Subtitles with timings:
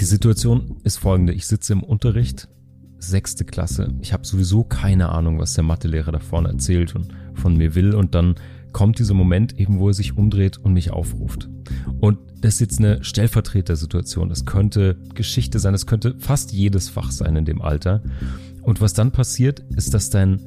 [0.00, 1.32] Die Situation ist folgende.
[1.32, 2.48] Ich sitze im Unterricht,
[3.00, 3.92] sechste Klasse.
[4.00, 7.94] Ich habe sowieso keine Ahnung, was der Mathelehrer da vorne erzählt und von mir will.
[7.94, 8.36] Und dann
[8.72, 11.48] kommt dieser Moment eben, wo er sich umdreht und mich aufruft.
[11.98, 14.28] Und das ist jetzt eine Stellvertretersituation.
[14.28, 18.02] Das könnte Geschichte sein, das könnte fast jedes Fach sein in dem Alter.
[18.62, 20.40] Und was dann passiert, ist, dass dein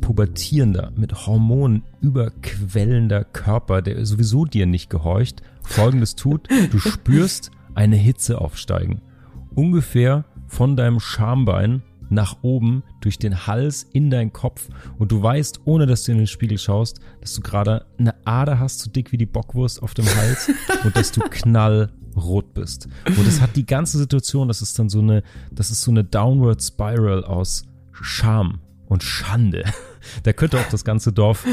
[0.00, 6.48] pubertierender, mit Hormonen überquellender Körper, der sowieso dir nicht gehorcht, folgendes tut.
[6.70, 9.02] Du spürst eine Hitze aufsteigen.
[9.54, 15.60] Ungefähr von deinem Schambein nach oben durch den Hals in deinen Kopf und du weißt,
[15.64, 19.12] ohne dass du in den Spiegel schaust, dass du gerade eine Ader hast, so dick
[19.12, 20.50] wie die Bockwurst auf dem Hals
[20.84, 22.88] und dass du knallrot bist.
[23.06, 26.04] Und es hat die ganze Situation, das ist dann so eine, das ist so eine
[26.04, 29.64] Downward Spiral aus Scham und Schande.
[30.22, 31.44] Da könnte auch das ganze Dorf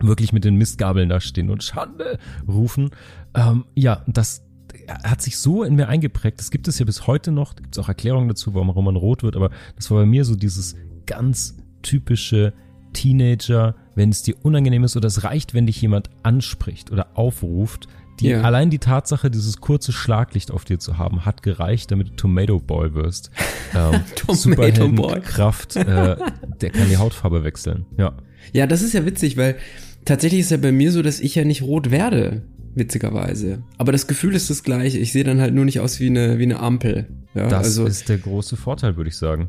[0.00, 2.90] wirklich mit den Mistgabeln da stehen und Schande rufen.
[3.34, 4.45] Ähm, ja, das,
[4.88, 6.38] hat sich so in mir eingeprägt.
[6.38, 7.54] Das gibt es ja bis heute noch.
[7.54, 9.36] Da gibt es auch Erklärungen dazu, warum man rot wird.
[9.36, 12.52] Aber das war bei mir so dieses ganz typische
[12.92, 17.88] Teenager, wenn es dir unangenehm ist oder es reicht, wenn dich jemand anspricht oder aufruft.
[18.20, 18.42] Die, yeah.
[18.42, 22.58] Allein die Tatsache, dieses kurze Schlaglicht auf dir zu haben, hat gereicht, damit du Tomato
[22.58, 23.30] Boy wirst.
[23.74, 25.20] Ähm, Tomato Boy.
[25.20, 26.16] Kraft, äh,
[26.60, 27.84] der kann die Hautfarbe wechseln.
[27.98, 28.16] Ja.
[28.52, 29.56] Ja, das ist ja witzig, weil
[30.04, 32.42] tatsächlich ist ja bei mir so, dass ich ja nicht rot werde
[32.76, 33.62] witzigerweise.
[33.78, 34.98] Aber das Gefühl ist das gleiche.
[34.98, 37.06] Ich sehe dann halt nur nicht aus wie eine, wie eine Ampel.
[37.34, 39.48] Ja, das also, ist der große Vorteil, würde ich sagen.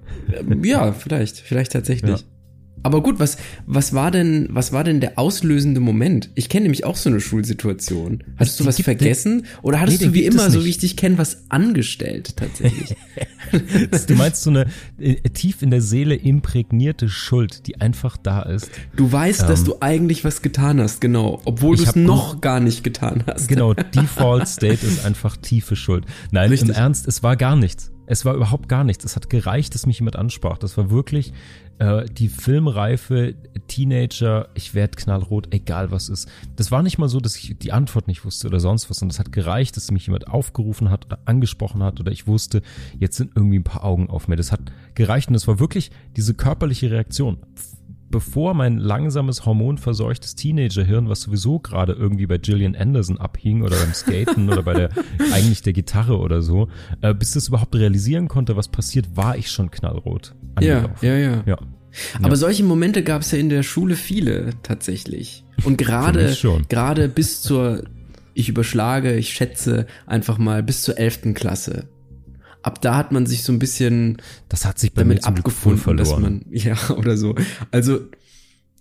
[0.63, 2.21] Ja, vielleicht, vielleicht tatsächlich.
[2.21, 2.25] Ja.
[2.83, 6.29] Aber gut, was, was war denn, was war denn der auslösende Moment?
[6.35, 8.23] Ich kenne nämlich auch so eine Schulsituation.
[8.37, 9.43] Hattest du was vergessen?
[9.43, 12.95] Den, oder hattest nee, du wie immer, so wie ich dich kenne, was angestellt tatsächlich?
[14.07, 14.67] du meinst so eine
[14.99, 18.69] äh, tief in der Seele imprägnierte Schuld, die einfach da ist.
[18.95, 21.41] Du weißt, ähm, dass du eigentlich was getan hast, genau.
[21.45, 23.47] Obwohl du es noch gar nicht getan hast.
[23.47, 26.05] Genau, Default State ist einfach tiefe Schuld.
[26.31, 26.69] Nein, Richtig.
[26.69, 27.91] im Ernst, es war gar nichts.
[28.07, 29.05] Es war überhaupt gar nichts.
[29.05, 30.57] Es hat gereicht, dass mich jemand ansprach.
[30.57, 31.33] Das war wirklich
[31.77, 33.35] äh, die filmreife
[33.67, 36.27] Teenager, ich werde knallrot, egal was ist.
[36.55, 39.13] Das war nicht mal so, dass ich die Antwort nicht wusste oder sonst was, sondern
[39.13, 42.61] es hat gereicht, dass mich jemand aufgerufen hat oder angesprochen hat oder ich wusste,
[42.97, 44.37] jetzt sind irgendwie ein paar Augen auf mir.
[44.37, 44.61] Das hat
[44.95, 47.37] gereicht und es war wirklich diese körperliche Reaktion
[48.09, 53.93] bevor mein langsames, hormonverseuchtes Teenagerhirn, was sowieso gerade irgendwie bei Gillian Anderson abhing oder beim
[53.93, 54.89] Skaten oder bei der
[55.33, 56.69] eigentlich der Gitarre oder so,
[57.01, 60.35] äh, bis es überhaupt realisieren konnte, was passiert, war ich schon knallrot.
[60.59, 61.57] Ja, ja, ja, ja.
[62.19, 62.35] Aber ja.
[62.35, 65.43] solche Momente gab es ja in der Schule viele tatsächlich.
[65.63, 66.35] Und gerade
[66.69, 67.83] gerade bis zur
[68.33, 71.89] ich überschlage, ich schätze einfach mal bis zur elften Klasse
[72.67, 74.17] ab da hat man sich so ein bisschen
[74.49, 75.97] das hat sich bei damit abgefunden, verloren.
[75.97, 77.35] dass man ja oder so.
[77.71, 78.01] Also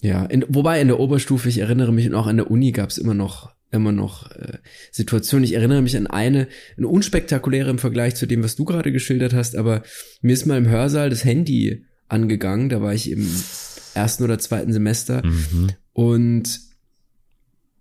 [0.02, 2.90] ja, in, wobei in der Oberstufe, ich erinnere mich und auch an der Uni gab
[2.90, 4.58] es immer noch immer noch äh,
[4.90, 5.44] Situationen.
[5.44, 9.34] Ich erinnere mich an eine, eine unspektakuläre im Vergleich zu dem, was du gerade geschildert
[9.34, 9.82] hast, aber
[10.20, 12.68] mir ist mal im Hörsaal das Handy angegangen.
[12.68, 13.28] Da war ich im
[13.94, 15.70] ersten oder zweiten Semester mhm.
[15.92, 16.60] und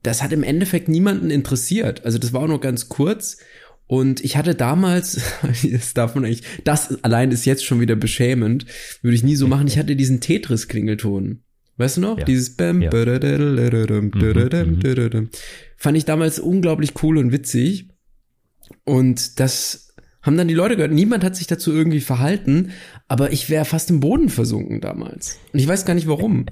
[0.05, 2.05] das hat im Endeffekt niemanden interessiert.
[2.05, 3.37] Also das war auch noch ganz kurz
[3.87, 5.21] und ich hatte damals,
[5.63, 8.65] das darf man eigentlich, das allein ist jetzt schon wieder beschämend,
[9.01, 9.67] würde ich nie so machen.
[9.67, 11.43] Ich hatte diesen Tetris-Klingelton.
[11.77, 12.17] Weißt du noch?
[12.17, 12.25] Ja.
[12.25, 12.89] Dieses Bam, ja.
[15.19, 15.29] Mhm,
[15.75, 17.89] fand ich damals unglaublich cool und witzig.
[18.85, 20.93] Und das haben dann die Leute gehört.
[20.93, 22.71] Niemand hat sich dazu irgendwie verhalten,
[23.07, 25.37] aber ich wäre fast im Boden versunken damals.
[25.53, 26.45] Und ich weiß gar nicht warum.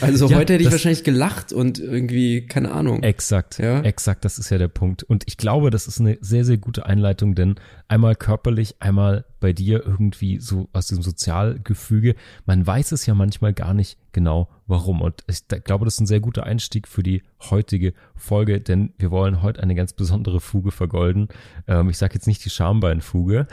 [0.00, 3.02] Also ja, heute hätte ich wahrscheinlich gelacht und irgendwie, keine Ahnung.
[3.02, 3.80] Exakt, ja?
[3.82, 5.02] exakt, das ist ja der Punkt.
[5.02, 7.56] Und ich glaube, das ist eine sehr, sehr gute Einleitung, denn
[7.88, 12.14] einmal körperlich, einmal bei dir irgendwie so aus dem Sozialgefüge.
[12.46, 15.00] Man weiß es ja manchmal gar nicht genau, warum.
[15.00, 19.10] Und ich glaube, das ist ein sehr guter Einstieg für die heutige Folge, denn wir
[19.10, 21.28] wollen heute eine ganz besondere Fuge vergolden.
[21.66, 23.46] Ähm, ich sage jetzt nicht die Schambeinfuge,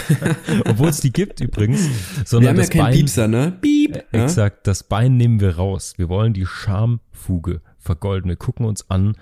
[0.66, 1.88] obwohl es die gibt übrigens,
[2.24, 3.58] sondern wir haben das ja keinen Piepser, ne?
[3.60, 3.96] Piep.
[4.12, 5.94] Äh, exakt, das Bein nehmen wir raus.
[5.96, 8.28] Wir wollen die Schamfuge vergolden.
[8.28, 9.16] Wir gucken uns an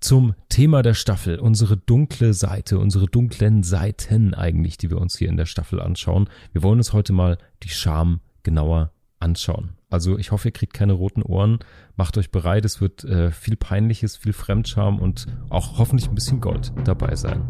[0.00, 5.28] zum Thema der Staffel, unsere dunkle Seite, unsere dunklen Seiten eigentlich, die wir uns hier
[5.28, 6.28] in der Staffel anschauen.
[6.52, 9.72] Wir wollen uns heute mal die Scham genauer anschauen.
[9.90, 11.58] Also ich hoffe, ihr kriegt keine roten Ohren.
[11.96, 16.40] Macht euch bereit, es wird äh, viel Peinliches, viel Fremdscham und auch hoffentlich ein bisschen
[16.40, 17.42] Gold dabei sein.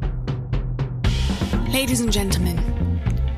[1.73, 2.59] Ladies and Gentlemen,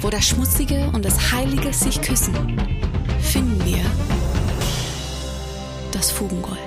[0.00, 2.34] wo das Schmutzige und das Heilige sich küssen,
[3.20, 3.82] finden wir
[5.92, 6.58] das Fugengold.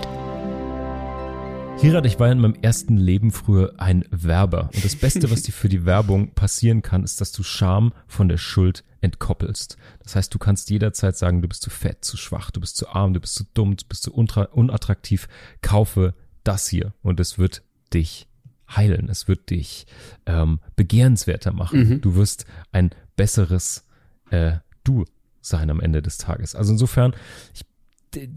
[1.80, 4.70] Hirat, ich war in meinem ersten Leben früher ein Werber.
[4.74, 8.30] Und das Beste, was dir für die Werbung passieren kann, ist, dass du Scham von
[8.30, 9.78] der Schuld entkoppelst.
[10.04, 12.88] Das heißt, du kannst jederzeit sagen, du bist zu fett, zu schwach, du bist zu
[12.88, 15.28] arm, du bist zu dumm, du bist zu unattraktiv.
[15.62, 16.14] Kaufe
[16.44, 17.64] das hier und es wird
[17.94, 18.28] dich
[18.76, 19.10] heilen.
[19.10, 19.86] Es wird dich
[20.26, 21.90] ähm, begehrenswerter machen.
[21.90, 22.02] Mhm.
[22.02, 23.86] Du wirst ein besseres
[24.30, 25.06] äh, Du
[25.42, 26.56] sein am Ende des Tages.
[26.56, 27.14] Also insofern,
[27.54, 27.66] ich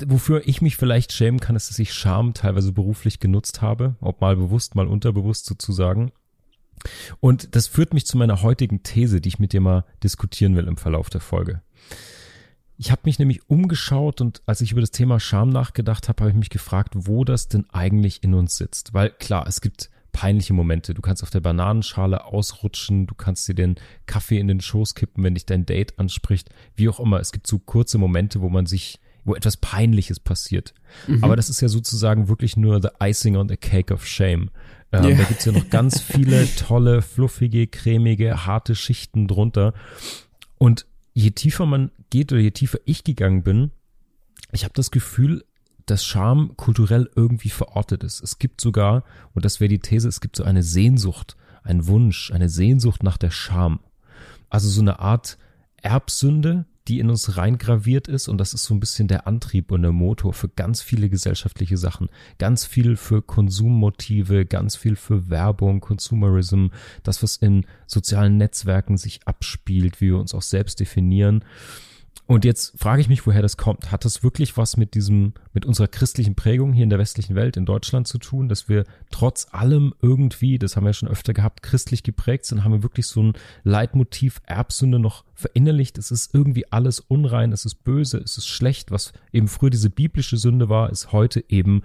[0.07, 4.21] wofür ich mich vielleicht schämen kann, ist, dass ich Scham teilweise beruflich genutzt habe, ob
[4.21, 6.13] mal bewusst, mal unterbewusst sozusagen.
[7.21, 10.67] Und das führt mich zu meiner heutigen These, die ich mit dir mal diskutieren will
[10.67, 11.63] im Verlauf der Folge.
[12.79, 16.31] Ich habe mich nämlich umgeschaut und als ich über das Thema Scham nachgedacht habe, habe
[16.31, 18.93] ich mich gefragt, wo das denn eigentlich in uns sitzt.
[18.93, 20.95] Weil klar, es gibt peinliche Momente.
[20.95, 23.75] Du kannst auf der Bananenschale ausrutschen, du kannst dir den
[24.07, 27.21] Kaffee in den Schoß kippen, wenn dich dein Date anspricht, wie auch immer.
[27.21, 30.73] Es gibt so kurze Momente, wo man sich wo etwas Peinliches passiert.
[31.07, 31.23] Mhm.
[31.23, 34.51] Aber das ist ja sozusagen wirklich nur the icing on the cake of shame.
[34.93, 35.19] Ähm, yeah.
[35.19, 39.75] Da gibt's ja noch ganz viele tolle, fluffige, cremige, harte Schichten drunter.
[40.57, 43.73] Und je tiefer man geht oder je tiefer ich gegangen bin,
[44.53, 45.45] ich habe das Gefühl,
[45.87, 48.23] dass Scham kulturell irgendwie verortet ist.
[48.23, 49.05] Es gibt sogar,
[49.35, 53.17] und das wäre die These, es gibt so eine Sehnsucht, ein Wunsch, eine Sehnsucht nach
[53.17, 53.81] der Scham.
[54.51, 55.39] Also so eine Art
[55.83, 59.83] Erbsünde, die in uns reingraviert ist und das ist so ein bisschen der Antrieb und
[59.83, 62.09] der Motor für ganz viele gesellschaftliche Sachen.
[62.39, 66.69] Ganz viel für Konsummotive, ganz viel für Werbung, Consumerism,
[67.03, 71.45] das, was in sozialen Netzwerken sich abspielt, wie wir uns auch selbst definieren.
[72.29, 73.93] Und jetzt frage ich mich, woher das kommt.
[73.93, 77.57] Hat das wirklich was mit diesem, mit unserer christlichen Prägung hier in der westlichen Welt,
[77.57, 81.35] in Deutschland zu tun, dass wir trotz allem irgendwie, das haben wir ja schon öfter
[81.35, 82.65] gehabt, christlich geprägt sind?
[82.65, 85.99] Haben wir wirklich so ein Leitmotiv Erbsünde noch verinnerlicht?
[85.99, 88.91] Es ist irgendwie alles unrein, es ist böse, es ist schlecht.
[88.91, 91.83] Was eben früher diese biblische Sünde war, ist heute eben,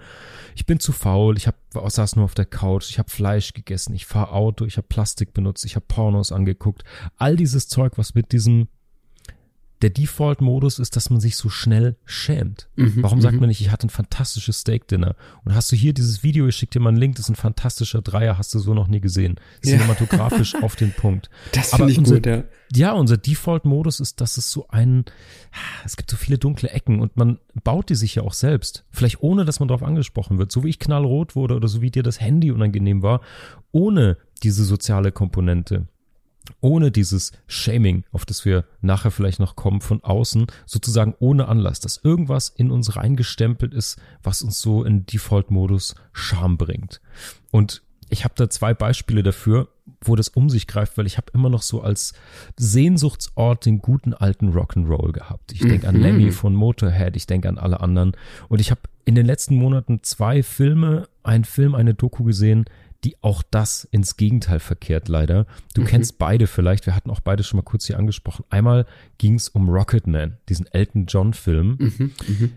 [0.56, 3.94] ich bin zu faul, ich hab, saß nur auf der Couch, ich habe Fleisch gegessen,
[3.94, 6.82] ich fahre Auto, ich habe Plastik benutzt, ich habe Pornos angeguckt.
[7.16, 8.66] All dieses Zeug, was mit diesem
[9.82, 12.68] der Default-Modus ist, dass man sich so schnell schämt.
[12.76, 13.40] Mhm, Warum sagt mhm.
[13.40, 15.16] man nicht, ich hatte ein fantastisches Steak-Dinner?
[15.44, 17.36] Und hast du hier dieses Video, ich schicke dir mal einen Link, das ist ein
[17.36, 19.40] fantastischer Dreier, hast du so noch nie gesehen.
[19.62, 20.62] Cinematografisch ja.
[20.62, 21.28] auf den Punkt.
[21.52, 22.44] Das finde ich unser, gut, ja.
[22.74, 25.04] Ja, unser Default-Modus ist, dass es so ein,
[25.84, 28.84] es gibt so viele dunkle Ecken und man baut die sich ja auch selbst.
[28.90, 30.52] Vielleicht ohne, dass man darauf angesprochen wird.
[30.52, 33.20] So wie ich knallrot wurde oder so wie dir das Handy unangenehm war,
[33.72, 35.86] ohne diese soziale Komponente
[36.60, 41.80] ohne dieses Shaming, auf das wir nachher vielleicht noch kommen, von außen, sozusagen ohne Anlass,
[41.80, 47.00] dass irgendwas in uns reingestempelt ist, was uns so in Default-Modus Scham bringt.
[47.50, 49.68] Und ich habe da zwei Beispiele dafür,
[50.02, 52.12] wo das um sich greift, weil ich habe immer noch so als
[52.58, 55.52] Sehnsuchtsort den guten alten Rock'n'Roll gehabt.
[55.52, 56.02] Ich denke an mhm.
[56.02, 58.12] Lemmy von Motorhead, ich denke an alle anderen.
[58.48, 62.66] Und ich habe in den letzten Monaten zwei Filme, einen Film, eine Doku gesehen,
[63.04, 65.46] die auch das ins Gegenteil verkehrt, leider.
[65.74, 65.86] Du mhm.
[65.86, 68.44] kennst beide vielleicht, wir hatten auch beide schon mal kurz hier angesprochen.
[68.50, 68.86] Einmal
[69.18, 72.12] ging es um Rocketman, diesen Elton John-Film, mhm.
[72.28, 72.52] Mhm.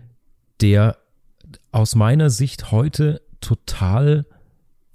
[0.60, 0.96] der
[1.72, 4.26] aus meiner Sicht heute total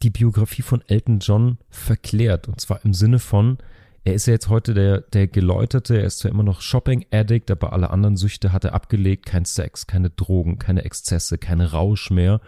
[0.04, 2.48] die Biografie von Elton John verklärt.
[2.48, 3.58] Und zwar im Sinne von,
[4.04, 7.74] er ist ja jetzt heute der, der Geläuterte, er ist zwar immer noch Shopping-Addict, aber
[7.74, 12.42] alle anderen Süchte hat er abgelegt, kein Sex, keine Drogen, keine Exzesse, kein Rausch mehr.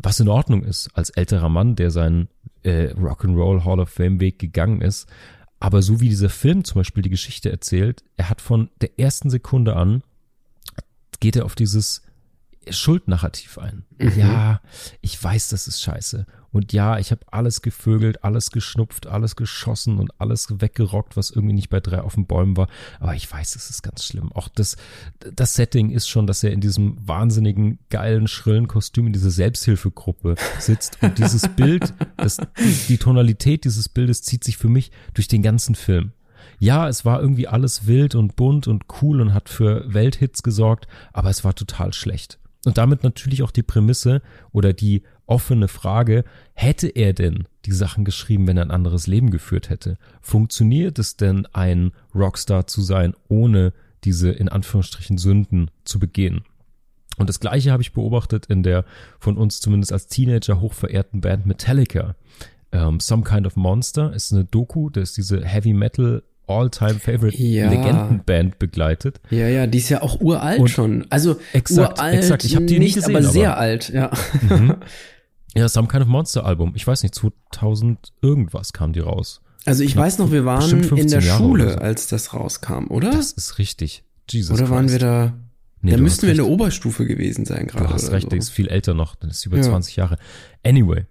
[0.00, 2.28] Was in Ordnung ist als älterer Mann, der seinen
[2.66, 5.08] äh, Rock'n'Roll Hall of Fame Weg gegangen ist.
[5.58, 9.30] Aber so wie dieser Film zum Beispiel die Geschichte erzählt, er hat von der ersten
[9.30, 10.02] Sekunde an,
[11.20, 12.02] geht er auf dieses
[12.70, 13.84] Schuldnarrativ ein.
[13.98, 14.12] Mhm.
[14.16, 14.60] Ja,
[15.00, 16.26] ich weiß, das ist scheiße.
[16.52, 21.54] Und ja, ich habe alles gevögelt, alles geschnupft, alles geschossen und alles weggerockt, was irgendwie
[21.54, 22.68] nicht bei drei auf den Bäumen war.
[22.98, 24.32] Aber ich weiß, es ist ganz schlimm.
[24.32, 24.76] Auch das,
[25.34, 30.36] das Setting ist schon, dass er in diesem wahnsinnigen, geilen, schrillen Kostüm in dieser Selbsthilfegruppe
[30.58, 31.02] sitzt.
[31.02, 32.38] Und dieses Bild, das,
[32.88, 36.12] die Tonalität dieses Bildes zieht sich für mich durch den ganzen Film
[36.58, 40.86] ja, es war irgendwie alles wild und bunt und cool und hat für Welthits gesorgt,
[41.12, 42.38] aber es war total schlecht.
[42.66, 48.04] Und damit natürlich auch die Prämisse oder die offene Frage, hätte er denn die Sachen
[48.04, 49.98] geschrieben, wenn er ein anderes Leben geführt hätte?
[50.20, 56.42] Funktioniert es denn, ein Rockstar zu sein, ohne diese in Anführungsstrichen Sünden zu begehen?
[57.16, 58.84] Und das gleiche habe ich beobachtet in der
[59.20, 62.16] von uns zumindest als Teenager hochverehrten Band Metallica.
[62.72, 67.36] Um, ähm, Some Kind of Monster ist eine Doku, da ist diese Heavy Metal All-Time-Favorite
[67.42, 67.68] ja.
[67.70, 69.20] Legendenband begleitet.
[69.30, 71.06] Ja, ja, die ist ja auch uralt und schon.
[71.10, 72.44] Also exakt, uralt, exakt.
[72.44, 74.10] Ich habe die nicht, gesehen, aber sehr aber, alt, ja.
[74.48, 74.76] Mhm.
[75.54, 76.72] Ja, Some Kind of Monster Album.
[76.76, 79.40] Ich weiß nicht, 2000 irgendwas kam die raus.
[79.64, 81.78] Also ich Knapp- weiß noch, wir waren in 15 der Jahre Schule, so.
[81.78, 83.10] als das rauskam, oder?
[83.10, 84.04] Das ist richtig.
[84.30, 85.02] Jesus oder waren wir Christ.
[85.02, 85.32] da?
[85.80, 86.52] Nee, da müssten wir in der recht.
[86.54, 87.86] Oberstufe gewesen sein gerade.
[87.86, 88.28] Du hast recht, so.
[88.28, 89.62] der ist viel älter noch, das ist über Ja.
[89.62, 90.18] 20 Jahre.
[90.62, 91.06] Anyway,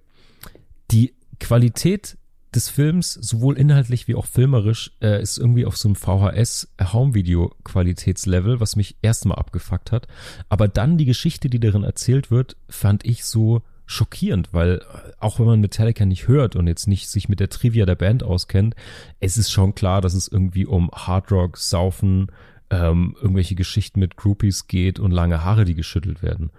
[0.92, 2.16] die Qualität
[2.56, 8.76] des Films, sowohl inhaltlich wie auch filmerisch, äh, ist irgendwie auf so einem VHS-Home-Video-Qualitätslevel, was
[8.76, 10.08] mich erstmal abgefuckt hat.
[10.50, 15.40] Aber dann die Geschichte, die darin erzählt wird, fand ich so schockierend, weil äh, auch
[15.40, 18.76] wenn man Metallica nicht hört und jetzt nicht sich mit der Trivia der Band auskennt,
[19.20, 22.32] es ist schon klar, dass es irgendwie um Hardrock, Saufen,
[22.70, 26.50] ähm, irgendwelche Geschichten mit Groupies geht und lange Haare, die geschüttelt werden.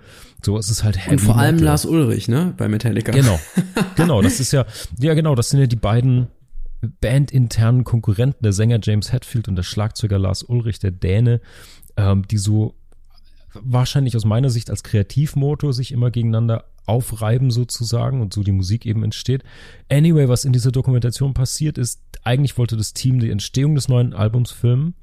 [0.45, 1.67] So, es ist halt heavy Und vor allem Metal.
[1.67, 2.55] Lars Ulrich, ne?
[2.57, 3.13] Bei Metallica.
[3.13, 3.39] Genau,
[3.97, 4.67] genau, das ist ja,
[4.99, 6.29] ja genau, das sind ja die beiden
[7.01, 11.41] bandinternen Konkurrenten, der Sänger James Hetfield und der Schlagzeuger Lars Ulrich, der Däne,
[11.97, 12.75] ähm, die so
[13.55, 18.87] wahrscheinlich aus meiner Sicht als Kreativmotor sich immer gegeneinander aufreiben sozusagen und so die Musik
[18.87, 19.43] eben entsteht.
[19.91, 24.13] Anyway, was in dieser Dokumentation passiert ist, eigentlich wollte das Team die Entstehung des neuen
[24.13, 24.95] Albums filmen.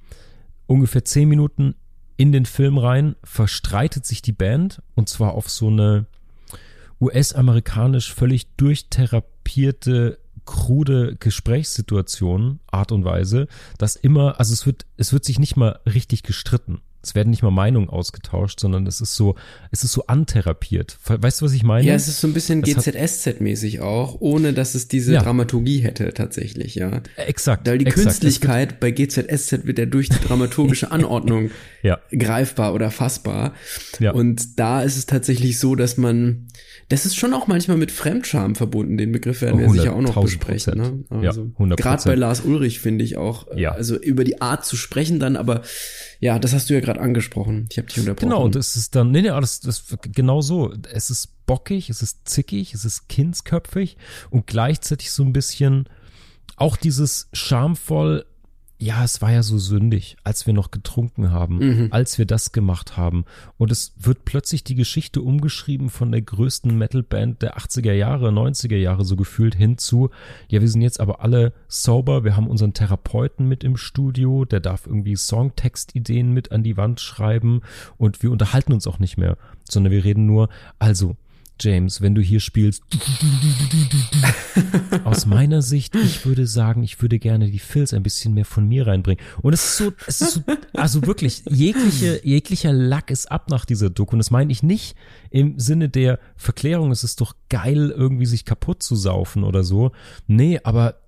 [0.68, 1.76] Ungefähr zehn Minuten
[2.18, 6.06] in den Film rein verstreitet sich die Band und zwar auf so eine
[7.02, 15.26] US-amerikanisch völlig durchtherapierte krude Gesprächssituation, Art und Weise, dass immer, also es wird, es wird
[15.26, 16.82] sich nicht mal richtig gestritten.
[17.04, 19.36] Es werden nicht mal Meinungen ausgetauscht, sondern es ist so,
[19.72, 20.98] es ist so antherapiert.
[21.06, 21.86] Weißt du, was ich meine?
[21.86, 25.22] Ja, es ist so ein bisschen GZSZ-mäßig auch, ohne dass es diese Ja.
[25.22, 27.02] Dramaturgie hätte tatsächlich, ja.
[27.18, 27.68] exakt.
[27.68, 28.06] Weil die exakt.
[28.08, 32.00] Künstlichkeit bei GZSZ wird ja durch die dramaturgische Anordnung Ja.
[32.18, 33.54] greifbar oder fassbar.
[34.00, 34.12] Ja.
[34.14, 36.48] Und da ist es tatsächlich so, dass man,
[36.90, 38.98] das ist schon auch manchmal mit Fremdscham verbunden.
[38.98, 40.22] Den Begriff werden wir sicher auch noch 100.000%.
[40.24, 40.78] besprechen.
[40.78, 41.04] Ne?
[41.22, 41.76] Ja, Also, 100%.
[41.76, 43.72] Gerade bei Lars Ulrich finde ich auch, Ja.
[43.74, 45.64] also über die Art zu sprechen dann, aber
[46.24, 47.68] ja, das hast du ja gerade angesprochen.
[47.70, 48.30] Ich habe dich unterbrochen.
[48.30, 50.74] Genau, und es ist dann, nee, nee, das, das genau so.
[50.90, 53.98] Es ist bockig, es ist zickig, es ist kindsköpfig
[54.30, 55.90] und gleichzeitig so ein bisschen
[56.56, 58.26] auch dieses schamvoll,
[58.84, 61.88] ja, es war ja so sündig, als wir noch getrunken haben, Mhm.
[61.92, 63.24] als wir das gemacht haben.
[63.58, 68.76] Und es wird plötzlich die Geschichte umgeschrieben von der größten Metalband der 80er Jahre, 90er
[68.76, 70.10] Jahre so gefühlt hinzu.
[70.50, 74.60] Ja, wir sind jetzt aber alle sober, wir haben unseren Therapeuten mit im Studio, der
[74.60, 77.62] darf irgendwie Songtextideen mit an die Wand schreiben
[77.98, 79.38] und wir unterhalten uns auch nicht mehr,
[79.70, 80.50] sondern wir reden nur,
[80.80, 81.16] also,
[81.60, 82.84] James, wenn du hier spielst,
[85.04, 88.68] aus meiner Sicht, ich würde sagen, ich würde gerne die Filz ein bisschen mehr von
[88.68, 89.24] mir reinbringen.
[89.42, 90.42] Und es ist so, es ist so,
[90.74, 94.14] also wirklich, jegliche, jeglicher Lack ist ab nach dieser Doku.
[94.14, 94.96] Und das meine ich nicht
[95.30, 99.92] im Sinne der Verklärung, es ist doch geil, irgendwie sich kaputt zu saufen oder so.
[100.28, 101.02] Nee, aber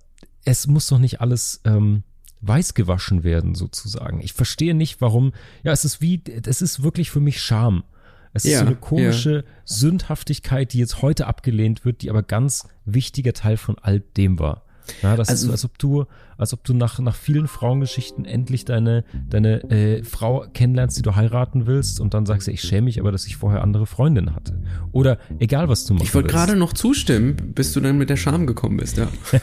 [0.44, 2.02] es muss doch nicht alles, ähm,
[2.40, 4.20] weiß gewaschen werden, sozusagen.
[4.20, 5.32] Ich verstehe nicht, warum,
[5.64, 7.84] ja, es ist wie, es ist wirklich für mich Scham.
[8.32, 12.68] Es ist Ja, so eine komische Sündhaftigkeit, die jetzt heute abgelehnt wird, die aber ganz
[12.84, 14.62] wichtiger Teil von all dem war.
[15.02, 16.04] Ja, das ist Also- so, als ob du,
[16.38, 21.16] als ob du nach, nach vielen Frauengeschichten endlich deine, deine äh, Frau kennenlernst, die du
[21.16, 24.32] heiraten willst und dann sagst du, ich schäme mich aber, dass ich vorher andere Freundinnen
[24.32, 24.62] hatte.
[24.92, 26.06] Oder egal, was du machst.
[26.06, 29.08] Ich wollte gerade noch zustimmen, bis du dann mit der Scham gekommen bist, ja.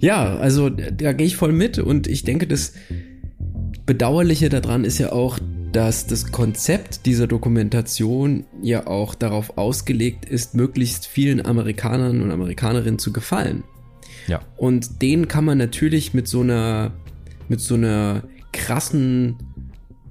[0.00, 2.72] ja, also da gehe ich voll mit und ich denke, das
[3.84, 5.38] Bedauerliche daran ist ja auch,
[5.72, 12.98] dass das Konzept dieser Dokumentation ja auch darauf ausgelegt ist, möglichst vielen Amerikanern und Amerikanerinnen
[12.98, 13.62] zu gefallen.
[14.26, 14.40] Ja.
[14.56, 16.92] Und den kann man natürlich mit so einer,
[17.48, 19.36] mit so einer krassen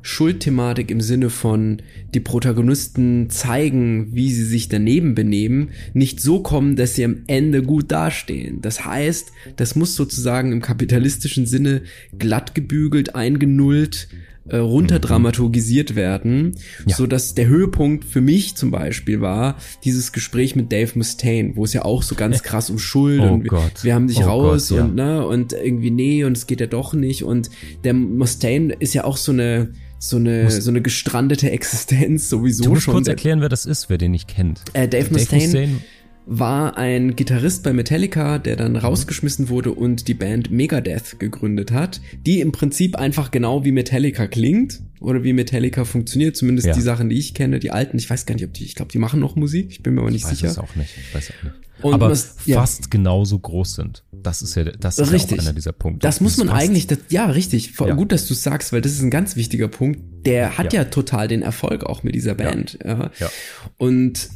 [0.07, 1.81] Schuldthematik im Sinne von
[2.13, 7.63] die Protagonisten zeigen, wie sie sich daneben benehmen, nicht so kommen, dass sie am Ende
[7.63, 8.61] gut dastehen.
[8.61, 11.81] Das heißt, das muss sozusagen im kapitalistischen Sinne
[12.19, 14.07] glatt gebügelt, eingenullt,
[14.47, 16.51] äh, runterdramaturgisiert werden,
[16.85, 16.95] Ja.
[16.95, 21.63] so dass der Höhepunkt für mich zum Beispiel war dieses Gespräch mit Dave Mustaine, wo
[21.63, 24.27] es ja auch so ganz krass um Schuld Oh und wir, wir haben dich Oh
[24.29, 24.83] raus Gott, ja.
[24.83, 27.49] und ne und irgendwie nee und es geht ja doch nicht und
[27.83, 32.69] der Mustaine ist ja auch so eine so eine so eine gestrandete Existenz sowieso Du
[32.71, 32.93] musst schon.
[32.93, 34.61] kurz erklären, wer das ist, wer den nicht kennt.
[34.73, 35.81] Äh, Dave Mustaine
[36.27, 42.01] war ein Gitarrist bei Metallica, der dann rausgeschmissen wurde und die Band Megadeth gegründet hat,
[42.25, 46.73] die im Prinzip einfach genau wie Metallica klingt oder wie Metallica funktioniert, zumindest Ja.
[46.73, 48.91] die Sachen, die ich kenne, die alten, ich weiß gar nicht, ob die, ich glaube,
[48.91, 50.51] die machen noch Musik, ich bin mir aber nicht Ich weiß sicher.
[50.51, 50.89] es auch nicht.
[50.97, 51.55] Ich weiß auch nicht.
[51.83, 52.59] Und aber was- ja.
[52.59, 54.03] fast genauso groß sind.
[54.11, 55.31] Das ist ja, das ist Richtig.
[55.37, 56.07] ja auch einer dieser Punkte.
[56.07, 57.73] Das muss man Fast- eigentlich, das, ja, richtig.
[57.73, 57.95] Voll Ja.
[57.95, 59.99] Gut, dass du sagst, weil das ist ein ganz wichtiger Punkt.
[60.25, 60.85] Der hat ja, Ja.
[60.89, 62.79] total den Erfolg auch mit dieser Band.
[62.83, 63.11] Ja.
[63.19, 63.29] Ja.
[63.77, 64.29] Und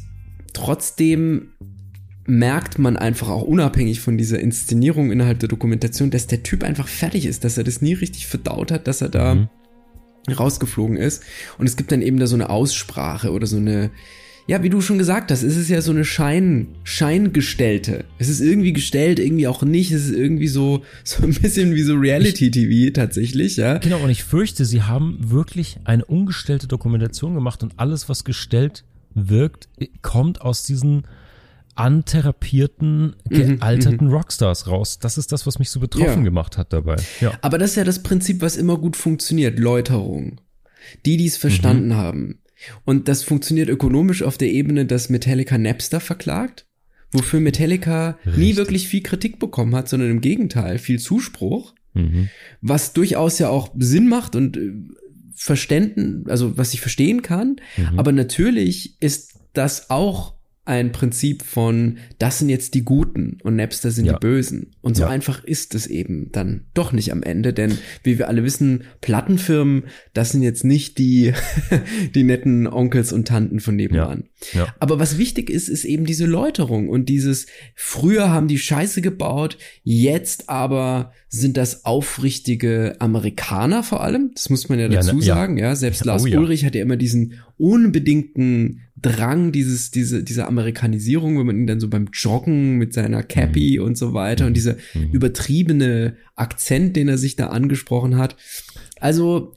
[0.52, 1.48] trotzdem
[2.30, 6.88] merkt man einfach auch unabhängig von dieser Inszenierung innerhalb der Dokumentation, dass der Typ einfach
[6.88, 9.48] fertig ist, dass er das nie richtig verdaut hat, dass er da Mhm.
[10.32, 11.22] rausgeflogen ist.
[11.58, 13.90] Und es gibt dann eben da so eine Aussprache oder so eine,
[14.46, 18.04] ja, wie du schon gesagt hast, es ist ja so eine Schein, Scheingestellte.
[18.18, 19.90] Es ist irgendwie gestellt, irgendwie auch nicht.
[19.92, 23.78] Es ist irgendwie so, so ein bisschen wie so Reality-TV tatsächlich, ja.
[23.78, 28.84] Genau, und ich fürchte, sie haben wirklich eine ungestellte Dokumentation gemacht und alles, was gestellt
[29.14, 29.68] wirkt,
[30.02, 31.02] kommt aus diesen
[31.80, 34.98] antherapierten, Mhm, gealterten Rockstars raus.
[34.98, 36.22] Das ist das, was mich so betroffen Ja.
[36.24, 36.96] gemacht hat dabei.
[37.20, 37.32] Ja.
[37.42, 39.58] Aber das ist ja das Prinzip, was immer gut funktioniert.
[39.58, 40.40] Läuterung.
[41.06, 41.94] Die, die es verstanden Mhm.
[41.96, 42.38] haben.
[42.84, 46.66] Und das funktioniert ökonomisch auf der Ebene, dass Metallica Napster verklagt,
[47.12, 48.56] wofür Metallica nie Richtig.
[48.56, 52.28] wirklich viel Kritik bekommen hat, sondern im Gegenteil viel Zuspruch, Mhm.
[52.60, 54.72] was durchaus ja auch Sinn macht und äh,
[55.34, 57.56] Verständen, also was ich verstehen kann.
[57.76, 57.98] Mhm.
[57.98, 60.34] Aber natürlich ist das auch
[60.70, 64.12] ein Prinzip von, das sind jetzt die Guten und Napster sind Ja.
[64.14, 64.70] die Bösen.
[64.80, 65.08] Und so Ja.
[65.08, 69.84] einfach ist es eben dann doch nicht am Ende, denn wie wir alle wissen, Plattenfirmen,
[70.14, 71.32] das sind jetzt nicht die,
[72.14, 74.28] die netten Onkels und Tanten von nebenan.
[74.54, 74.74] Ja.
[74.78, 79.58] Aber was wichtig ist, ist eben diese Läuterung und dieses, früher haben die Scheiße gebaut,
[79.82, 84.30] jetzt aber sind das aufrichtige Amerikaner vor allem.
[84.34, 85.74] Das muss man ja Ja, dazu ne, sagen, ja.
[85.76, 86.38] Selbst Oh, Lars ja.
[86.38, 91.80] Ulrich hat ja immer diesen unbedingten Drang, dieses, diese, diese Amerikanisierung, wenn man ihn dann
[91.80, 93.84] so beim Joggen mit seiner Cappy Mhm.
[93.84, 94.76] und so weiter und dieser
[95.12, 98.36] übertriebene Akzent, den er sich da angesprochen hat.
[98.98, 99.54] Also,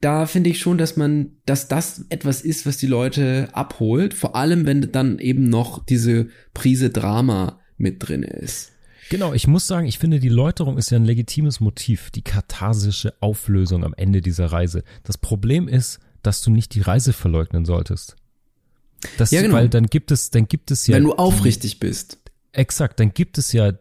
[0.00, 4.12] da finde ich schon, dass man, dass das etwas ist, was die Leute abholt.
[4.12, 8.72] Vor allem, wenn dann eben noch diese Prise Drama mit drin ist.
[9.10, 13.14] Genau, ich muss sagen, ich finde, die Läuterung ist ja ein legitimes Motiv, die katharsische
[13.20, 14.82] Auflösung am Ende dieser Reise.
[15.04, 18.16] Das Problem ist, dass du nicht die Reise verleugnen solltest.
[19.18, 19.54] Das, Ja, genau.
[19.54, 20.96] Weil dann gibt es, dann gibt es ja.
[20.96, 22.18] wenn du die- aufrichtig bist.
[22.52, 23.72] Exakt, dann gibt es ja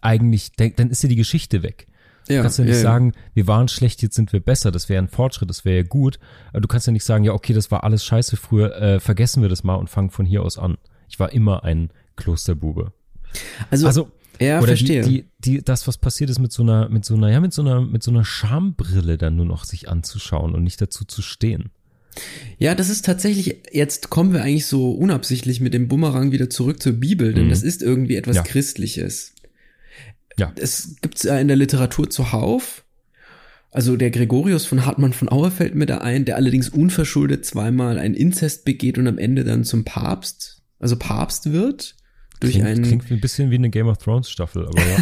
[0.00, 1.86] eigentlich, dann ist ja die Geschichte weg.
[2.28, 2.82] Ja, Du kannst ja nicht ja.
[2.82, 4.70] sagen, wir waren schlecht, jetzt sind wir besser.
[4.70, 6.18] Das wäre ein Fortschritt, das wäre ja gut.
[6.50, 9.40] Aber du kannst ja nicht sagen, ja, okay, das war alles scheiße früher, äh, vergessen
[9.40, 10.76] wir das mal und fangen von hier aus an.
[11.08, 12.92] Ich war immer ein Klosterbube.
[13.70, 15.02] Also, Also, ja, oder verstehe.
[15.02, 17.54] Die, die, die, das, was passiert ist mit so einer, mit so einer, ja, mit
[17.54, 21.22] so einer, mit so einer Schambrille dann nur noch sich anzuschauen und nicht dazu zu
[21.22, 21.70] stehen.
[22.58, 26.82] Ja, das ist tatsächlich, jetzt kommen wir eigentlich so unabsichtlich mit dem Bumerang wieder zurück
[26.82, 27.50] zur Bibel, denn Mhm.
[27.50, 28.42] das ist irgendwie etwas Ja.
[28.42, 29.32] Christliches.
[30.36, 30.52] Ja.
[30.56, 32.84] Es gibt's ja in der Literatur zuhauf.
[33.70, 37.98] Also der Gregorius von Hartmann von Auer fällt mir da ein, der allerdings unverschuldet zweimal
[37.98, 41.94] ein Inzest begeht und am Ende dann zum Papst, also Papst wird.
[42.40, 44.96] Durch Klingt, einen, klingt ein bisschen wie eine Game of Thrones Staffel, aber ja.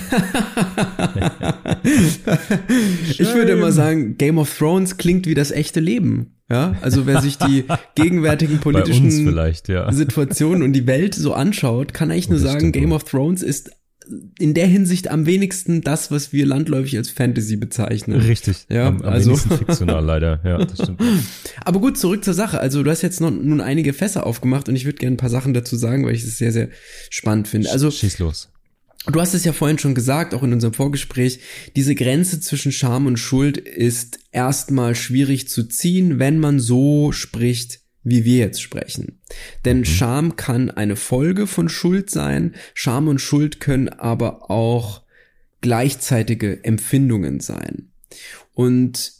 [3.10, 6.36] Ich würde immer sagen, Game of Thrones klingt wie das echte Leben.
[6.48, 7.64] Ja, also wer sich die
[7.96, 9.10] gegenwärtigen politischen
[9.68, 9.92] ja.
[9.92, 13.70] Situationen und die Welt so anschaut, kann eigentlich nur Das sagen, Game of Thrones ist
[14.38, 18.20] in der Hinsicht am wenigsten das, was wir landläufig als Fantasy bezeichnen.
[18.20, 18.66] Richtig.
[18.68, 20.40] Ja, am, am also- wenigsten fiktional leider.
[20.44, 21.00] Ja, das stimmt.
[21.64, 22.60] Aber gut, zurück zur Sache.
[22.60, 25.30] Also du hast jetzt noch, nun einige Fässer aufgemacht und ich würde gerne ein paar
[25.30, 26.68] Sachen dazu sagen, weil ich es sehr, sehr
[27.10, 27.70] spannend finde.
[27.70, 28.48] Also Schieß los.
[29.10, 31.38] Du hast es ja vorhin schon gesagt, auch in unserem Vorgespräch,
[31.76, 37.80] diese Grenze zwischen Scham und Schuld ist erstmal schwierig zu ziehen, wenn man so spricht,
[38.06, 39.18] wie wir jetzt sprechen.
[39.64, 45.02] Denn Scham kann eine Folge von Schuld sein, Scham und Schuld können aber auch
[45.60, 47.90] gleichzeitige Empfindungen sein.
[48.54, 49.12] Und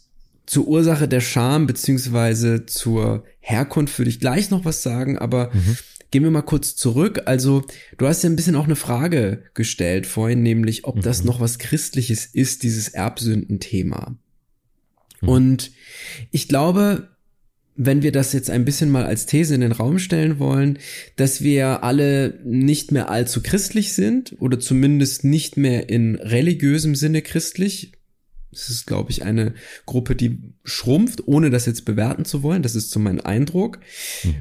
[0.47, 5.51] zur Ursache der Scham beziehungsweise zur Herkunft würde ich gleich noch was sagen, aber
[6.13, 7.23] gehen wir mal kurz zurück.
[7.27, 7.65] Also
[7.99, 11.59] du hast ja ein bisschen auch eine Frage gestellt vorhin, nämlich ob das noch was
[11.59, 14.17] Christliches ist, dieses Erbsündenthema.
[15.23, 15.73] Und
[16.31, 17.16] ich glaube,
[17.77, 20.79] wenn wir das jetzt ein bisschen mal als These in den Raum stellen wollen,
[21.17, 27.21] dass wir alle nicht mehr allzu christlich sind oder zumindest nicht mehr in religiösem Sinne
[27.23, 27.93] christlich.
[28.51, 29.53] Das ist, glaube ich, eine
[29.85, 32.63] Gruppe, die schrumpft, ohne das jetzt bewerten zu wollen.
[32.63, 33.81] Das ist so mein Eindruck.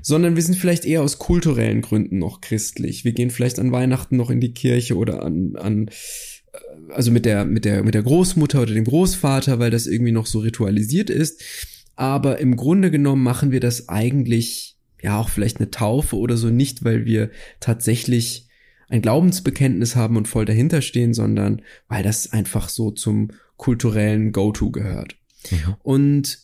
[0.01, 3.03] Sondern wir sind vielleicht eher aus kulturellen Gründen noch christlich.
[3.03, 5.89] Wir gehen vielleicht an Weihnachten noch in die Kirche oder an, an
[6.53, 10.13] äh, also mit der, mit der, mit der Großmutter oder dem Großvater, weil das irgendwie
[10.13, 11.43] noch so ritualisiert ist.
[11.95, 16.49] Aber im Grunde genommen machen wir das eigentlich, ja, auch vielleicht eine Taufe oder so
[16.49, 18.47] nicht, weil wir tatsächlich
[18.87, 24.71] ein Glaubensbekenntnis haben und voll dahinter stehen, sondern weil das einfach so zum kulturellen Go-To
[24.71, 25.15] gehört.
[25.83, 26.39] Und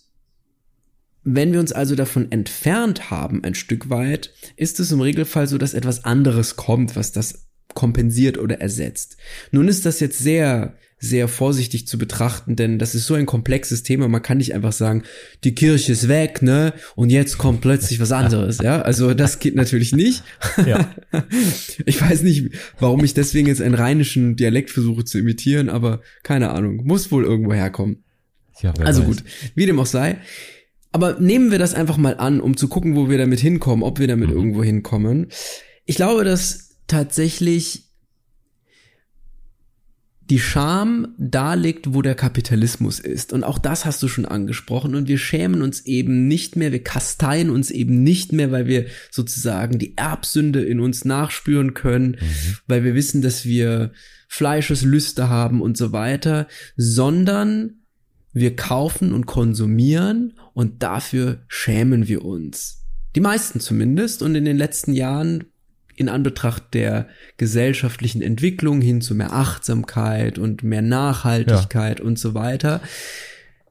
[1.24, 5.58] wenn wir uns also davon entfernt haben, ein Stück weit, ist es im Regelfall so,
[5.58, 9.18] dass etwas anderes kommt, was das kompensiert oder ersetzt.
[9.52, 13.82] Nun ist das jetzt sehr, sehr vorsichtig zu betrachten, denn das ist so ein komplexes
[13.82, 14.08] Thema.
[14.08, 15.02] Man kann nicht einfach sagen,
[15.44, 16.74] die Kirche ist weg, ne?
[16.96, 18.84] Und jetzt kommt plötzlich was anderes, ja?
[18.84, 20.24] Also das geht natürlich nicht.
[20.66, 20.94] Ja.
[21.86, 26.52] Ich weiß nicht, warum ich deswegen jetzt einen rheinischen Dialekt versuche zu imitieren, aber keine
[26.52, 28.04] Ahnung, muss wohl irgendwo herkommen.
[28.62, 29.08] ja Also weiß.
[29.08, 29.24] gut,
[29.56, 30.18] wie dem auch sei.
[30.92, 34.00] aber nehmen wir das einfach mal an, um zu gucken, wo wir damit hinkommen, ob
[34.00, 34.36] wir damit mhm.
[34.36, 35.28] irgendwo hinkommen.
[35.86, 37.91] Ich glaube, dass tatsächlich
[40.32, 43.34] die Scham da liegt, wo der Kapitalismus ist.
[43.34, 44.96] Und auch das hast du schon angesprochen.
[44.96, 48.86] Und wir schämen uns eben nicht mehr, wir kasteien uns eben nicht mehr, weil wir
[49.12, 52.58] sozusagen die Erbsünde in uns nachspüren können, mhm.
[52.66, 53.92] weil wir wissen, dass wir
[54.30, 57.82] Fleischeslüste haben und so weiter, sondern
[58.32, 62.86] wir kaufen und konsumieren und dafür schämen wir uns.
[63.18, 64.22] Die meisten zumindest.
[64.22, 65.51] Und in den letzten Jahren
[66.02, 72.06] in Anbetracht der gesellschaftlichen Entwicklung hin zu mehr Achtsamkeit und mehr Nachhaltigkeit ja.
[72.06, 72.82] und so weiter.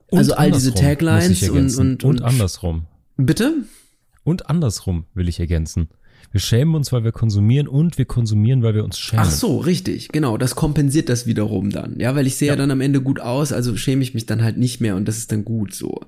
[0.07, 2.87] Und also all diese Taglines und, und, und, und andersrum.
[3.17, 3.53] Bitte?
[4.23, 5.89] Und andersrum will ich ergänzen.
[6.31, 9.25] Wir schämen uns, weil wir konsumieren und wir konsumieren, weil wir uns schämen.
[9.25, 10.37] Ach so, richtig, genau.
[10.37, 11.99] Das kompensiert das wiederum dann.
[11.99, 12.53] Ja, weil ich sehe ja.
[12.53, 15.07] ja dann am Ende gut aus, also schäme ich mich dann halt nicht mehr und
[15.07, 15.99] das ist dann gut so.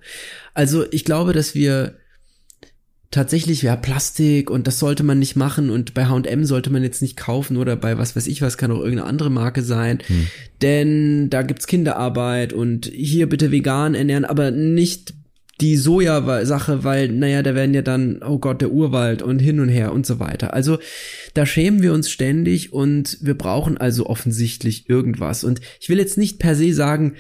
[0.54, 1.96] Also ich glaube, dass wir
[3.14, 7.02] tatsächlich, ja, Plastik und das sollte man nicht machen und bei H&M sollte man jetzt
[7.02, 10.28] nicht kaufen oder bei was weiß ich was, kann auch irgendeine andere Marke sein, hm.
[10.62, 15.14] denn da gibt's Kinderarbeit und hier bitte vegan ernähren, aber nicht
[15.62, 19.70] die Soja-Sache, weil, naja, da werden ja dann, oh Gott, der Urwald und hin und
[19.70, 20.54] her und so weiter.
[20.54, 20.80] Also
[21.36, 25.44] da schämen wir uns ständig und wir brauchen also offensichtlich irgendwas.
[25.44, 27.14] Und ich will jetzt nicht per se sagen,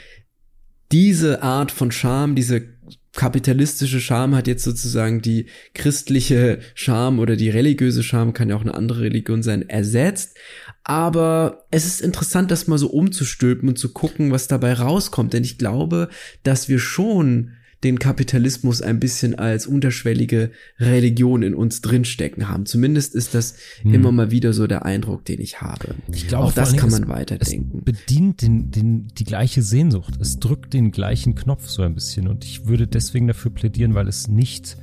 [0.91, 2.63] diese Art von Scham, diese
[3.13, 8.61] kapitalistische Scham hat jetzt sozusagen die christliche Scham oder die religiöse Scham, kann ja auch
[8.61, 10.35] eine andere Religion sein, ersetzt.
[10.83, 15.33] Aber es ist interessant, das mal so umzustülpen und zu gucken, was dabei rauskommt.
[15.33, 16.09] Denn ich glaube,
[16.43, 17.51] dass wir schon
[17.83, 22.65] den Kapitalismus ein bisschen als unterschwellige Religion in uns drinstecken haben.
[22.65, 23.93] Zumindest ist das hm.
[23.93, 25.95] immer mal wieder so der Eindruck, den ich habe.
[26.11, 27.79] Ich glaube, auch das kann man es, weiterdenken.
[27.79, 30.15] Es bedient den, den, die gleiche Sehnsucht.
[30.19, 32.27] Es drückt den gleichen Knopf so ein bisschen.
[32.27, 34.77] Und ich würde deswegen dafür plädieren, weil es nicht,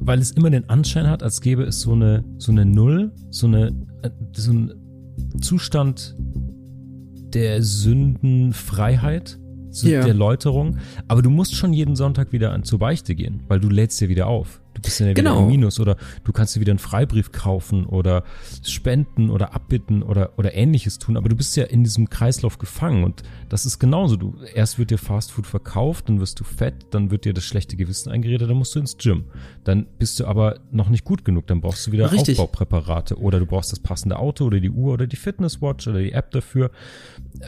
[0.00, 3.46] weil es immer den Anschein hat, als gäbe es so eine, so eine Null, so
[3.46, 3.68] eine,
[4.02, 4.74] äh, so ein
[5.40, 6.16] Zustand
[7.32, 9.38] der Sündenfreiheit
[9.82, 10.04] ja.
[10.04, 10.78] der Läuterung.
[11.08, 14.08] Aber du musst schon jeden Sonntag wieder an zur Beichte gehen, weil du lädst ja
[14.08, 14.60] wieder auf.
[14.76, 15.40] Du bist ja wieder genau.
[15.40, 18.24] im Minus oder du kannst dir wieder einen Freibrief kaufen oder
[18.62, 21.16] spenden oder abbitten oder, oder ähnliches tun.
[21.16, 24.16] Aber du bist ja in diesem Kreislauf gefangen und das ist genauso.
[24.16, 27.76] Du, erst wird dir Fastfood verkauft, dann wirst du fett, dann wird dir das schlechte
[27.76, 29.24] Gewissen eingeredet, dann musst du ins Gym.
[29.64, 32.38] Dann bist du aber noch nicht gut genug, dann brauchst du wieder Richtig.
[32.38, 36.12] Aufbaupräparate oder du brauchst das passende Auto oder die Uhr oder die Fitnesswatch oder die
[36.12, 36.70] App dafür.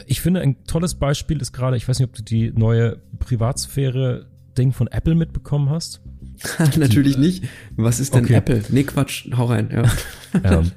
[0.07, 4.27] Ich finde, ein tolles Beispiel ist gerade, ich weiß nicht, ob du die neue Privatsphäre
[4.57, 6.01] Ding von Apple mitbekommen hast.
[6.77, 7.45] Natürlich nicht.
[7.75, 8.35] Was ist denn okay.
[8.35, 8.63] Apple?
[8.69, 9.69] Nee, Quatsch, hau rein.
[9.71, 9.83] Ja.
[10.43, 10.71] Ähm,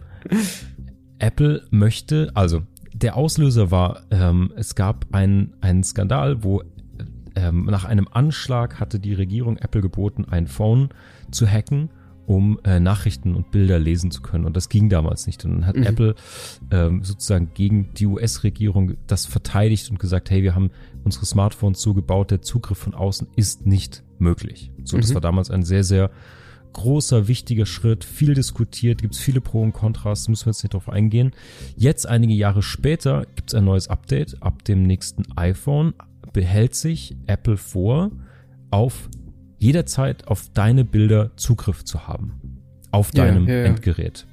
[1.19, 2.63] Apple möchte, also
[2.95, 6.63] der Auslöser war, ähm, es gab einen, einen Skandal, wo
[7.37, 10.89] ähm, nach einem Anschlag hatte die Regierung Apple geboten, ein Phone
[11.31, 11.91] zu hacken,
[12.27, 14.45] um äh, Nachrichten und Bilder lesen zu können.
[14.45, 15.45] Und das ging damals nicht.
[15.45, 15.83] Und dann hat mhm.
[15.85, 16.15] Apple
[16.71, 20.71] ähm, sozusagen gegen die US-Regierung das verteidigt und gesagt, hey, wir haben
[21.05, 24.71] unsere Smartphones so gebaut, der Zugriff von außen ist nicht möglich.
[24.85, 25.15] So, das mhm.
[25.15, 26.11] war damals ein sehr, sehr
[26.73, 30.75] großer, wichtiger Schritt, viel diskutiert, gibt es viele Pro und Kontras, müssen wir jetzt nicht
[30.75, 31.33] drauf eingehen.
[31.77, 34.43] Jetzt, einige Jahre später, gibt es ein neues Update.
[34.43, 35.95] Ab dem nächsten iPhone
[36.33, 38.11] behält sich Apple vor,
[38.71, 39.11] auf
[39.59, 42.63] jederzeit auf deine Bilder Zugriff zu haben.
[42.91, 43.67] Auf deinem ja, ja, ja.
[43.67, 44.27] Endgerät.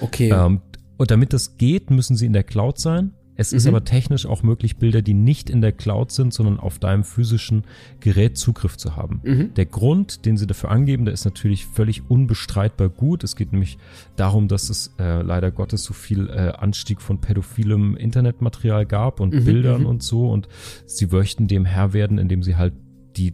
[0.00, 0.30] Okay.
[0.30, 0.62] Ähm,
[0.96, 3.12] und damit das geht, müssen sie in der Cloud sein.
[3.40, 3.56] Es mhm.
[3.56, 7.04] ist aber technisch auch möglich, Bilder, die nicht in der Cloud sind, sondern auf deinem
[7.04, 7.64] physischen
[8.00, 9.22] Gerät Zugriff zu haben.
[9.24, 9.54] Mhm.
[9.54, 13.24] Der Grund, den sie dafür angeben, der ist natürlich völlig unbestreitbar gut.
[13.24, 13.78] Es geht nämlich
[14.16, 19.32] darum, dass es äh, leider Gottes so viel äh, Anstieg von pädophilem Internetmaterial gab und
[19.32, 19.44] mhm.
[19.46, 19.86] Bildern mhm.
[19.86, 20.30] und so.
[20.30, 20.46] Und
[20.84, 22.74] sie möchten dem Herr werden, indem sie halt
[23.16, 23.32] die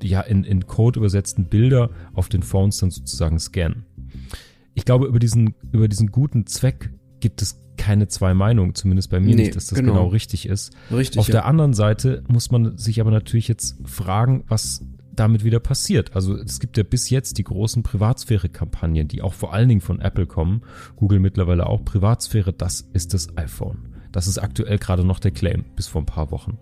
[0.00, 3.86] ja in, in Code übersetzten Bilder auf den Phones dann sozusagen scannen.
[4.74, 9.18] Ich glaube, über diesen, über diesen guten Zweck gibt es keine zwei Meinungen, zumindest bei
[9.18, 10.74] mir nee, nicht, dass das genau, genau richtig ist.
[10.92, 11.32] Richtig, Auf ja.
[11.32, 14.84] der anderen Seite muss man sich aber natürlich jetzt fragen, was
[15.16, 16.14] damit wieder passiert.
[16.14, 20.02] Also es gibt ja bis jetzt die großen Privatsphäre-Kampagnen, die auch vor allen Dingen von
[20.02, 20.60] Apple kommen.
[20.96, 21.82] Google mittlerweile auch.
[21.82, 23.88] Privatsphäre, das ist das iPhone.
[24.12, 26.58] Das ist aktuell gerade noch der Claim, bis vor ein paar Wochen.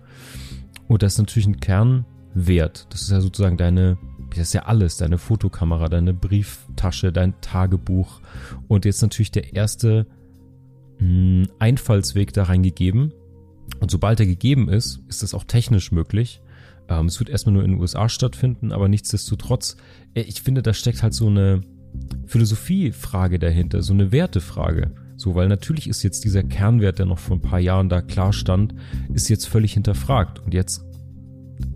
[0.86, 2.86] Und das ist natürlich ein Kernwert.
[2.90, 3.98] Das ist ja sozusagen deine,
[4.30, 8.20] das ist ja alles, deine Fotokamera, deine Brieftasche, dein Tagebuch.
[8.68, 10.06] Und jetzt natürlich der erste
[11.59, 13.12] Einfallsweg da reingegeben.
[13.80, 16.40] Und sobald er gegeben ist, ist es auch technisch möglich.
[16.88, 19.76] Ähm, es wird erstmal nur in den USA stattfinden, aber nichtsdestotrotz,
[20.14, 21.62] äh, ich finde, da steckt halt so eine
[22.26, 24.92] Philosophiefrage dahinter, so eine Wertefrage.
[25.16, 28.32] So, weil natürlich ist jetzt dieser Kernwert, der noch vor ein paar Jahren da klar
[28.32, 28.74] stand,
[29.12, 30.40] ist jetzt völlig hinterfragt.
[30.40, 30.85] Und jetzt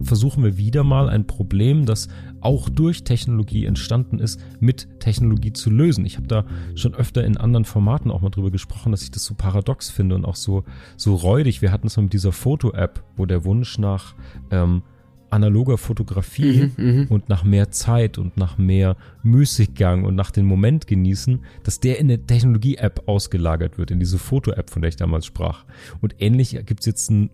[0.02, 2.08] versuchen wir wieder mal ein Problem, das
[2.40, 6.06] auch durch Technologie entstanden ist, mit Technologie zu lösen.
[6.06, 9.24] Ich habe da schon öfter in anderen Formaten auch mal drüber gesprochen, dass ich das
[9.24, 10.64] so paradox finde und auch so,
[10.96, 11.62] so räudig.
[11.62, 14.14] Wir hatten es mal mit dieser Foto-App, wo der Wunsch nach
[14.50, 14.82] ähm,
[15.30, 17.06] analoger Fotografie Mhm, mhm.
[17.08, 21.98] und nach mehr Zeit und nach mehr Müßiggang und nach dem Moment genießen, dass der
[21.98, 25.64] in eine Technologie-App ausgelagert wird, in diese Foto-App, von der ich damals sprach.
[26.00, 27.30] Und ähnlich gibt's jetzt einen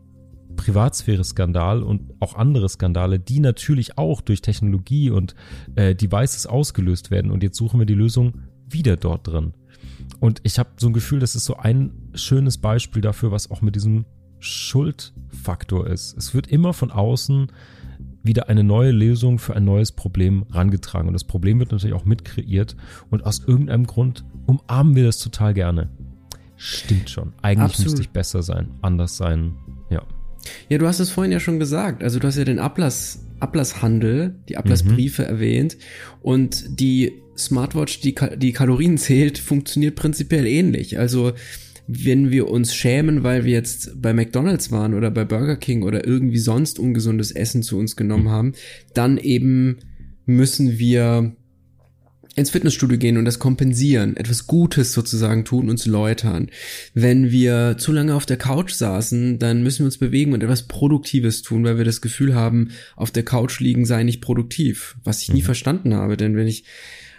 [0.57, 5.35] Privatsphäre-Skandal und auch andere Skandale, die natürlich auch durch Technologie und
[5.75, 7.31] äh, Devices ausgelöst werden.
[7.31, 9.55] Und jetzt suchen wir die Lösung wieder dort drin.
[10.21, 13.63] Und ich habe so ein Gefühl, das ist so ein schönes Beispiel dafür, was auch
[13.63, 14.07] mit diesem
[14.39, 16.17] Schuldfaktor ist.
[16.17, 17.49] Es wird immer von außen
[18.23, 21.09] wieder eine neue Lösung für ein neues Problem rangetragen.
[21.09, 22.77] Und das Problem wird natürlich auch mitkreiert.
[23.11, 25.91] Und aus irgendeinem Grund umarmen wir das total gerne.
[26.57, 27.33] Stimmt schon.
[27.43, 27.93] Eigentlich Absolut.
[27.93, 29.55] müsste ich besser sein, anders sein.
[30.69, 30.79] Ja.
[30.79, 32.03] Du hast es vorhin ja schon gesagt.
[32.03, 35.77] Also du hast ja den Ablass, Ablasshandel, die Ablassbriefe erwähnt.
[36.23, 40.99] Und die Smartwatch, die, die Kalorien zählt, funktioniert prinzipiell ähnlich.
[40.99, 41.33] Also
[41.89, 46.05] wenn wir uns schämen, weil wir jetzt bei McDonald's waren oder bei Burger King oder
[46.07, 48.55] irgendwie sonst ungesundes Essen zu uns genommen haben,
[48.93, 49.79] dann eben
[50.25, 51.37] müssen wir
[52.37, 56.51] ins Fitnessstudio gehen und das kompensieren, etwas Gutes sozusagen tun, uns läutern.
[56.95, 60.69] Wenn wir zu lange auf der Couch saßen, dann müssen wir uns bewegen und etwas
[60.69, 65.23] Produktives tun, weil wir das Gefühl haben, auf der Couch liegen sei nicht produktiv, was
[65.23, 66.65] ich nie verstanden habe, denn wenn ich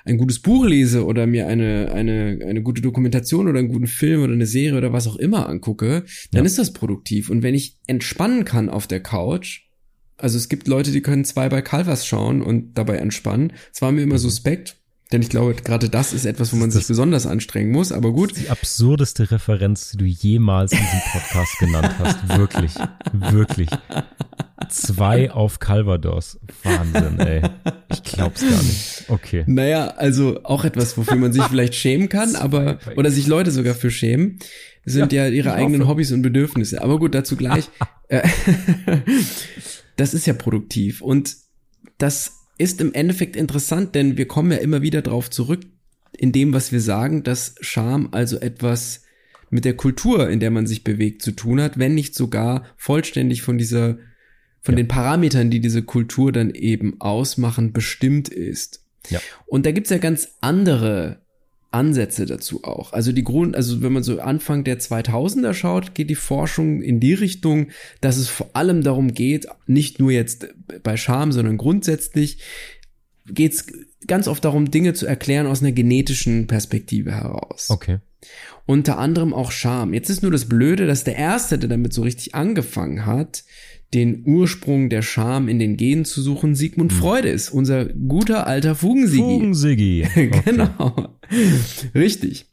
[0.06, 4.22] ein gutes Buch lese oder mir eine, eine, eine gute Dokumentation oder einen guten Film
[4.22, 6.46] oder eine Serie oder was auch immer angucke, dann Ja.
[6.46, 7.30] ist das produktiv.
[7.30, 9.64] Und wenn ich entspannen kann auf der Couch,
[10.16, 13.52] also es gibt Leute, die können zwei bei Calvas schauen und dabei entspannen.
[13.74, 14.78] Es war mir immer suspekt,
[15.12, 18.36] denn ich glaube, gerade das ist etwas, wo man sich besonders anstrengen muss, aber gut.
[18.38, 22.38] Die absurdeste Referenz, die du jemals in diesem Podcast genannt hast.
[22.38, 22.74] Wirklich.
[23.14, 23.70] Wirklich.
[24.70, 26.40] Zwei auf Calvados.
[26.64, 27.42] Wahnsinn, ey.
[27.94, 29.06] Ich glaub's gar nicht.
[29.08, 29.44] Okay.
[29.48, 33.76] Naja, also auch etwas, wofür man sich vielleicht schämen kann, aber, oder sich Leute sogar
[33.76, 34.40] für schämen,
[34.84, 35.92] sind ja, Ja, ihre eigenen hoffe.
[35.92, 36.82] Hobbys und Bedürfnisse.
[36.82, 37.70] Aber gut, dazu gleich.
[38.10, 38.26] Äh,
[39.98, 41.36] das ist ja produktiv und
[41.98, 45.62] das ist im Endeffekt interessant, denn wir kommen ja immer wieder drauf zurück,
[46.18, 49.04] in dem, was wir sagen, dass Scham also etwas
[49.50, 53.42] mit der Kultur, in der man sich bewegt, zu tun hat, wenn nicht sogar vollständig
[53.44, 53.98] von dieser,
[54.62, 54.78] von Ja.
[54.78, 58.84] den Parametern, die diese Kultur dann eben ausmachen, bestimmt ist.
[59.10, 59.20] Ja.
[59.46, 61.22] Und da gibt's ja ganz andere
[61.72, 62.94] Ansätze dazu auch.
[62.94, 67.00] Also die Grund, also wenn man so Anfang der 2000er schaut, geht die Forschung in
[67.00, 67.68] die Richtung,
[68.02, 70.48] dass es vor allem darum geht, nicht nur jetzt
[70.84, 72.40] bei Scham, sondern grundsätzlich
[73.26, 73.68] geht's
[74.08, 77.70] ganz oft darum, Dinge zu erklären aus einer genetischen Perspektive heraus.
[77.70, 78.00] Okay.
[78.66, 79.94] Unter anderem auch Scham.
[79.94, 83.44] Jetzt ist nur das Blöde, dass der Erste, der damit so richtig angefangen hat,
[83.94, 87.50] den Ursprung der Scham in den Genen zu suchen, Sigmund Freud ist.
[87.50, 89.22] Unser guter alter Fugensigi.
[89.22, 90.08] Fugensigi.
[90.18, 90.42] Okay.
[90.46, 91.18] genau.
[91.96, 92.48] Richtig.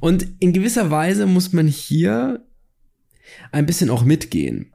[0.00, 2.44] Und in gewisser Weise muss man hier
[3.52, 4.72] ein bisschen auch mitgehen.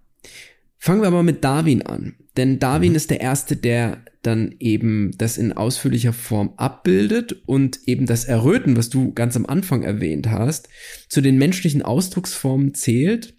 [0.77, 2.15] Fangen wir aber mit Darwin an.
[2.37, 8.05] Denn Darwin ist der Erste, der dann eben das in ausführlicher Form abbildet und eben
[8.05, 10.69] das Erröten, was du ganz am Anfang erwähnt hast,
[11.09, 13.35] zu den menschlichen Ausdrucksformen zählt,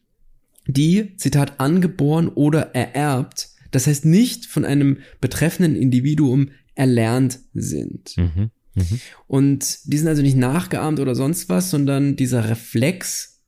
[0.67, 8.17] die, Zitat, angeboren oder ererbt, das heißt nicht von einem betreffenden Individuum erlernt sind.
[8.17, 8.51] Mhm.
[8.75, 9.01] Mhm.
[9.27, 13.41] Und die sind also nicht nachgeahmt oder sonst was, sondern dieser Reflex,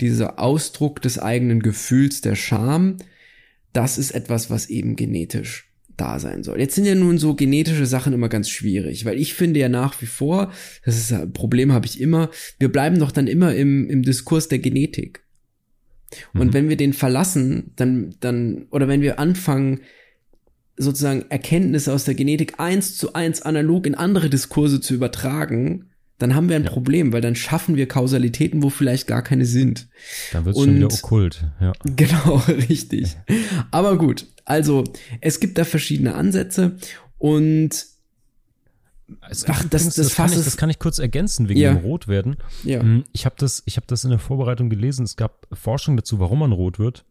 [0.00, 2.96] dieser Ausdruck des eigenen Gefühls der Scham,
[3.72, 6.58] das ist etwas, was eben genetisch da sein soll.
[6.60, 10.00] Jetzt sind ja nun so genetische Sachen immer ganz schwierig, weil ich finde ja nach
[10.02, 10.52] wie vor,
[10.84, 14.48] das ist ein Problem habe ich immer, wir bleiben doch dann immer im, im Diskurs
[14.48, 15.25] der Genetik.
[16.34, 16.52] Und Mhm.
[16.54, 19.80] wenn wir den verlassen, dann, dann, oder wenn wir anfangen,
[20.76, 25.86] sozusagen Erkenntnisse aus der Genetik eins zu eins analog in andere Diskurse zu übertragen,
[26.18, 26.70] dann haben wir ein Ja.
[26.70, 29.88] Problem, weil dann schaffen wir Kausalitäten, wo vielleicht gar keine sind.
[30.32, 31.44] Dann wird's schon wieder okkult.
[31.60, 31.72] Ja.
[31.96, 33.16] Genau, richtig.
[33.70, 34.84] Aber gut, also
[35.20, 36.76] es gibt da verschiedene Ansätze
[37.18, 37.70] und
[39.08, 41.72] Gibt Ach, das- übrigens, das kann ich, das kann ich kurz ergänzen wegen Ja.
[41.74, 42.36] dem Rotwerden.
[42.64, 45.04] ja, Mm, Ich habe das, ich habe das in der Vorbereitung gelesen.
[45.04, 47.04] Es gab Forschung dazu, warum man rot wird.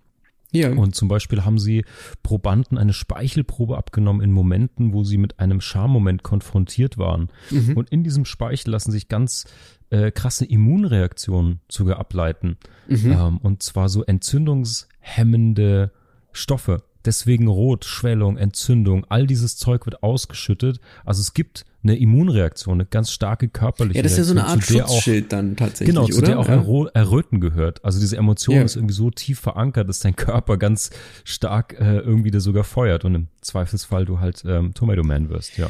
[0.51, 1.83] ja, Und zum Beispiel haben sie
[2.23, 7.29] Probanden eine Speichelprobe abgenommen in Momenten, wo sie mit einem Schammoment konfrontiert waren.
[7.49, 7.75] mhm.
[7.75, 9.45] Und in diesem Speichel lassen sich ganz
[9.91, 12.57] äh, krasse Immunreaktionen sogar ableiten.
[12.87, 13.11] Mhm.
[13.11, 15.91] Ähm, und zwar so entzündungshemmende
[16.31, 16.83] Stoffe.
[17.05, 20.79] Deswegen Rot, Schwellung, Entzündung, all dieses Zeug wird ausgeschüttet.
[21.05, 24.53] Also es gibt eine Immunreaktion, eine ganz starke körperliche Ja, das ist ja so Reaktion,
[24.73, 26.27] eine Art Schutzschild dann tatsächlich, Genau, zu oder?
[26.27, 26.89] der auch ja.
[26.95, 27.85] Erröten gehört.
[27.85, 28.63] Also diese Emotion Ja.
[28.63, 30.89] ist irgendwie so tief verankert, dass dein Körper ganz
[31.23, 35.57] stark äh, irgendwie da sogar feuert und im Zweifelsfall du halt ähm, Tomato Man wirst,
[35.57, 35.69] ja.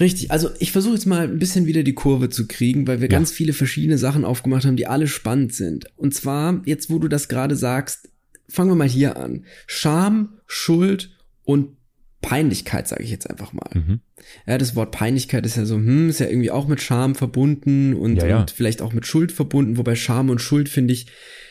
[0.00, 3.08] Richtig, also ich versuche jetzt mal ein bisschen wieder die Kurve zu kriegen, weil wir
[3.08, 3.18] Ja.
[3.18, 5.86] ganz viele verschiedene Sachen aufgemacht haben, die alle spannend sind.
[5.96, 8.08] Und zwar, jetzt wo du das gerade sagst,
[8.52, 9.44] fangen wir mal hier an.
[9.66, 11.76] Scham, Schuld und
[12.20, 13.68] Peinlichkeit, sage ich jetzt einfach mal.
[13.74, 14.00] Mhm.
[14.46, 17.94] Ja, das Wort Peinlichkeit ist ja so, hm, ist ja irgendwie auch mit Scham verbunden
[17.94, 18.40] und, Ja, ja.
[18.40, 21.06] und vielleicht auch mit Schuld verbunden, wobei Scham und Schuld finde ich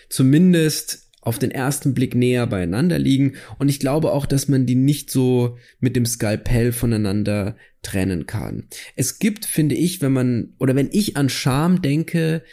[0.09, 3.33] zumindest auf den ersten Blick näher beieinander liegen.
[3.59, 8.67] Und ich glaube auch, dass man die nicht so mit dem Skalpell voneinander trennen kann.
[8.95, 12.43] Es gibt, finde ich, wenn man, oder wenn ich an Scham denke,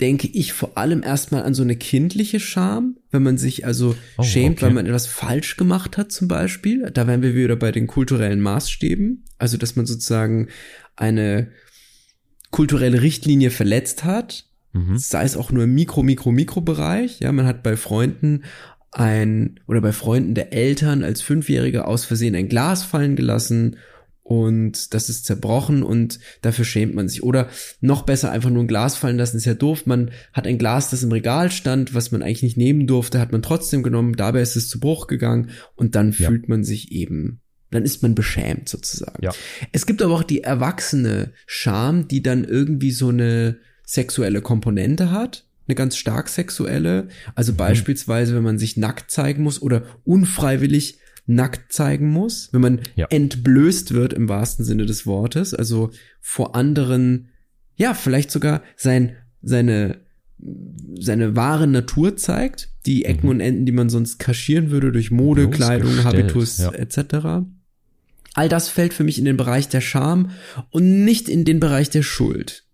[0.00, 4.22] denke ich vor allem erstmal an so eine kindliche Scham, wenn man sich also Oh,
[4.22, 4.66] schämt, okay.
[4.66, 6.90] weil man etwas falsch gemacht hat zum Beispiel.
[6.92, 9.24] Da wären wir wieder bei den kulturellen Maßstäben.
[9.38, 10.48] Also, dass man sozusagen
[10.96, 11.48] eine
[12.50, 14.98] kulturelle Richtlinie verletzt hat, Mhm.
[14.98, 17.20] sei es auch nur im Mikro, Mikro, Mikrobereich.
[17.20, 18.44] Ja, man hat bei Freunden
[18.92, 23.76] ein oder bei Freunden der Eltern als Fünfjähriger aus Versehen ein Glas fallen gelassen
[24.28, 27.22] und das ist zerbrochen und dafür schämt man sich.
[27.22, 27.48] Oder
[27.80, 29.86] noch besser einfach nur ein Glas fallen lassen, ist ja doof.
[29.86, 33.30] Man hat ein Glas, das im Regal stand, was man eigentlich nicht nehmen durfte, hat
[33.30, 36.28] man trotzdem genommen, dabei ist es zu Bruch gegangen und dann Ja.
[36.28, 39.22] fühlt man sich eben, dann ist man beschämt sozusagen.
[39.22, 39.32] Ja.
[39.70, 45.44] Es gibt aber auch die erwachsene Scham, die dann irgendwie so eine sexuelle Komponente hat,
[45.68, 47.06] eine ganz stark sexuelle.
[47.36, 47.58] Also Mhm.
[47.58, 53.06] beispielsweise, wenn man sich nackt zeigen muss oder unfreiwillig nackt zeigen muss, wenn man Ja.
[53.10, 57.28] entblößt wird im wahrsten Sinne des Wortes, also vor anderen,
[57.76, 59.98] ja, vielleicht sogar sein, seine,
[60.98, 63.30] seine wahre Natur zeigt, die Ecken Mhm.
[63.30, 66.70] und Enden, die man sonst kaschieren würde durch Mode, Kleidung, Habitus ja.
[66.72, 67.46] etc.
[68.34, 70.30] All das fällt für mich in den Bereich der Scham
[70.70, 72.64] und nicht in den Bereich der Schuld.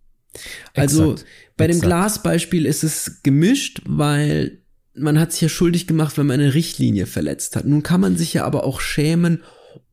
[0.74, 1.86] Also Exakt, bei dem exakt.
[1.86, 4.61] Glasbeispiel ist es gemischt, weil
[4.94, 7.64] man hat sich ja schuldig gemacht, wenn man eine Richtlinie verletzt hat.
[7.64, 9.40] Nun kann man sich ja aber auch schämen,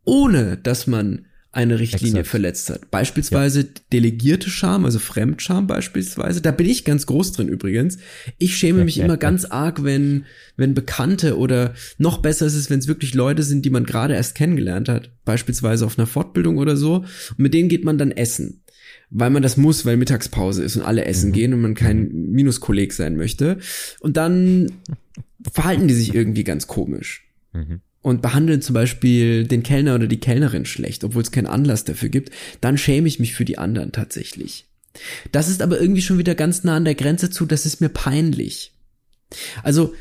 [0.03, 2.27] ohne dass man eine Richtlinie Exakt.
[2.27, 2.91] verletzt hat.
[2.91, 6.41] Beispielsweise delegierte Scham, also Fremdscham beispielsweise.
[6.41, 7.97] Da bin ich ganz groß drin übrigens.
[8.38, 10.25] Ich schäme mich immer ganz arg, wenn,
[10.57, 14.13] wenn Bekannte oder noch besser ist es, wenn es wirklich Leute sind, die man gerade
[14.13, 15.12] erst kennengelernt hat.
[15.25, 16.97] Beispielsweise auf einer Fortbildung oder so.
[16.97, 18.62] Und mit denen geht man dann essen.
[19.12, 22.93] Weil man das muss, weil Mittagspause ist und alle essen gehen und man kein Minuskolleg
[22.93, 23.58] sein möchte.
[24.00, 24.72] Und dann
[25.52, 27.82] verhalten die sich irgendwie ganz komisch Mhm.
[28.04, 32.10] und behandeln zum Beispiel den Kellner oder die Kellnerin schlecht, obwohl es keinen Anlass dafür
[32.10, 32.30] gibt,
[32.62, 34.67] dann schäme ich mich für die anderen tatsächlich.
[35.32, 37.89] Das ist aber irgendwie schon wieder ganz nah an der Grenze zu, das ist mir
[37.89, 38.74] peinlich.
[39.63, 39.93] Also,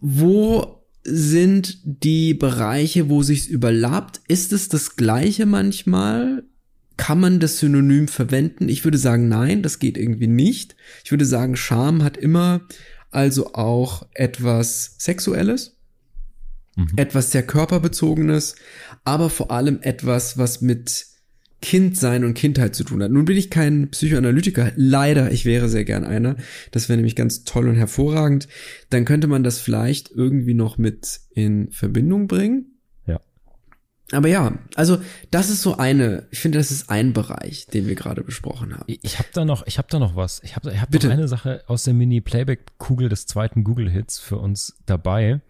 [0.00, 4.20] wo sind die Bereiche, wo sich's überlappt?
[4.28, 6.42] Ist es das gleiche manchmal?
[6.98, 8.68] Kann man das Synonym verwenden?
[8.68, 10.76] Ich würde sagen, nein, das geht irgendwie nicht.
[11.04, 12.60] Ich würde sagen, Scham hat immer
[13.10, 15.78] also auch etwas Sexuelles
[16.78, 16.92] Mhm.
[16.96, 18.54] etwas sehr körperbezogenes,
[19.04, 21.06] aber vor allem etwas, was mit
[21.60, 23.10] Kindsein und Kindheit zu tun hat.
[23.10, 26.36] Nun bin ich kein Psychoanalytiker, leider, ich wäre sehr gern einer.
[26.70, 28.46] Das wäre nämlich ganz toll und hervorragend.
[28.90, 32.77] Dann könnte man das vielleicht irgendwie noch mit in Verbindung bringen.
[34.12, 34.98] Aber ja, also
[35.30, 38.84] das ist so eine, ich finde, das ist ein Bereich, den wir gerade besprochen haben.
[38.86, 40.40] Ich habe da noch, ich habe da noch was.
[40.44, 41.08] Ich habe ich hab Bitte.
[41.08, 45.40] noch eine Sache aus der Mini-Playback-Kugel des zweiten Google-Hits für uns dabei.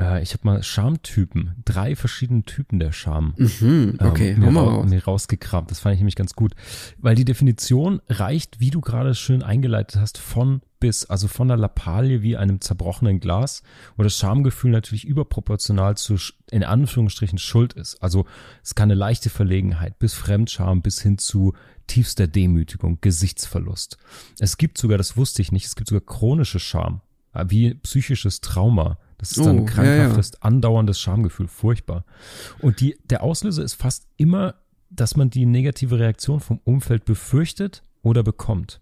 [0.00, 3.34] Äh, ich habe mal Schamtypen, drei verschiedene Typen der Scham.
[3.36, 4.88] Mhm, okay, ähm, mir, mal raus.
[4.88, 5.70] mir rausgekramt.
[5.70, 6.54] Das fand ich nämlich ganz gut.
[6.98, 11.06] Weil die Definition reicht, wie du gerade schön eingeleitet hast, von bis.
[11.06, 13.62] Also von der Lappalie wie einem zerbrochenen Glas,
[13.96, 16.16] wo das Schamgefühl natürlich überproportional zu,
[16.50, 18.02] in Anführungsstrichen, Schuld ist.
[18.02, 18.26] Also
[18.62, 21.54] es kann eine leichte Verlegenheit bis Fremdscham bis hin zu
[21.86, 23.96] tiefster Demütigung, Gesichtsverlust.
[24.38, 27.00] Es gibt sogar, das wusste ich nicht, es gibt sogar chronische Scham,
[27.32, 28.98] äh, wie psychisches Trauma.
[29.18, 32.04] Das ist dann Oh, ein ja, krankhaftes, andauerndes Schamgefühl, furchtbar.
[32.60, 34.56] Und die, der Auslöser ist fast immer,
[34.90, 38.80] dass man die negative Reaktion vom Umfeld befürchtet oder bekommt.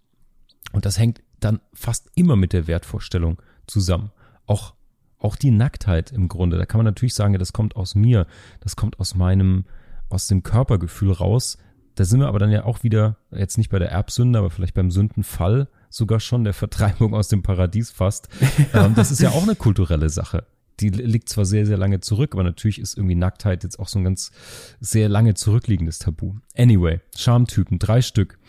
[0.73, 4.11] Und das hängt dann fast immer mit der Wertvorstellung zusammen.
[4.47, 4.75] Auch,
[5.19, 6.59] auch die Nacktheit im Grunde.
[6.59, 8.27] Da kann man natürlich sagen, ja, das kommt aus mir,
[8.61, 9.65] das kommt aus meinem,
[10.09, 11.59] aus dem Körpergefühl raus.
[11.95, 14.75] Da sind wir aber dann ja auch wieder, jetzt nicht bei der Erbsünde, aber vielleicht
[14.75, 18.29] beim Sündenfall sogar schon der Vertreibung aus dem Paradies fast.
[18.75, 20.47] ähm, das ist ja auch eine kulturelle Sache.
[20.81, 24.01] Die liegt zwar sehr, sehr lange zurück, aber natürlich ist irgendwie Nacktheit jetzt auch so
[24.01, 24.33] ein ganz
[24.81, 26.35] sehr lange zurückliegendes Tabu.
[26.57, 28.41] Anyway, Schamtypen, drei Stück.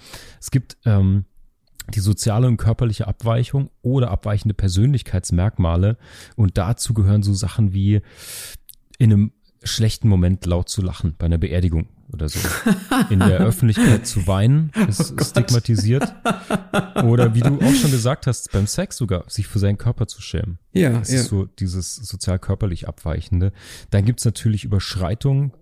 [0.41, 1.25] Es gibt ähm,
[1.93, 5.97] die soziale und körperliche Abweichung oder abweichende Persönlichkeitsmerkmale
[6.35, 8.01] und dazu gehören so Sachen wie
[8.97, 9.31] in einem
[9.65, 12.39] schlechten Moment laut zu lachen bei einer Beerdigung oder so.
[13.09, 16.13] In der Öffentlichkeit zu weinen ist Oh stigmatisiert.
[17.03, 20.21] Oder wie du auch schon gesagt hast, beim Sex sogar, sich für seinen Körper zu
[20.21, 20.59] schämen.
[20.71, 21.21] Ja, Das ja.
[21.21, 23.51] ist so dieses sozial-körperlich Abweichende.
[23.89, 25.53] Dann gibt's natürlich Überschreitung,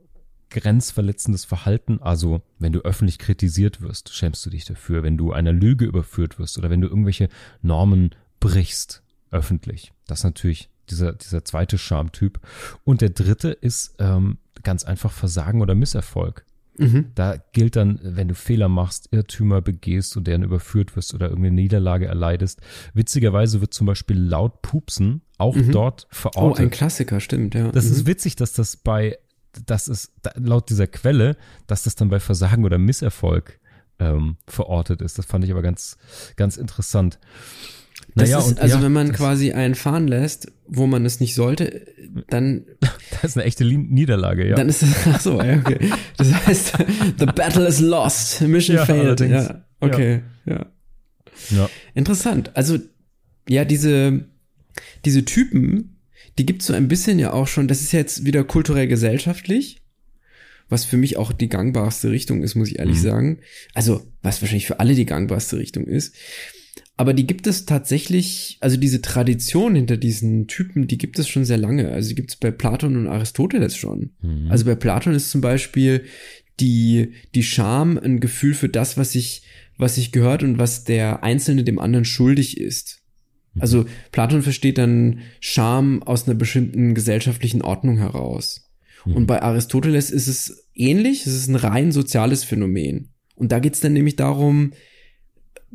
[0.50, 2.00] grenzverletzendes Verhalten.
[2.02, 5.02] Also, wenn du öffentlich kritisiert wirst, schämst du dich dafür.
[5.04, 7.30] Wenn du einer Lüge überführt wirst oder wenn du irgendwelche
[7.62, 9.02] Normen brichst,
[9.32, 9.94] öffentlich.
[10.06, 12.40] Das ist natürlich dieser, dieser zweite Schamtyp.
[12.84, 16.46] Und der dritte ist ähm, ganz einfach Versagen oder Misserfolg.
[16.78, 17.12] Mhm.
[17.14, 21.56] Da gilt dann, wenn du Fehler machst, Irrtümer begehst und deren überführt wirst oder irgendeine
[21.56, 22.62] Niederlage erleidest.
[22.96, 26.66] Witzigerweise wird zum Beispiel laut Pupsen auch dort Oh, verortet.
[26.66, 27.72] ein Klassiker, stimmt, ja.
[27.72, 27.92] Das Mhm.
[27.92, 29.20] ist witzig, dass das bei,
[29.68, 33.60] das ist da- laut dieser Quelle, dass das dann bei Versagen oder Misserfolg
[34.00, 35.20] ähm, verortet ist.
[35.20, 35.98] Das fand ich aber ganz,
[36.38, 37.20] ganz interessant.
[38.16, 41.20] Das Naja, ist, also ja, wenn man das, quasi einen fahren lässt, wo man es
[41.20, 41.86] nicht sollte,
[42.30, 42.66] dann,
[43.12, 44.56] das ist eine echte Niederlage, ja.
[44.56, 45.90] dann ist es, ach so, ja, okay.
[46.18, 46.74] Das heißt,
[47.20, 49.02] the battle is lost, mission Ja, failed.
[49.22, 49.48] allerdings.
[49.48, 50.66] Ja, okay, ja.
[51.50, 51.70] ja.
[51.96, 52.52] Interessant.
[52.56, 52.78] Also,
[53.50, 54.26] ja, diese,
[55.06, 56.00] diese Typen,
[56.38, 59.82] die gibt's so ein bisschen ja auch schon, das ist jetzt wieder kulturell gesellschaftlich,
[60.70, 63.02] was für mich auch die gangbarste Richtung ist, muss ich ehrlich Mhm.
[63.02, 63.40] sagen.
[63.74, 66.16] Also, was wahrscheinlich für alle die gangbarste Richtung ist.
[66.96, 71.44] Aber die gibt es tatsächlich, also diese Tradition hinter diesen Typen, die gibt es schon
[71.44, 71.90] sehr lange.
[71.90, 74.12] Also die gibt es bei Platon und Aristoteles schon.
[74.22, 74.52] Mhm.
[74.52, 76.04] Also bei Platon ist zum Beispiel
[76.60, 79.44] die, die Scham ein Gefühl für das, was sich,
[79.78, 83.00] was sich gehört und was der Einzelne dem anderen schuldig ist.
[83.60, 88.70] Also Platon versteht dann Scham aus einer bestimmten gesellschaftlichen Ordnung heraus.
[89.06, 93.10] Und bei Aristoteles ist es ähnlich, es ist ein rein soziales Phänomen.
[93.36, 94.72] Und da geht es dann nämlich darum,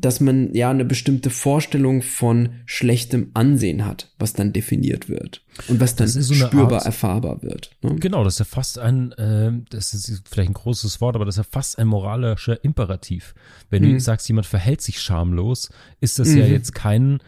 [0.01, 5.81] dass man ja eine bestimmte Vorstellung von schlechtem Ansehen hat, was dann definiert wird und
[5.81, 7.73] was dann so spürbar Art- erfahrbar wird.
[7.83, 7.97] Ne?
[7.97, 11.35] Genau, das ist ja fast ein, äh, das ist vielleicht ein großes Wort, aber das
[11.35, 13.35] ist ja fast ein moralischer Imperativ.
[13.71, 13.95] Wenn Mhm.
[13.95, 15.69] du sagst, jemand verhält sich schamlos,
[16.01, 16.53] ist das ja Mhm.
[16.53, 17.19] jetzt kein,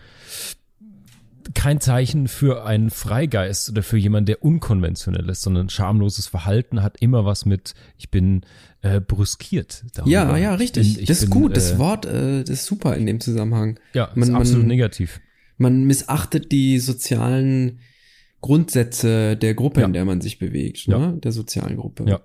[1.55, 6.97] kein Zeichen für einen Freigeist oder für jemanden, der unkonventionell ist, sondern schamloses Verhalten hat
[7.01, 8.43] immer was mit, ich bin
[8.82, 9.84] äh, brüskiert.
[9.95, 10.11] darüber.
[10.11, 10.95] Ja, ja, Ich richtig.
[10.95, 11.57] bin- ich das ist bin, gut.
[11.57, 13.78] Das äh, Wort, äh, das ist super in dem Zusammenhang.
[13.95, 15.20] Ja, man- ist absolut man- negativ.
[15.59, 17.80] Man missachtet die sozialen
[18.41, 19.86] Grundsätze der Gruppe, Ja.
[19.86, 20.99] in der man sich bewegt, Ja.
[20.99, 21.18] ne?
[21.18, 22.05] der sozialen Gruppe.
[22.09, 22.20] Ja.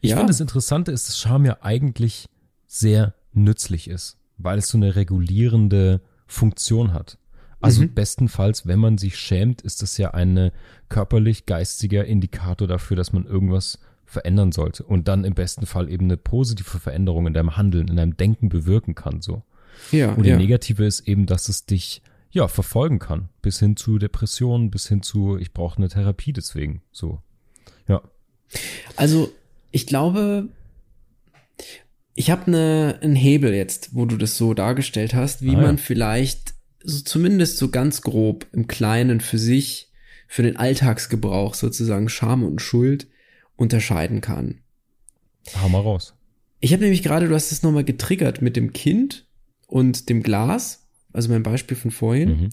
[0.00, 0.16] Ich Ja.
[0.16, 2.26] finde, das Interessante ist, dass Scham ja eigentlich
[2.66, 7.18] sehr nützlich ist, weil es so eine regulierende Funktion hat.
[7.60, 7.94] Also Mhm.
[7.94, 10.52] bestenfalls, wenn man sich schämt, ist das ja eine
[10.88, 16.16] körperlich-geistiger Indikator dafür, dass man irgendwas verändern sollte und dann im besten Fall eben eine
[16.16, 19.42] positive Veränderung in deinem Handeln, in deinem Denken bewirken kann, so.
[19.92, 20.36] ja, Und die ja.
[20.36, 22.02] negative ist eben, dass es dich
[22.32, 26.82] ja verfolgen kann, bis hin zu Depressionen, bis hin zu ich brauche eine Therapie deswegen,
[26.92, 27.20] so.
[27.88, 28.02] Ja.
[28.96, 29.30] Also,
[29.70, 30.48] ich glaube,
[32.14, 35.60] ich habe ne, einen Hebel jetzt, wo du das so dargestellt hast, wie Ah, ja.
[35.60, 39.90] man vielleicht so zumindest so ganz grob im Kleinen für sich,
[40.26, 43.08] für den Alltagsgebrauch sozusagen Scham und Schuld
[43.56, 44.60] unterscheiden kann.
[45.60, 46.14] Hau mal raus.
[46.60, 49.26] Ich habe nämlich gerade, du hast es nochmal getriggert mit dem Kind
[49.66, 52.28] und dem Glas, also mein Beispiel von vorhin.
[52.28, 52.48] Mhm.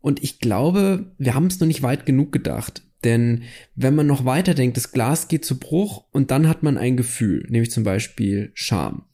[0.00, 2.82] Und ich glaube, wir haben es noch nicht weit genug gedacht.
[3.04, 3.42] Denn
[3.74, 6.96] wenn man noch weiter denkt, das Glas geht zu Bruch und dann hat man ein
[6.96, 9.04] Gefühl, nämlich zum Beispiel Scham.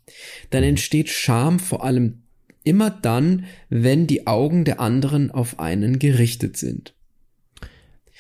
[0.51, 2.22] Dann entsteht Scham vor allem
[2.65, 6.95] immer dann, wenn die Augen der anderen auf einen gerichtet sind.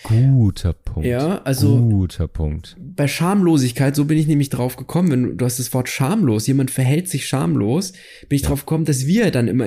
[0.04, 1.06] Guter Punkt.
[1.08, 2.76] Ja, also- Guter Punkt.
[2.80, 6.46] Bei Schamlosigkeit, so bin ich nämlich drauf gekommen, wenn du, du hast das Wort schamlos,
[6.48, 7.92] jemand verhält sich schamlos,
[8.28, 9.66] bin ich drauf gekommen, dass wir dann immer,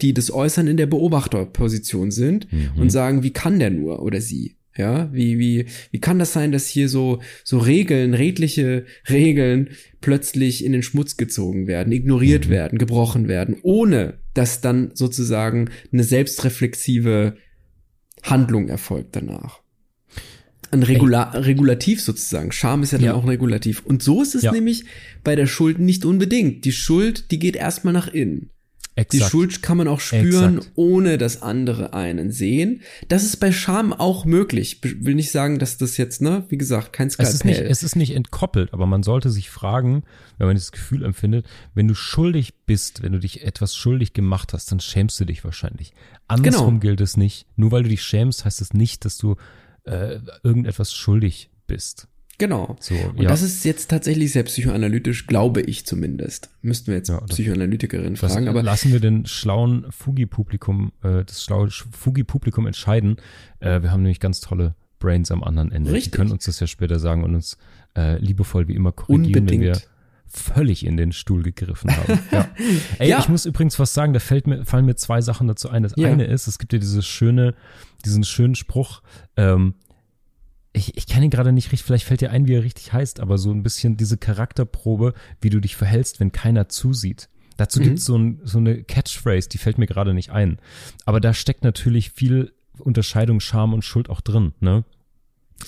[0.00, 2.70] die das äußern, in der Beobachterposition sind Mhm.
[2.80, 4.56] und sagen, wie kann der nur oder sie?
[4.76, 9.70] Ja, wie, wie, wie kann das sein, dass hier so, so Regeln, redliche Regeln
[10.00, 12.50] plötzlich in den Schmutz gezogen werden, ignoriert Mhm.
[12.50, 17.36] werden, gebrochen werden, ohne dass dann sozusagen eine selbstreflexive
[18.22, 19.60] Handlung erfolgt danach.
[20.72, 22.50] Ein Regula Regulativ sozusagen.
[22.52, 23.14] Scham ist ja dann Ja.
[23.14, 23.84] auch ein Regulativ.
[23.86, 24.52] Und so ist es Ja.
[24.52, 24.84] nämlich
[25.22, 26.64] bei der Schuld nicht unbedingt.
[26.64, 28.50] Die Schuld, die geht erstmal nach innen.
[28.96, 29.30] Die Exakt.
[29.30, 30.72] Schuld kann man auch spüren, Exakt.
[30.74, 32.80] ohne dass andere einen sehen.
[33.08, 34.80] Das ist bei Scham auch möglich.
[34.82, 37.70] Ich will nicht sagen, dass das jetzt, ne, wie gesagt, kein es ist, nicht, Skalpell.
[37.72, 40.02] es ist nicht entkoppelt, aber man sollte sich fragen,
[40.38, 41.44] wenn man das Gefühl empfindet,
[41.74, 45.44] wenn du schuldig bist, wenn du dich etwas schuldig gemacht hast, dann schämst du dich
[45.44, 45.92] wahrscheinlich.
[46.26, 46.80] Andersrum Genau.
[46.80, 47.46] gilt es nicht.
[47.56, 49.36] Nur weil du dich schämst, heißt es nicht, dass du
[49.84, 52.08] äh, irgendetwas schuldig bist.
[52.38, 52.76] Genau.
[52.80, 53.28] So, Und ja.
[53.28, 56.50] das ist jetzt tatsächlich sehr psychoanalytisch, glaube ich zumindest.
[56.62, 61.70] Müssten wir jetzt Ja, Psychoanalytikerin fragen, aber lassen wir den schlauen Fugi-Publikum, äh, das schlaue
[61.70, 63.16] Fugi-Publikum entscheiden.
[63.60, 65.92] Äh, wir haben nämlich ganz tolle Brains am anderen Ende.
[65.92, 66.12] Richtig.
[66.12, 67.56] Die können uns das ja später sagen und uns
[67.96, 69.50] äh, liebevoll wie immer korrigieren, Unbedingt.
[69.50, 69.80] wenn wir
[70.28, 72.18] völlig in den Stuhl gegriffen haben.
[72.32, 72.48] Ja.
[72.98, 73.20] Ey, Ja.
[73.20, 75.82] ich muss übrigens was sagen, da fällt mir, fallen mir zwei Sachen dazu ein.
[75.84, 76.08] Das Ja.
[76.10, 77.54] eine ist, es gibt ja dieses schöne,
[78.04, 79.02] diesen schönen Spruch,
[79.36, 79.74] ähm,
[80.76, 83.20] ich, ich kann ihn gerade nicht richtig, vielleicht fällt dir ein, wie er richtig heißt,
[83.20, 87.28] aber so ein bisschen diese Charakterprobe, wie du dich verhältst, wenn keiner zusieht.
[87.56, 87.84] Dazu Mhm.
[87.84, 90.58] gibt's so, ein, so eine Catchphrase, die fällt mir gerade nicht ein.
[91.06, 94.84] Aber da steckt natürlich viel Unterscheidung, Scham und Schuld auch drin, ne?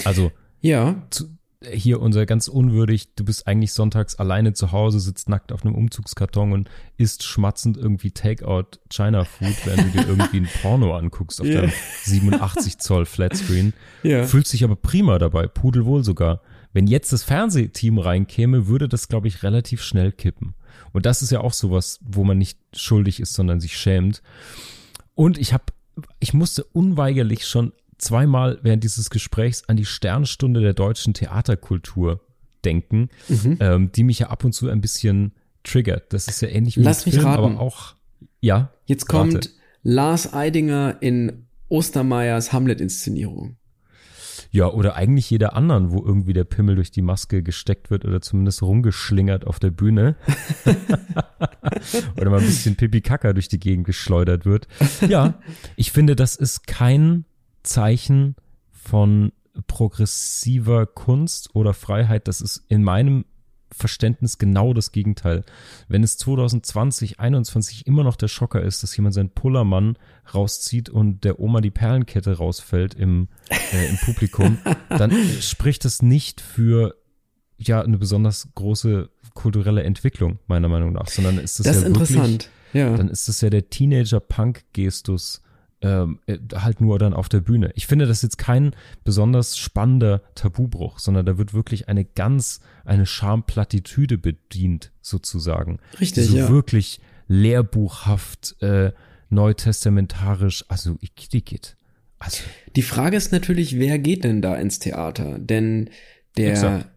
[0.04, 0.30] Also,
[0.60, 1.30] Ja, zu,
[1.72, 5.74] hier unser ganz unwürdig, du bist eigentlich sonntags alleine zu Hause, sitzt nackt auf einem
[5.74, 11.40] Umzugskarton und isst schmatzend irgendwie Takeout China Food, während du dir irgendwie ein Porno anguckst
[11.40, 11.62] auf Ja.
[11.62, 11.72] deinem
[12.04, 13.72] 87 Zoll Flatscreen.
[14.04, 14.24] ja.
[14.24, 16.42] Fühlt sich aber prima dabei, pudelwohl sogar.
[16.72, 20.54] Wenn jetzt das Fernsehteam reinkäme, würde das, glaube ich, relativ schnell kippen.
[20.92, 24.22] Und das ist ja auch sowas, wo man nicht schuldig ist, sondern sich schämt.
[25.14, 25.64] Und ich habe,
[26.20, 32.20] ich musste unweigerlich schon zweimal während dieses Gesprächs an die Sternstunde der deutschen Theaterkultur
[32.64, 33.56] denken, Mhm.
[33.60, 35.32] ähm, die mich ja ab und zu ein bisschen
[35.64, 36.12] triggert.
[36.12, 37.44] Das ist ja ähnlich wie Lass mich Film, raten.
[37.44, 37.94] aber auch,
[38.40, 38.72] ja.
[38.86, 39.50] Jetzt kommt Rate.
[39.82, 43.56] Lars Eidinger in Ostermeyers Hamlet-Inszenierung.
[44.50, 48.22] Ja, oder eigentlich jeder anderen, wo irgendwie der Pimmel durch die Maske gesteckt wird oder
[48.22, 50.16] zumindest rumgeschlingert auf der Bühne.
[52.16, 54.66] oder mal ein bisschen Pipi-Kaka durch die Gegend geschleudert wird.
[55.06, 55.34] Ja,
[55.76, 57.24] ich finde, das ist kein
[57.68, 58.34] Zeichen
[58.70, 59.32] von
[59.66, 62.28] progressiver Kunst oder Freiheit.
[62.28, 63.24] Das ist in meinem
[63.70, 65.44] Verständnis genau das Gegenteil.
[65.88, 69.98] Wenn es 2020, 21 immer noch der Schocker ist, dass jemand seinen Pullermann
[70.32, 73.28] rauszieht und der Oma die Perlenkette rausfällt im,
[73.72, 74.58] äh, im Publikum,
[74.88, 76.94] dann spricht das nicht für
[77.58, 81.94] ja eine besonders große kulturelle Entwicklung meiner Meinung nach, sondern ist das, Das ja ist
[82.12, 82.96] wirklich, Ja.
[82.96, 85.42] dann ist das ja der Teenager-Punk-Gestus
[85.80, 87.70] ähm, äh, halt nur dann auf der Bühne.
[87.74, 88.74] Ich finde das jetzt kein
[89.04, 95.78] besonders spannender Tabubruch, sondern da wird wirklich eine ganz, eine Schamplattitüde bedient, sozusagen.
[96.00, 96.48] Richtig, die so ja.
[96.48, 98.92] wirklich lehrbuchhaft, äh,
[99.30, 101.76] neutestamentarisch, also igitt.
[102.18, 102.42] Also,
[102.74, 105.38] Die Frage ist natürlich, wer geht denn da ins Theater?
[105.38, 105.90] Denn
[106.36, 106.88] der, Exakt.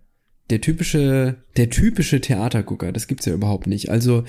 [0.50, 3.90] der typische, der typische Theatergucker, das gibt's ja überhaupt nicht.
[3.90, 4.24] Also,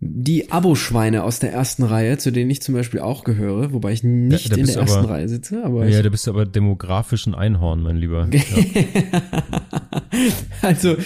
[0.00, 4.02] die Aboschweine aus der ersten Reihe, zu denen ich zum Beispiel auch gehöre, wobei ich
[4.04, 6.44] nicht da in der du ersten aber- Reihe sitze, aber ja, da bist du aber
[6.44, 8.28] demografisch ein Einhorn, mein Lieber.
[8.36, 9.22] Ja.
[10.62, 10.96] also,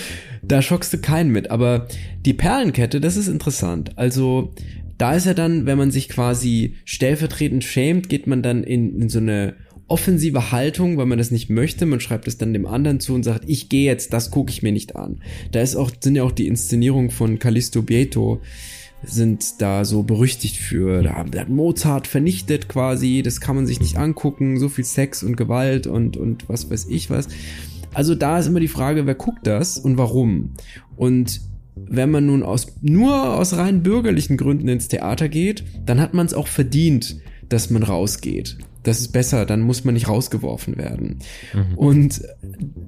[0.42, 1.50] da schockst du keinen mit.
[1.50, 1.86] Aber
[2.24, 3.96] die Perlenkette, das ist interessant.
[3.96, 4.52] Also,
[4.98, 9.08] da ist ja dann, wenn man sich quasi stellvertretend schämt, geht man dann in, in
[9.08, 9.54] so eine
[9.88, 11.86] offensive Haltung, weil man das nicht möchte.
[11.86, 14.62] Man schreibt es dann dem anderen zu und sagt, ich gehe jetzt, das gucke ich
[14.62, 15.20] mir nicht an.
[15.52, 18.40] Da ist auch, sind ja auch die Inszenierungen von Callisto Bieto
[19.02, 23.96] sind da so berüchtigt für, da hat Mozart vernichtet quasi, das kann man sich nicht
[23.96, 27.28] angucken, so viel Sex und Gewalt und, und was weiß ich was.
[27.94, 30.52] Also da ist immer die Frage, wer guckt das und warum?
[30.96, 31.40] Und
[31.74, 36.26] wenn man nun aus, nur aus rein bürgerlichen Gründen ins Theater geht, dann hat man
[36.26, 37.16] es auch verdient,
[37.48, 38.58] dass man rausgeht.
[38.82, 41.18] Das ist besser, dann muss man nicht rausgeworfen werden.
[41.76, 42.22] Und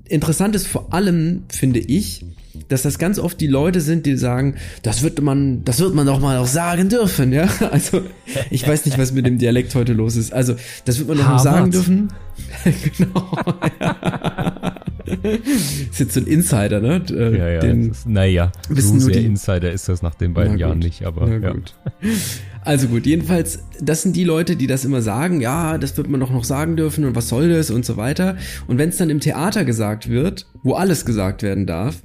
[0.08, 2.24] interessant ist vor allem, finde ich,
[2.68, 6.06] dass das ganz oft die Leute sind, die sagen, das wird man, das wird man
[6.06, 7.48] doch mal auch sagen dürfen, ja.
[7.70, 8.02] Also,
[8.50, 10.32] ich weiß nicht, was mit dem Dialekt heute los ist.
[10.32, 12.12] Also, das wird man doch mal sagen dürfen.
[12.98, 13.32] genau.
[15.90, 17.02] Ist jetzt so ein Insider, ne?
[17.10, 17.60] Äh, Ja, ja.
[17.60, 21.26] Den, naja, wissen so nur die- Insider ist das nach den beiden Jahren nicht, aber
[21.26, 21.52] Na ja.
[21.52, 21.74] gut.
[22.64, 26.20] Also gut, jedenfalls, das sind die Leute, die das immer sagen, ja, das wird man
[26.20, 28.36] doch noch sagen dürfen und was soll das und so weiter.
[28.68, 32.02] Und wenn es dann im Theater gesagt wird, wo alles gesagt werden darf,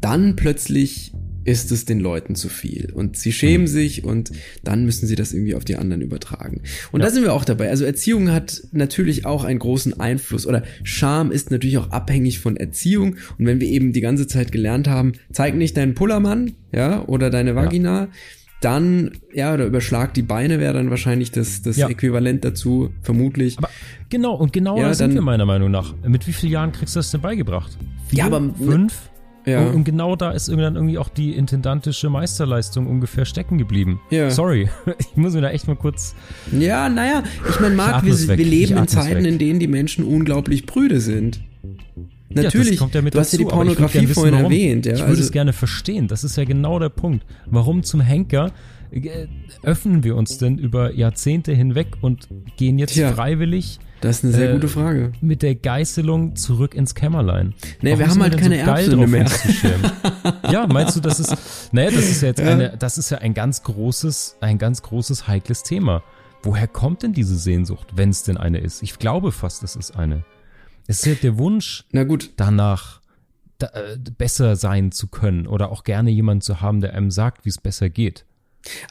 [0.00, 1.14] dann plötzlich
[1.44, 4.32] ist es den Leuten zu viel und sie schämen sich und
[4.62, 6.62] dann müssen sie das irgendwie auf die anderen übertragen.
[6.92, 7.68] Und da sind wir auch dabei.
[7.70, 12.56] Also Erziehung hat natürlich auch einen großen Einfluss oder Scham ist natürlich auch abhängig von
[12.56, 17.04] Erziehung und wenn wir eben die ganze Zeit gelernt haben, zeig nicht deinen Pullermann, ja,
[17.06, 18.08] oder deine Vagina,
[18.60, 21.88] dann, ja, oder überschlag die Beine wäre dann wahrscheinlich das, das Ja.
[21.88, 23.58] Äquivalent dazu, vermutlich.
[23.58, 23.68] Aber
[24.08, 25.94] genau, und genau Ja, da sind wir meiner Meinung nach.
[26.06, 27.76] Mit wie vielen Jahren kriegst du das denn beigebracht?
[28.08, 29.10] Vier, Ja, aber- fünf?
[29.46, 29.60] Ja.
[29.60, 34.00] Und, und genau da ist irgendwann irgendwie auch die intendantische Meisterleistung ungefähr stecken geblieben.
[34.10, 34.30] Ja.
[34.30, 34.68] Sorry,
[34.98, 36.14] ich muss mir da echt mal kurz.
[36.52, 39.32] Ja, naja, ich meine, Marc, wir, wir leben in Zeiten, weg.
[39.32, 41.40] in denen die Menschen unglaublich prüde sind.
[42.30, 44.50] Ja, Natürlich, ja mit du hast ja die Pornografie wissen, vorhin warum.
[44.50, 44.86] erwähnt.
[44.86, 46.08] Ja, ich würde also, es gerne verstehen.
[46.08, 47.24] Das ist ja genau der Punkt.
[47.46, 48.50] Warum zum Henker
[48.90, 49.26] äh,
[49.62, 53.12] öffnen wir uns denn über Jahrzehnte hinweg und gehen jetzt Tja.
[53.12, 55.12] freiwillig das ist eine sehr äh, gute Frage.
[55.20, 57.54] mit der Geißelung zurück ins Kämmerlein.
[57.80, 59.26] Nee, Warum wir haben halt keine so Erbsünde mehr.
[60.50, 61.34] ja, meinst du, das ist,
[61.72, 62.50] naja, das ist ja jetzt Ja.
[62.52, 66.02] eine, das ist ja ein ganz großes, ein ganz großes heikles Thema.
[66.42, 68.82] Woher kommt denn diese Sehnsucht, wenn es denn eine ist?
[68.82, 70.24] Ich glaube fast, es ist eine.
[70.86, 73.00] Es ist ja der Wunsch, Na gut, danach
[73.58, 77.46] da, äh, besser sein zu können oder auch gerne jemanden zu haben, der einem sagt,
[77.46, 78.26] wie es besser geht.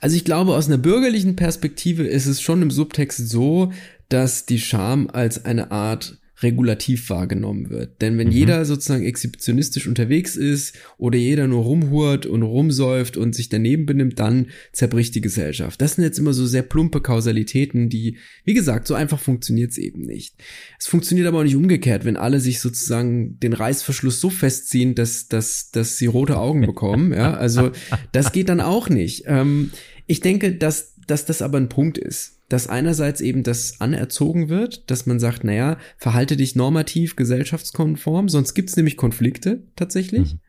[0.02, 3.72] Also ich glaube, aus einer bürgerlichen Perspektive ist es schon im Subtext so,
[4.14, 8.02] dass die Scham als eine Art regulativ wahrgenommen wird.
[8.02, 8.34] Denn wenn Mhm.
[8.34, 14.20] jeder sozusagen exhibitionistisch unterwegs ist oder jeder nur rumhurt und rumsäuft und sich daneben benimmt,
[14.20, 15.82] dann zerbricht die Gesellschaft.
[15.82, 19.78] Das sind jetzt immer so sehr plumpe Kausalitäten, die, wie gesagt, so einfach funktioniert es
[19.78, 20.36] eben nicht.
[20.78, 25.28] Es funktioniert aber auch nicht umgekehrt, wenn alle sich sozusagen den Reißverschluss so festziehen, dass,
[25.28, 27.14] dass, dass sie rote Augen bekommen.
[27.14, 27.72] Ja, also
[28.12, 29.24] das geht dann auch nicht.
[29.28, 29.72] Ähm,
[30.08, 34.90] ich denke, dass, dass das aber ein Punkt ist dass einerseits eben das anerzogen wird,
[34.92, 40.34] dass man sagt, naja, verhalte dich normativ, gesellschaftskonform, sonst gibt's nämlich Konflikte tatsächlich.
[40.34, 40.40] Mhm.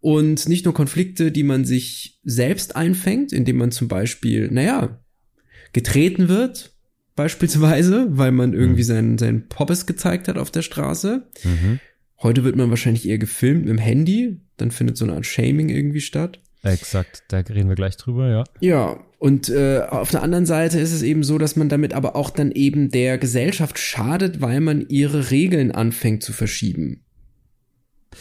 [0.00, 4.98] Und nicht nur Konflikte, die man sich selbst einfängt, indem man zum Beispiel, naja,
[5.72, 6.74] getreten wird,
[7.14, 11.28] beispielsweise, weil man irgendwie seinen, seinen Poppes gezeigt hat auf der Straße.
[11.44, 11.80] Mhm.
[12.22, 15.68] Heute wird man wahrscheinlich eher gefilmt mit dem Handy, dann findet so eine Art Shaming
[15.68, 16.40] irgendwie statt.
[16.62, 18.44] Exakt, da reden wir gleich drüber, ja.
[18.60, 22.14] Ja, und äh, auf der anderen Seite ist es eben so, dass man damit aber
[22.14, 27.00] auch dann eben der Gesellschaft schadet, weil man ihre Regeln anfängt zu verschieben.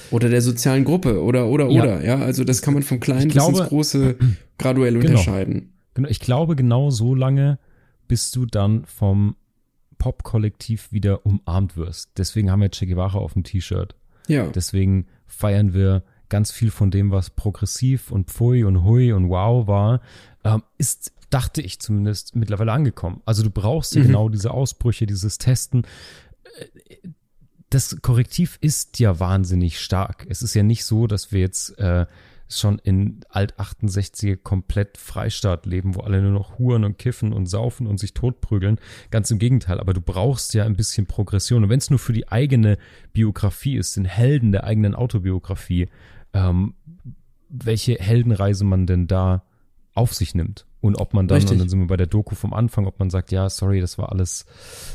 [0.09, 1.83] Oder der sozialen Gruppe oder oder Ja.
[1.83, 4.15] oder, ja, also das kann man vom kleinen Ich bis glaube- ins große
[4.57, 5.05] graduell Genau.
[5.09, 5.73] unterscheiden.
[5.93, 7.59] Genau, ich glaube genau so lange,
[8.07, 9.35] bis du dann vom
[9.97, 12.11] Pop-Kollektiv wieder umarmt wirst.
[12.17, 13.95] Deswegen haben wir Che Guevara auf dem T-Shirt.
[14.27, 14.47] Ja.
[14.47, 19.67] Deswegen feiern wir ganz viel von dem, was progressiv und pfui und hui und wow
[19.67, 20.01] war,
[20.43, 23.21] ähm, ist, dachte ich zumindest, mittlerweile angekommen.
[23.25, 24.07] Also du brauchst ja Mhm.
[24.07, 25.83] genau diese Ausbrüche, dieses Testen.
[26.57, 27.09] Äh,
[27.69, 30.25] Das Korrektiv ist ja wahnsinnig stark.
[30.27, 32.05] Es ist ja nicht so, dass wir jetzt äh,
[32.49, 37.87] schon in Alt-68 komplett Freistaat leben, wo alle nur noch huren und kiffen und saufen
[37.87, 38.77] und sich totprügeln.
[39.09, 39.79] Ganz im Gegenteil.
[39.79, 41.63] Aber du brauchst ja ein bisschen Progression.
[41.63, 42.77] Und wenn es nur für die eigene
[43.13, 45.87] Biografie ist, den Helden der eigenen Autobiografie,
[46.33, 46.75] ähm,
[47.49, 49.43] welche Heldenreise man denn da
[49.93, 50.65] auf sich nimmt.
[50.79, 51.53] Und ob man dann, Richtig.
[51.53, 53.99] und dann sind wir bei der Doku vom Anfang, ob man sagt, ja, sorry, das
[53.99, 54.45] war alles,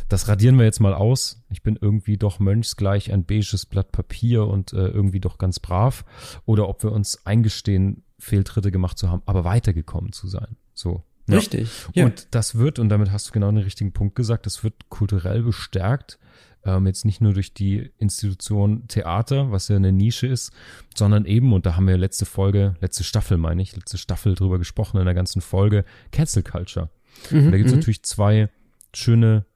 [0.09, 1.45] das radieren wir jetzt mal aus.
[1.49, 6.05] Ich bin irgendwie doch mönchsgleich ein beiges Blatt Papier und äh, irgendwie doch ganz brav.
[6.45, 10.57] Oder ob wir uns eingestehen, Fehltritte gemacht zu haben, aber weitergekommen zu sein.
[10.75, 11.05] So.
[11.29, 11.37] Ja.
[11.37, 11.71] Richtig.
[11.95, 12.07] Ja.
[12.07, 15.43] Und das wird, und damit hast du genau den richtigen Punkt gesagt, das wird kulturell
[15.43, 16.19] bestärkt.
[16.67, 20.53] Ähm, jetzt nicht nur durch die Institution Theater, was ja eine Nische ist,
[20.95, 24.59] sondern eben, und da haben wir letzte Folge, letzte Staffel meine ich, letzte Staffel drüber
[24.59, 26.91] gesprochen in der ganzen Folge, Cancel Culture.
[27.31, 27.79] Mhm, Und da gibt es mhm.
[27.79, 28.51] natürlich zwei
[28.93, 29.47] schöne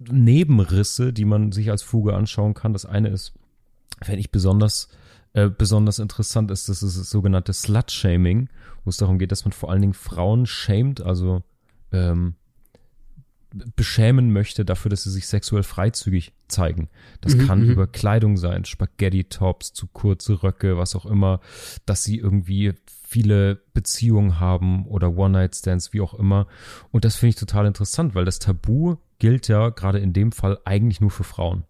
[0.00, 2.72] Nebenrisse, die man sich als Fuge anschauen kann.
[2.72, 3.32] Das eine ist,
[4.04, 4.88] wenn ich besonders
[5.34, 8.48] äh, besonders interessant ist, das ist das sogenannte Slut-Shaming,
[8.84, 11.42] wo es darum geht, dass man vor allen Dingen Frauen shamed, also
[11.92, 12.34] ähm,
[13.76, 16.88] beschämen möchte dafür, dass sie sich sexuell freizügig zeigen.
[17.20, 17.70] Das Mhm, kann mhm.
[17.70, 21.40] über Kleidung sein, Spaghetti-Tops, zu kurze Röcke, was auch immer,
[21.86, 22.72] dass sie irgendwie
[23.06, 26.46] viele Beziehungen haben oder One-Night-Stands, wie auch immer.
[26.90, 30.58] Und das finde ich total interessant, weil das Tabu gilt ja gerade in dem Fall
[30.64, 31.64] eigentlich nur für Frauen.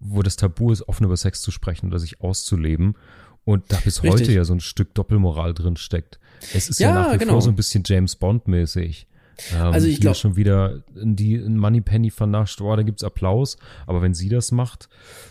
[0.00, 2.96] Wo das Tabu ist, offen über Sex zu sprechen oder sich auszuleben.
[3.44, 4.34] Und da bis heute Richtig.
[4.36, 6.18] ja so ein Stück Doppelmoral drin steckt.
[6.54, 7.32] Es ist ja, Ja, nach wie genau.
[7.34, 9.06] vor so ein bisschen James Bond-mäßig.
[9.54, 13.56] Ähm, Also ich hier glaub- schon wieder die ein Moneypenny vernascht, oh, da gibt's Applaus,
[13.86, 14.88] aber wenn sie das macht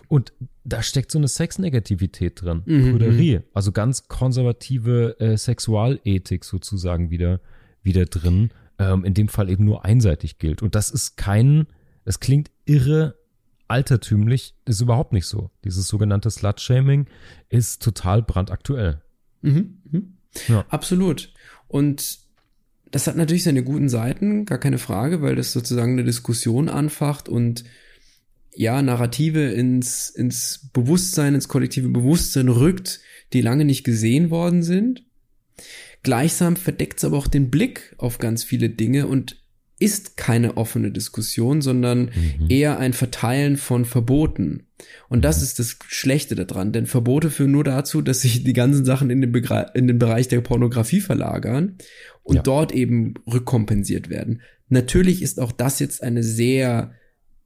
[0.08, 0.34] und
[0.64, 7.40] da steckt so eine Sexnegativität drin, Mhm, Prüderie, also ganz konservative äh, Sexualethik sozusagen wieder
[7.82, 11.68] wieder drin, ähm, in dem Fall eben nur einseitig gilt und das ist kein,
[12.06, 13.16] das klingt irre
[13.68, 15.50] altertümlich, ist überhaupt nicht so.
[15.64, 17.08] Dieses sogenannte Slut-Shaming
[17.50, 19.02] ist total brandaktuell.
[19.42, 19.78] Mhm.
[19.90, 20.14] Mhm.
[20.48, 20.66] Ja.
[20.70, 21.34] Absolut.
[21.68, 22.20] Und
[22.94, 27.28] das hat natürlich seine guten Seiten, gar keine Frage, weil das sozusagen eine Diskussion anfacht
[27.28, 27.64] und
[28.56, 33.00] ja, Narrative ins, ins Bewusstsein, ins kollektive Bewusstsein rückt,
[33.34, 35.06] die lange nicht gesehen worden sind.
[36.04, 39.43] Gleichsam verdeckt es aber auch den Blick auf ganz viele Dinge und
[39.84, 42.50] ist keine offene Diskussion, sondern Mhm.
[42.50, 44.64] eher ein Verteilen von Verboten.
[45.10, 48.86] Und das ist das Schlechte daran, denn Verbote führen nur dazu, dass sich die ganzen
[48.86, 51.78] Sachen in den, Begra in den Bereich der Pornografie verlagern
[52.24, 52.42] und Ja.
[52.42, 54.42] dort eben rückkompensiert werden.
[54.70, 56.94] Natürlich ist auch das jetzt eine sehr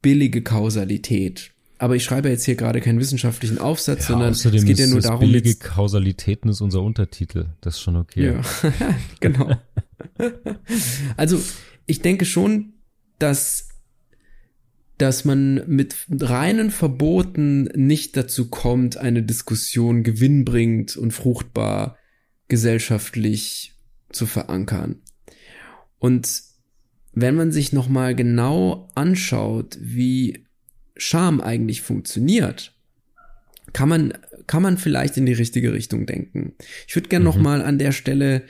[0.01, 1.51] billige Kausalität.
[1.79, 5.01] Aber ich schreibe jetzt hier gerade keinen wissenschaftlichen Aufsatz, Ja, sondern es geht ja nur
[5.01, 7.45] darum, billige Kausalitäten ist unser Untertitel.
[7.61, 8.25] Das ist schon okay.
[8.33, 8.41] ja,
[9.19, 9.51] genau.
[11.17, 11.39] also,
[11.87, 12.73] ich denke schon,
[13.17, 13.69] dass,
[14.97, 21.97] dass man mit reinen Verboten nicht dazu kommt, eine Diskussion gewinnbringend und fruchtbar
[22.49, 23.73] gesellschaftlich
[24.11, 25.01] zu verankern.
[25.97, 26.43] Und
[27.13, 30.45] wenn man sich nochmal genau anschaut, wie
[30.95, 32.75] Scham eigentlich funktioniert,
[33.73, 34.13] kann man,
[34.45, 36.53] kann man vielleicht in die richtige Richtung denken.
[36.87, 37.29] Ich würde gerne mhm.
[37.29, 38.43] noch mal an der Stelle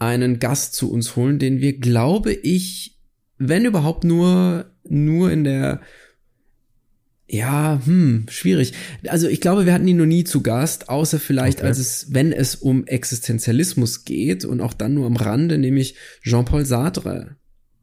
[0.00, 2.98] einen Gast zu uns holen, den wir, glaube ich,
[3.38, 5.80] wenn überhaupt nur, nur in der
[7.32, 8.72] ja, hm, schwierig.
[9.06, 11.68] Also ich glaube, wir hatten ihn noch nie zu Gast, außer vielleicht, okay.
[11.68, 15.94] als es, wenn es um Existenzialismus geht und auch dann nur am Rande, nämlich
[16.24, 17.36] Jean-Paul Sartre.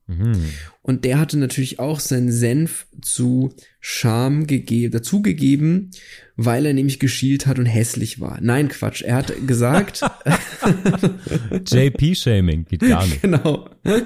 [0.07, 0.49] Mhm.
[0.81, 5.91] Und der hatte natürlich auch seinen Senf zu Scham gegeben, dazugegeben,
[6.37, 8.39] weil er nämlich geschielt hat und hässlich war.
[8.41, 9.01] Nein, Quatsch.
[9.01, 10.01] Er hat gesagt.
[11.69, 13.21] JP-Shaming geht gar nicht.
[13.21, 13.69] Genau.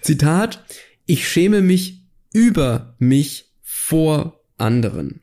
[0.00, 0.64] Zitat.
[1.04, 5.20] Ich schäme mich über mich vor anderen.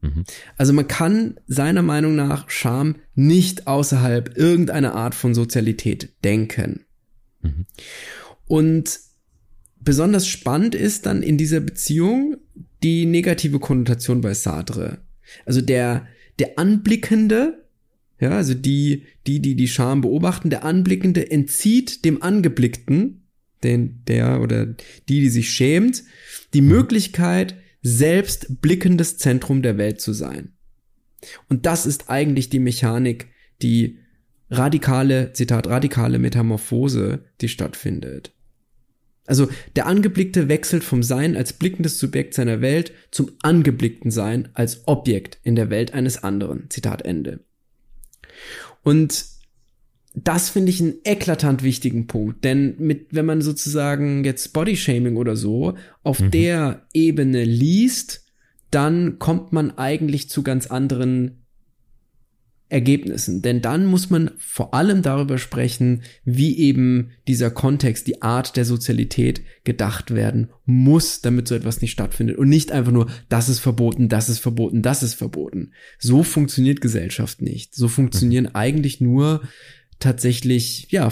[0.00, 0.24] Mhm.
[0.56, 6.84] Also man kann seiner Meinung nach Scham nicht außerhalb irgendeiner Art von Sozialität denken.
[7.42, 7.66] Mhm.
[8.48, 9.00] Und
[9.80, 12.36] besonders spannend ist dann in dieser Beziehung
[12.82, 14.98] die negative Konnotation bei Sartre.
[15.44, 16.06] Also der,
[16.38, 17.64] der Anblickende,
[18.20, 23.22] ja, also die, die, die die Scham beobachten, der Anblickende entzieht dem Angeblickten,
[23.62, 26.04] den, der oder die, die sich schämt,
[26.54, 26.68] die mhm.
[26.68, 30.52] Möglichkeit, selbst blickendes Zentrum der Welt zu sein.
[31.48, 33.28] Und das ist eigentlich die Mechanik,
[33.62, 33.98] die
[34.50, 38.32] radikale, Zitat, radikale Metamorphose, die stattfindet.
[39.28, 44.88] Also der Angeblickte wechselt vom Sein als blickendes Subjekt seiner Welt zum angeblickten Sein als
[44.88, 46.70] Objekt in der Welt eines anderen.
[46.70, 47.40] Zitat Ende.
[48.82, 49.26] Und
[50.14, 55.36] das finde ich einen eklatant wichtigen Punkt, denn mit, wenn man sozusagen jetzt Bodyshaming oder
[55.36, 56.30] so auf mhm.
[56.30, 58.24] der Ebene liest,
[58.70, 61.44] dann kommt man eigentlich zu ganz anderen
[62.70, 63.40] Ergebnissen.
[63.40, 68.66] Denn dann muss man vor allem darüber sprechen, wie eben dieser Kontext, die Art der
[68.66, 72.36] Sozialität gedacht werden muss, damit so etwas nicht stattfindet.
[72.36, 75.72] Und nicht einfach nur, das ist verboten, das ist verboten, das ist verboten.
[75.98, 77.74] So funktioniert Gesellschaft nicht.
[77.74, 78.54] So funktionieren mhm.
[78.54, 79.42] eigentlich nur
[79.98, 81.10] tatsächlich, ja,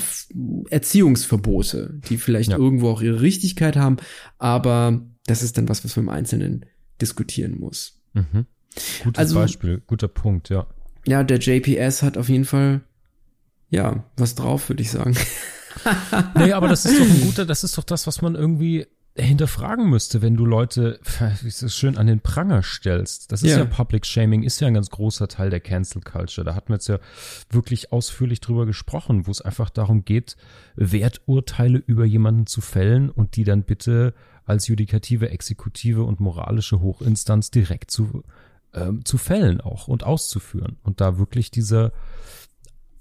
[0.70, 2.58] Erziehungsverbote, die vielleicht ja.
[2.58, 3.96] irgendwo auch ihre Richtigkeit haben,
[4.38, 6.66] aber das ist dann was, was man im Einzelnen
[7.00, 8.00] diskutieren muss.
[8.12, 8.46] Mhm.
[9.02, 10.68] Gutes also, Beispiel, guter Punkt, ja
[11.06, 12.80] ja, der JPS hat auf jeden Fall,
[13.70, 15.16] ja, was drauf, würde ich sagen.
[16.36, 18.86] nee, aber das ist doch ein guter, das ist doch das, was man irgendwie
[19.18, 21.00] hinterfragen müsste, wenn du Leute,
[21.42, 23.32] wie ist das schön, an den Pranger stellst.
[23.32, 23.58] Das ist ja.
[23.58, 26.44] ja Public Shaming, ist ja ein ganz großer Teil der Cancel Culture.
[26.44, 26.98] Da hatten wir jetzt ja
[27.50, 30.36] wirklich ausführlich drüber gesprochen, wo es einfach darum geht,
[30.74, 37.50] Werturteile über jemanden zu fällen und die dann bitte als judikative, exekutive und moralische Hochinstanz
[37.50, 38.22] direkt zu
[38.76, 40.76] ähm, zu fällen auch und auszuführen.
[40.82, 41.92] Und da wirklich dieser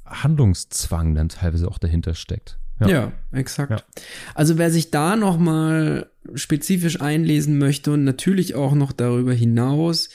[0.05, 2.57] Handlungszwang dann teilweise auch dahinter steckt.
[2.79, 3.71] Ja, ja exakt.
[3.71, 4.03] Ja.
[4.33, 10.09] Also wer sich da noch mal spezifisch einlesen möchte und natürlich auch noch darüber hinaus,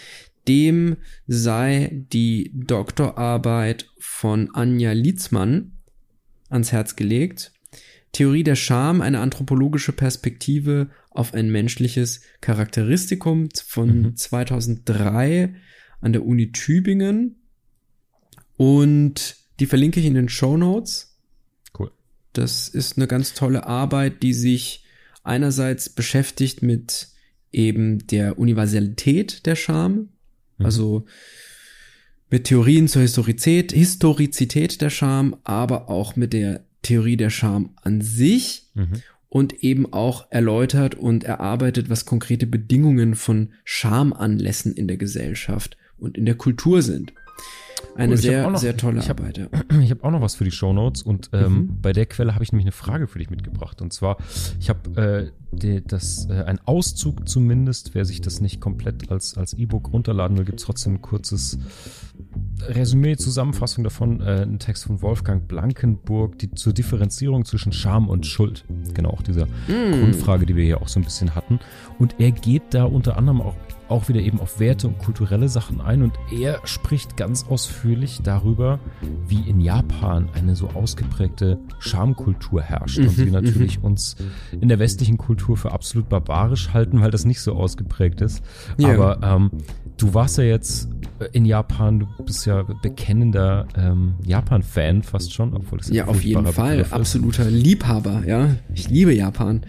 [0.48, 0.96] dem
[1.26, 5.72] sei die Doktorarbeit von Anja Lietzmann
[6.48, 7.52] ans Herz gelegt.
[8.12, 14.16] Theorie der Scham, eine anthropologische Perspektive auf ein menschliches Charakteristikum von mhm.
[14.16, 15.54] 2003
[16.00, 17.36] an der Uni Tübingen.
[18.56, 21.18] Und die verlinke ich in den Show Notes.
[21.78, 21.92] Cool.
[22.32, 24.84] Das ist eine ganz tolle Arbeit, die sich
[25.22, 27.08] einerseits beschäftigt mit
[27.52, 29.92] eben der Universalität der Scham,
[30.58, 30.64] mhm.
[30.64, 31.04] also
[32.30, 38.00] mit Theorien zur Historizität, Historizität der Scham, aber auch mit der Theorie der Scham an
[38.00, 39.02] sich mhm.
[39.28, 46.16] und eben auch erläutert und erarbeitet, was konkrete Bedingungen von Schamanlässen in der Gesellschaft und
[46.16, 47.12] in der Kultur sind.
[47.96, 49.38] Eine sehr, noch, sehr tolle ich hab, Arbeit.
[49.38, 49.48] Ja.
[49.80, 51.80] Ich habe auch noch was für die Show Notes und ähm, mhm.
[51.80, 53.82] bei der Quelle habe ich nämlich eine Frage für dich mitgebracht.
[53.82, 54.18] Und zwar,
[54.58, 59.54] ich habe äh, das äh, ein Auszug zumindest, wer sich das nicht komplett als als
[59.54, 61.58] E-Book runterladen will, gibt es trotzdem ein kurzes
[62.68, 68.26] Resümee, Zusammenfassung davon, äh, ein Text von Wolfgang Blankenburg, die zur Differenzierung zwischen Scham und
[68.26, 68.64] Schuld.
[68.94, 70.00] Genau, auch dieser mm.
[70.00, 71.60] Grundfrage, die wir hier auch so ein bisschen hatten.
[71.98, 73.54] Und er geht da unter anderem auch,
[73.90, 78.78] auch wieder eben auf Werte und kulturelle Sachen ein und er spricht ganz ausführlich darüber,
[79.26, 84.16] wie in Japan eine so ausgeprägte Schamkultur herrscht und wir natürlich uns
[84.60, 88.42] in der westlichen Kultur für absolut barbarisch halten, weil das nicht so ausgeprägt ist.
[88.78, 88.94] Yeah.
[88.94, 89.50] Aber ähm,
[89.96, 90.88] du warst ja jetzt
[91.32, 96.46] in Japan, du bist ja bekennender ähm, Japan-Fan fast schon, obwohl das ja auf jeden
[96.46, 98.50] Fall absoluter Liebhaber, ja.
[98.74, 99.62] Ich liebe Japan.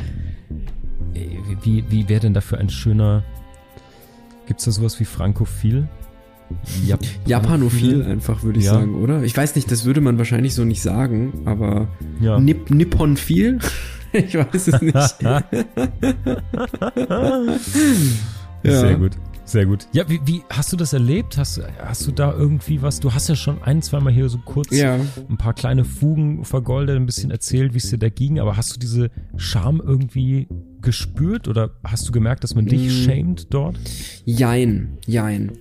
[1.13, 1.27] Äh,
[1.63, 3.23] wie, wie wäre denn dafür ein schöner?
[4.51, 5.87] Gibt's da sowas wie Frankophil?
[6.85, 8.73] Jap Japanophil einfach, würde ich ja.
[8.73, 9.23] sagen, oder?
[9.23, 11.87] Ich weiß nicht, das würde man wahrscheinlich so nicht sagen, aber
[12.19, 12.37] ja.
[12.37, 13.59] Nip Nipponphil?
[14.11, 14.93] ich weiß es nicht.
[18.63, 18.79] Ja.
[18.79, 19.13] Sehr gut.
[19.51, 19.85] Sehr gut.
[19.91, 21.37] Ja, wie, wie hast du das erlebt?
[21.37, 23.01] Hast, hast du da irgendwie was?
[23.01, 24.97] Du hast ja schon ein, zweimal hier so kurz ja.
[25.29, 28.73] ein paar kleine Fugen vergoldet, ein bisschen erzählt, wie es dir da ging, aber hast
[28.73, 30.47] du diese Scham irgendwie
[30.81, 33.03] gespürt oder hast du gemerkt, dass man dich mm.
[33.03, 33.77] shamed dort?
[34.23, 35.51] Jein, jein.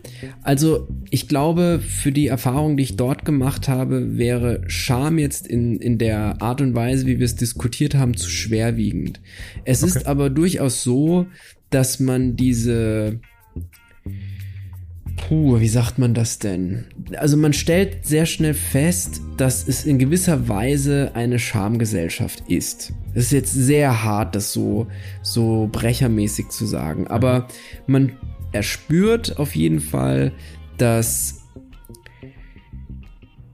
[0.45, 5.80] Also ich glaube, für die Erfahrung, die ich dort gemacht habe, wäre Scham jetzt in,
[5.80, 9.20] in der Art und Weise, wie wir es diskutiert haben, zu schwerwiegend.
[9.64, 9.99] Es okay.
[9.99, 11.26] ist aber durchaus so,
[11.70, 13.18] dass man diese
[15.29, 16.87] Puh, wie sagt man das denn?
[17.16, 22.93] Also man stellt sehr schnell fest, dass es in gewisser Weise eine Schamgesellschaft ist.
[23.14, 24.87] Es ist jetzt sehr hart, das so,
[25.23, 27.49] so brechermäßig zu sagen, aber
[27.87, 28.12] man
[28.53, 30.33] erspürt auf jeden Fall,
[30.79, 31.43] dass,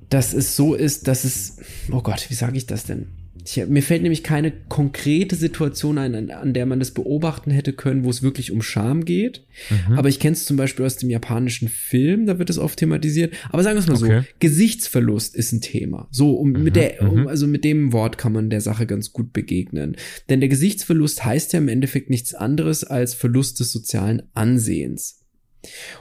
[0.08, 1.58] dass es so ist, dass es,
[1.90, 3.08] oh Gott, wie sage ich das denn?
[3.46, 7.72] Ich, mir fällt nämlich keine konkrete Situation ein, an, an, der man das beobachten hätte
[7.72, 9.46] können, wo es wirklich um Scham geht.
[9.70, 9.94] Mhm.
[9.96, 13.34] Aber ich kenne es zum Beispiel aus dem japanischen Film, da wird es oft thematisiert.
[13.50, 14.26] Aber sagen wir es mal okay.
[14.26, 16.08] so, Gesichtsverlust ist ein Thema.
[16.10, 16.64] So, um, mhm.
[16.64, 17.28] mit der, um, mhm.
[17.28, 19.96] also mit dem Wort kann man der Sache ganz gut begegnen.
[20.28, 25.20] Denn der Gesichtsverlust heißt ja im Endeffekt nichts anderes als Verlust des sozialen Ansehens.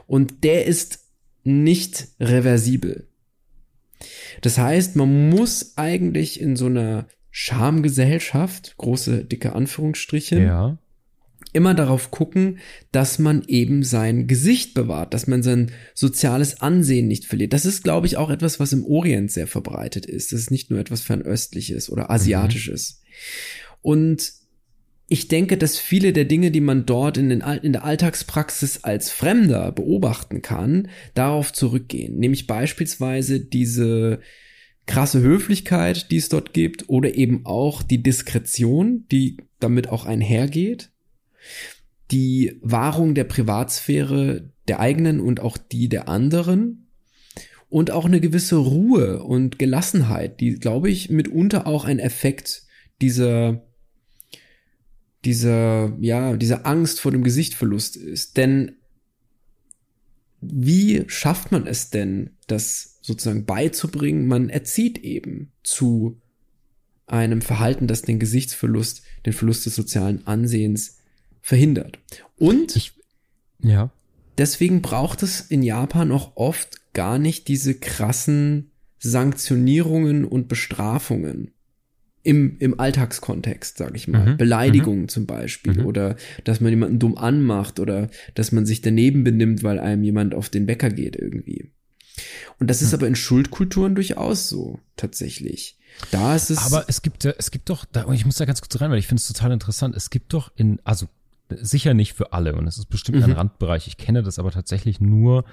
[0.08, 1.00] Und der ist
[1.44, 3.08] nicht reversibel.
[4.42, 7.08] Das heißt, man muss eigentlich in so einer
[7.38, 10.78] Schamgesellschaft, große dicke Anführungsstriche, ja.
[11.52, 12.60] immer darauf gucken,
[12.94, 17.52] dass man eben sein Gesicht bewahrt, dass man sein soziales Ansehen nicht verliert.
[17.52, 20.32] Das ist, glaube ich, auch etwas, was im Orient sehr verbreitet ist.
[20.32, 23.02] Das ist nicht nur etwas fernöstliches oder asiatisches.
[23.02, 23.78] Mhm.
[23.82, 24.34] Und
[25.10, 29.12] ich denke, dass viele der Dinge, die man dort in, den, in der Alltagspraxis als
[29.12, 32.18] Fremder beobachten kann, darauf zurückgehen.
[32.18, 34.22] Nämlich beispielsweise diese
[34.86, 40.92] krasse Höflichkeit, die es dort gibt, oder eben auch die Diskretion, die damit auch einhergeht,
[42.12, 46.92] die Wahrung der Privatsphäre der eigenen und auch die der anderen
[47.70, 52.64] und auch eine gewisse Ruhe und Gelassenheit, die, glaube ich, mitunter auch ein Effekt
[53.02, 53.66] dieser
[55.26, 58.38] dieser, ja, dieser Angst vor dem Gesichtverlust ist.
[58.38, 58.78] Denn
[60.40, 64.28] wie schafft man es denn, das sozusagen beizubringen?
[64.28, 66.20] Man erzieht eben zu
[67.08, 70.98] einem Verhalten, das den Gesichtsverlust, den Verlust des sozialen Ansehens
[71.42, 72.00] verhindert.
[72.38, 72.94] Und ich,
[73.62, 73.92] ja.
[74.38, 81.52] deswegen braucht es in Japan auch oft gar nicht diese krassen Sanktionierungen und Bestrafungen
[82.24, 84.32] im, im Alltagskontext, sag ich mal.
[84.32, 84.38] Mhm.
[84.38, 85.10] Beleidigungen mhm.
[85.10, 85.86] zum Beispiel mhm.
[85.86, 90.34] oder dass man jemanden dumm anmacht oder dass man sich daneben benimmt, weil einem jemand
[90.34, 91.70] auf den Bäcker geht irgendwie.
[92.60, 92.96] Und das ist mhm.
[92.96, 95.78] aber in Schuldkulturen durchaus so, tatsächlich.
[96.12, 96.58] Da ist es.
[96.60, 99.08] Aber es gibt, es gibt doch, da, ich muss da ganz kurz rein, weil ich
[99.08, 99.96] finde es total interessant.
[99.96, 101.08] Es gibt doch in, also
[101.50, 103.36] sicher nicht für alle und es ist bestimmt ein mhm.
[103.36, 103.88] Randbereich.
[103.88, 105.46] Ich kenne das aber tatsächlich nur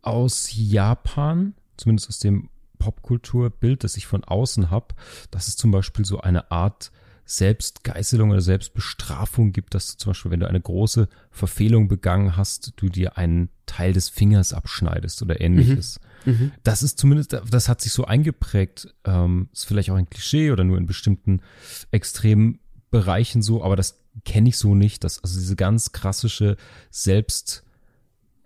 [0.00, 2.48] aus Japan, zumindest aus dem
[2.78, 4.94] Popkulturbild, das ich von außen habe,
[5.30, 6.90] dass es zum Beispiel so eine Art
[7.24, 12.72] Selbstgeißelung oder Selbstbestrafung gibt, dass du zum Beispiel, wenn du eine große Verfehlung begangen hast,
[12.76, 16.00] du dir einen Teil des Fingers abschneidest oder ähnliches.
[16.24, 16.32] Mhm.
[16.32, 16.52] Mhm.
[16.62, 20.64] Das ist zumindest, das hat sich so eingeprägt, ähm, ist vielleicht auch ein Klischee oder
[20.64, 21.40] nur in bestimmten
[21.90, 22.58] extremen
[22.90, 26.56] Bereichen so, aber das kenne ich so nicht, dass also diese ganz krassische
[26.90, 27.64] Selbst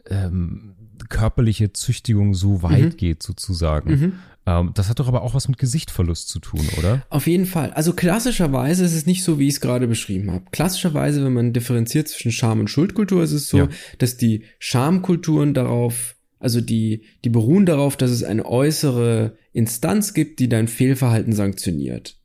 [0.09, 0.76] ähm,
[1.09, 2.97] körperliche Züchtigung so weit mhm.
[2.97, 3.90] geht, sozusagen.
[3.90, 4.12] Mhm.
[4.47, 7.03] Ähm, das hat doch aber auch was mit Gesichtverlust zu tun, oder?
[7.11, 7.72] Auf jeden Fall.
[7.72, 10.44] Also klassischerweise ist es nicht so, wie ich es gerade beschrieben habe.
[10.53, 13.68] Klassischerweise, wenn man differenziert zwischen Scham und Schuldkultur, ist es so, ja.
[13.99, 20.38] dass die Schamkulturen darauf, also die, die beruhen darauf, dass es eine äußere Instanz gibt,
[20.38, 22.20] die dein Fehlverhalten sanktioniert.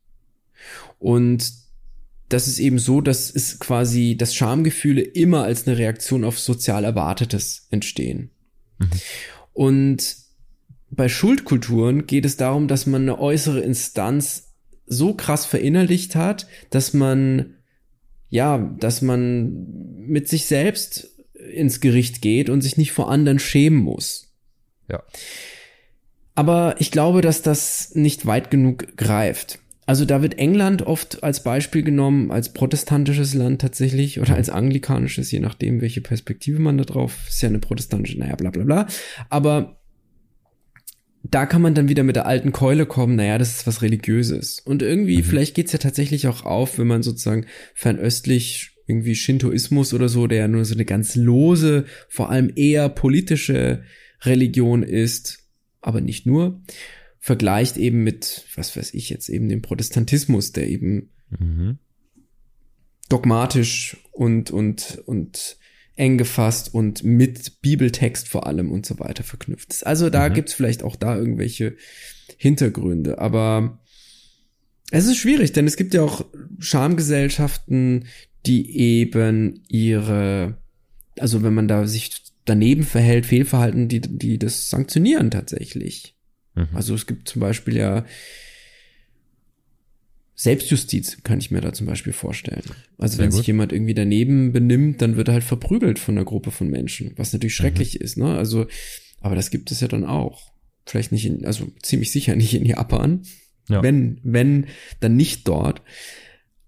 [1.00, 1.52] Und
[2.30, 6.84] das ist eben so, dass es quasi, dass Schamgefühle immer als eine Reaktion auf sozial
[6.84, 8.30] Erwartetes entstehen.
[8.82, 9.00] Mhm.
[9.54, 10.16] Und
[10.90, 14.54] bei Schuldkulturen geht es darum, dass man eine äußere Instanz
[14.86, 17.56] so krass verinnerlicht hat, dass man,
[18.30, 19.66] ja, dass man
[19.98, 24.34] mit sich selbst ins Gericht geht und sich nicht vor anderen schämen muss.
[24.90, 25.04] Ja.
[26.36, 29.60] Aber ich glaube, dass das nicht weit genug greift.
[29.86, 35.32] Also da wird England oft als Beispiel genommen, als protestantisches Land tatsächlich oder als anglikanisches,
[35.32, 38.88] je nachdem, welche Perspektive man da drauf, ist ja eine protestantische, naja, bla bla bla.
[39.30, 39.82] Aber
[41.24, 44.60] da kann man dann wieder mit der alten Keule kommen, naja, das ist was Religiöses.
[44.60, 45.24] Und irgendwie, mhm.
[45.24, 50.40] vielleicht geht's ja tatsächlich auch auf, wenn man sozusagen fernöstlich irgendwie Shintoismus oder so, der
[50.40, 53.84] ja nur so eine ganz lose, vor allem eher politische
[54.24, 55.40] Religion ist,
[55.82, 56.62] aber nicht nur
[57.24, 61.78] vergleicht eben mit, was weiß ich jetzt, eben dem Protestantismus, der eben mhm.
[63.10, 65.58] dogmatisch und, und, und
[65.96, 69.86] eng gefasst und mit Bibeltext vor allem und so weiter verknüpft.
[69.86, 70.34] Also da Mhm.
[70.34, 71.76] gibt's vielleicht auch da irgendwelche
[72.38, 73.80] Hintergründe, aber
[74.90, 76.26] es ist schwierig, denn es gibt ja auch
[76.58, 78.06] Schamgesellschaften,
[78.48, 80.58] die eben ihre,
[81.20, 86.16] also wenn man da sich daneben verhält, Fehlverhalten, die, die das sanktionieren tatsächlich.
[86.56, 86.68] Mhm.
[86.74, 88.06] Also es gibt zum Beispiel ja
[90.36, 92.64] Selbstjustiz, kann ich mir da zum Beispiel vorstellen.
[92.98, 93.48] Also Sehr wenn sich gut.
[93.48, 97.32] jemand irgendwie daneben benimmt, dann wird er halt verprügelt von einer Gruppe von Menschen, was
[97.32, 97.64] natürlich Mhm.
[97.64, 98.36] schrecklich ist, ne?
[98.38, 98.66] Also,
[99.20, 100.52] aber das gibt es ja dann auch.
[100.88, 103.22] Vielleicht nicht in, also ziemlich sicher nicht in Japan.
[103.70, 103.84] Ja.
[103.84, 104.66] Wenn, wenn,
[105.00, 105.84] dann nicht dort.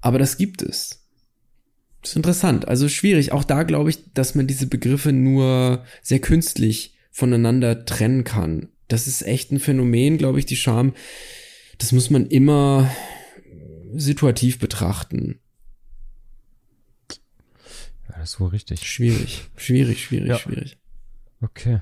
[0.01, 0.99] Aber das gibt es.
[2.01, 2.67] Das ist interessant.
[2.67, 3.31] Also schwierig.
[3.31, 8.67] Auch da glaube ich, dass man diese Begriffe nur sehr künstlich voneinander trennen kann.
[8.87, 10.93] Das ist echt ein Phänomen, glaube ich, die Scham.
[11.77, 12.89] Das muss man immer
[13.93, 15.39] situativ betrachten.
[18.09, 18.87] Ja, das ist wohl richtig.
[18.87, 20.37] Schwierig, schwierig, schwierig, Ja.
[20.37, 20.77] schwierig.
[21.41, 21.81] Okay.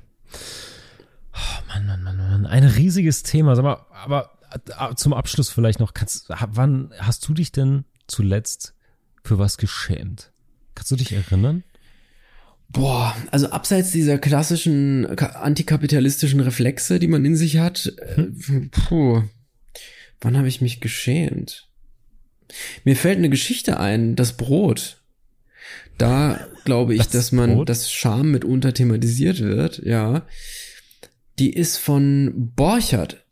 [1.34, 1.38] Oh,
[1.68, 2.45] Mann, Mann, Mann, Mann.
[2.45, 3.56] Ein riesiges Thema.
[3.56, 8.74] Sag mal, aber äh, zum Abschluss vielleicht noch, kannst, wann hast du dich denn zuletzt
[9.24, 10.32] für was geschämt?
[10.76, 11.64] Kannst du dich erinnern?
[12.72, 18.24] Boah, also abseits dieser klassischen ka- antikapitalistischen Reflexe, die man in sich hat, äh,
[18.72, 19.24] puh,
[20.22, 21.67] wann habe ich mich geschämt?
[22.84, 24.97] Mir fällt eine Geschichte ein, das Brot.
[25.97, 27.69] Da glaube ich, Das dass man, Brot?
[27.69, 30.26] dass Scham mitunter thematisiert wird, ja.
[31.39, 33.26] Die ist von Borchert.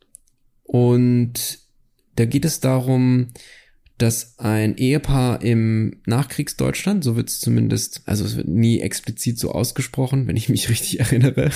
[0.63, 1.59] Und
[2.15, 3.29] da geht es darum,
[4.01, 9.51] dass ein Ehepaar im Nachkriegsdeutschland, so wird es zumindest, also es wird nie explizit so
[9.51, 11.51] ausgesprochen, wenn ich mich richtig erinnere.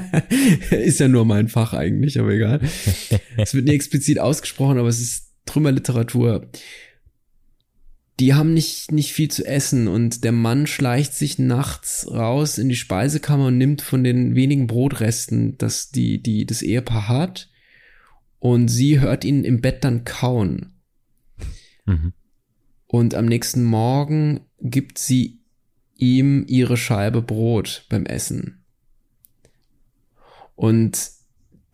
[0.70, 2.60] ist ja nur mein Fach eigentlich, aber egal.
[3.38, 6.50] es wird nie explizit ausgesprochen, aber es ist Trümmerliteratur.
[8.20, 12.68] Die haben nicht, nicht viel zu essen und der Mann schleicht sich nachts raus in
[12.68, 17.48] die Speisekammer und nimmt von den wenigen Brotresten, das die, die das Ehepaar hat.
[18.40, 20.77] Und sie hört ihn im Bett dann kauen.
[21.88, 22.12] Mhm.
[22.86, 25.40] Und am nächsten Morgen gibt sie
[25.96, 28.64] ihm ihre Scheibe Brot beim Essen.
[30.54, 31.10] Und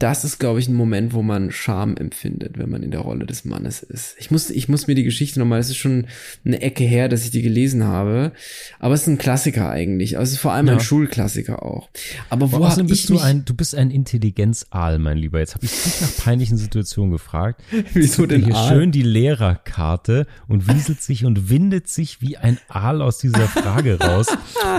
[0.05, 3.25] das ist, glaube ich, ein Moment, wo man Scham empfindet, wenn man in der Rolle
[3.25, 4.17] des Mannes ist.
[4.19, 6.09] Ich muss, ich muss mir die Geschichte nochmal, es ist schon
[6.45, 8.33] eine Ecke her, dass ich die gelesen habe.
[8.81, 10.19] Aber es ist ein Klassiker eigentlich.
[10.19, 10.75] Also es ist vor allem Ja.
[10.75, 11.89] ein Schulklassiker auch.
[12.29, 15.39] Aber wo Außerdem habe bist ich du ein, du bist ein Intelligenzaal, mein Lieber.
[15.39, 17.63] Jetzt habe ich dich nach peinlichen Situationen gefragt.
[17.95, 18.69] wieso denn hier Aal?
[18.69, 23.99] schön die Lehrerkarte und wieselt sich und windet sich wie ein Aal aus dieser Frage
[23.99, 24.27] raus.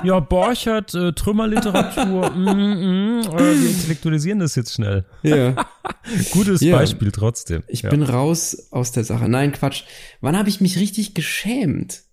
[0.03, 5.03] Ja, Borchert, äh, Trümmerliteratur, mm, mm, äh, wir intellektualisieren das jetzt schnell.
[5.23, 5.65] Ja.
[6.31, 6.77] Gutes Ja.
[6.77, 7.63] Beispiel trotzdem.
[7.67, 7.89] Ich ja.
[7.89, 9.27] bin raus aus der Sache.
[9.27, 9.83] Nein, Quatsch.
[10.21, 12.03] Wann habe ich mich richtig geschämt?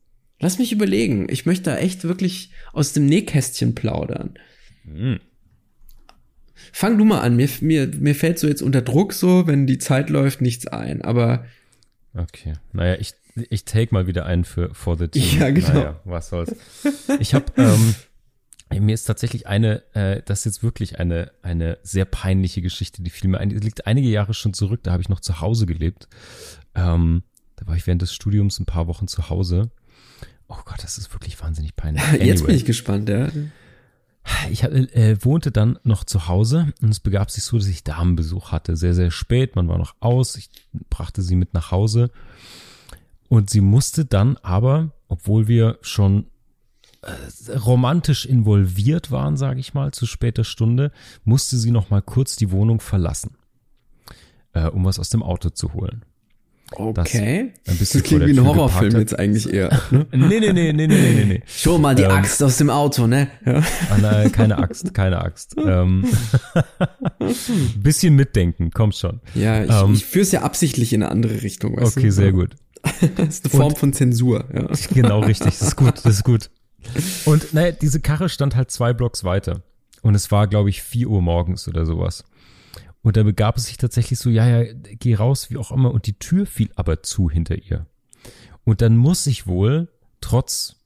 [0.40, 1.28] Lass mich überlegen.
[1.30, 4.34] Ich möchte da echt wirklich aus dem Nähkästchen plaudern.
[4.84, 5.20] Hm.
[6.72, 7.36] Fang du mal an.
[7.36, 11.02] Mir, mir, mir fällt so jetzt unter Druck so, wenn die Zeit läuft, nichts ein.
[11.02, 11.44] Aber
[12.14, 12.54] Okay.
[12.72, 13.14] Naja, ich,
[13.48, 15.40] ich take mal wieder einen für For the Team.
[15.40, 15.72] Ja, genau.
[15.72, 16.54] Naja, was soll's.
[17.20, 17.94] Ich habe, ähm,
[18.80, 23.10] mir ist tatsächlich eine, äh, das ist jetzt wirklich eine, eine sehr peinliche Geschichte, die
[23.10, 23.50] fiel mir ein.
[23.50, 26.08] Die liegt einige Jahre schon zurück, da habe ich noch zu Hause gelebt.
[26.74, 27.22] Ähm,
[27.56, 29.70] da war ich während des Studiums ein paar Wochen zu Hause.
[30.48, 32.02] Oh Gott, das ist wirklich wahnsinnig peinlich.
[32.12, 32.54] jetzt bin Anyway.
[32.54, 33.28] ich gespannt, ja.
[34.50, 38.52] Ich äh, wohnte dann noch zu Hause und es begab sich so, dass ich Damenbesuch
[38.52, 38.76] hatte.
[38.76, 40.36] Sehr, sehr spät, man war noch aus.
[40.36, 40.48] Ich
[40.90, 42.10] brachte sie mit nach Hause.
[43.28, 46.26] Und sie musste dann aber, obwohl wir schon
[47.02, 50.92] äh, romantisch involviert waren, sage ich mal, zu später Stunde,
[51.24, 53.36] musste sie noch mal kurz die Wohnung verlassen,
[54.52, 56.04] äh, um was aus dem Auto zu holen.
[56.74, 57.52] Okay.
[57.68, 59.78] ein bisschen das klingt wie ein Horrorfilm jetzt eigentlich eher.
[59.90, 60.06] Ne?
[60.12, 61.42] Nee, nee, nee, nee, nee, nee, nee.
[61.46, 62.10] Schon mal die Ähm.
[62.12, 63.28] Axt aus dem Auto, ne?
[63.44, 63.62] Ja.
[63.90, 65.54] Ah, nein, keine Axt, keine Axt.
[65.58, 66.06] Ähm,
[67.76, 69.20] bisschen mitdenken, kommt schon.
[69.34, 69.92] Ja, ich, Ähm.
[69.94, 71.76] ich führe es ja absichtlich in eine andere Richtung.
[71.76, 72.12] Weißt Okay, du?
[72.12, 72.56] sehr gut.
[73.16, 74.44] Das ist eine Form von Zensur.
[74.52, 74.66] Ja.
[74.94, 76.50] Genau richtig, das ist gut, das ist gut.
[77.24, 79.62] Und naja, diese Karre stand halt zwei Blocks weiter.
[80.02, 82.24] Und es war, glaube ich, vier Uhr morgens oder sowas.
[83.02, 85.92] Und da begab es sich tatsächlich so, ja, ja, geh raus, wie auch immer.
[85.92, 87.86] Und die Tür fiel aber zu hinter ihr.
[88.64, 89.88] Und dann muss ich wohl,
[90.20, 90.76] trotz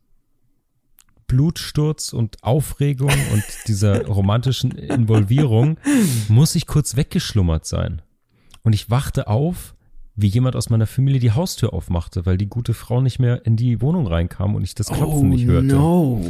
[1.27, 5.79] Blutsturz und Aufregung und dieser romantischen Involvierung,
[6.29, 8.03] muss ich kurz weggeschlummert sein.
[8.63, 9.75] Und ich wachte auf,
[10.17, 13.57] wie jemand aus meiner Familie die Haustür aufmachte, weil die gute Frau nicht mehr in
[13.57, 15.67] die Wohnung reinkam und ich das Klopfen nicht hörte.
[15.67, 16.21] no.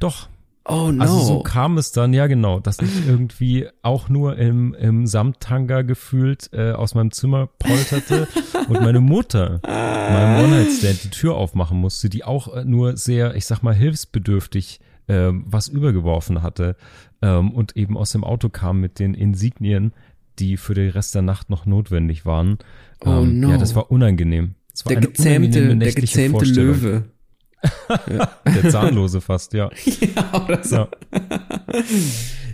[0.00, 0.28] Doch,
[0.68, 1.02] Oh no.
[1.02, 5.82] also so kam es dann, ja genau, dass ich irgendwie auch nur im, im Samttanga
[5.82, 8.28] gefühlt äh, aus meinem Zimmer polterte
[8.68, 13.46] und meine Mutter, meinem One-Night-Stand, die Tür aufmachen musste, die auch äh, nur sehr, ich
[13.46, 16.76] sag mal, hilfsbedürftig ähm, was übergeworfen hatte
[17.22, 19.92] ähm, und eben aus dem Auto kam mit den Insignien,
[20.38, 22.58] die für den Rest der Nacht noch notwendig waren.
[23.04, 23.50] Oh ähm, no.
[23.50, 24.54] Ja, das war unangenehm.
[24.70, 26.44] Das war Der gezähmte, der gezähmte.
[26.44, 27.04] Löwe.
[28.46, 29.68] Der Zahnlose fast, ja.
[29.84, 30.76] ja, oder so.
[30.76, 30.88] ja.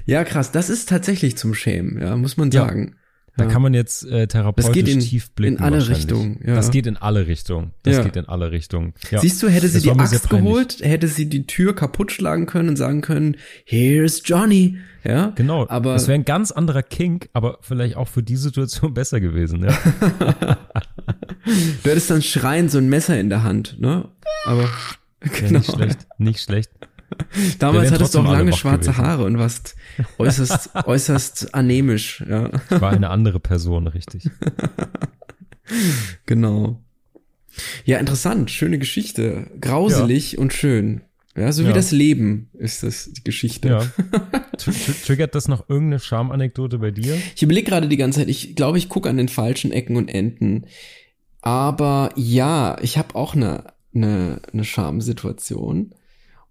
[0.05, 0.53] Ja, krass.
[0.53, 2.67] Das ist tatsächlich zum Schämen, ja, muss man Ja.
[3.39, 3.51] Da Ja.
[3.51, 5.59] kann man jetzt äh, therapeutisch Das geht in- tief blicken.
[5.59, 5.89] in alle.
[5.89, 6.55] Richtungen, ja.
[6.55, 7.73] Das geht in alle Richtungen.
[7.83, 8.03] Das Ja.
[8.03, 8.95] geht in alle Richtungen.
[9.21, 12.71] Siehst du, hätte sie Das die Axt geholt, hätte sie die Tür kaputt schlagen können
[12.71, 14.79] und sagen können, here's Johnny.
[15.05, 18.93] Ja, Genau, Aber das wäre ein ganz anderer Kink, aber vielleicht auch für die Situation
[18.95, 19.65] besser gewesen.
[19.65, 19.79] Ja.
[21.85, 24.09] du hättest dann schreiend so ein Messer in der Hand, ne?
[24.47, 24.69] Aber
[25.21, 25.59] genau.
[25.59, 26.71] Nicht schlecht, nicht schlecht.
[27.59, 29.05] Damals hattest du auch lange schwarze gewesen.
[29.07, 29.77] Haare und warst
[30.19, 32.51] äußerst, äußerst anämisch, ja.
[32.71, 34.31] Ich war eine andere Person, richtig.
[36.27, 36.81] Genau.
[37.85, 39.51] Ja, interessant, schöne Geschichte.
[39.61, 41.01] Grauselig und schön.
[41.37, 41.75] Ja, so wie Ja.
[41.75, 43.69] das Leben ist das die Geschichte.
[43.69, 43.79] Ja.
[44.57, 47.17] Tr- tr- Triggert das noch irgendeine Schamanekdote bei dir?
[47.35, 50.09] Ich überlege gerade die ganze Zeit, ich glaube, ich gucke an den falschen Ecken und
[50.09, 50.67] Enden.
[51.43, 53.65] Aber ja, ich habe auch eine,
[53.95, 55.95] eine, eine Schamsituation.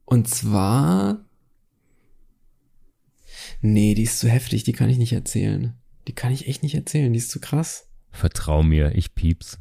[0.06, 1.26] Und zwar.
[3.62, 5.76] Nee, die ist zu heftig, die kann ich nicht erzählen.
[6.08, 7.90] Die kann ich echt nicht erzählen, die ist zu krass.
[8.12, 9.60] Vertrau mir, ich pieps.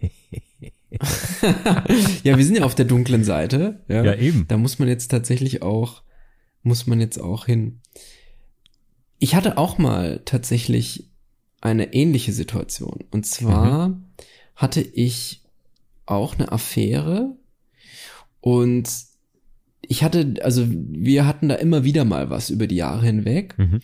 [2.22, 3.84] ja, wir sind ja auf der dunklen Seite.
[3.88, 4.46] Ja, Ja, eben.
[4.48, 6.02] Da muss man jetzt tatsächlich auch,
[6.62, 7.80] muss man jetzt auch hin.
[9.18, 11.10] Ich hatte auch mal tatsächlich
[11.60, 13.04] eine ähnliche Situation.
[13.10, 14.00] Und zwar
[14.56, 15.42] hatte ich
[16.06, 17.36] auch eine Affäre
[18.40, 18.88] und
[19.82, 23.58] ich hatte, also wir hatten da immer wieder mal was über die Jahre hinweg.
[23.58, 23.80] Mhm.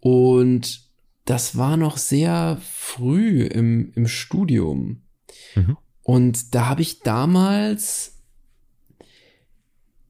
[0.00, 0.82] Und
[1.24, 5.02] das war noch sehr früh im, im Studium.
[5.54, 5.76] Mhm.
[6.02, 8.12] Und da habe ich damals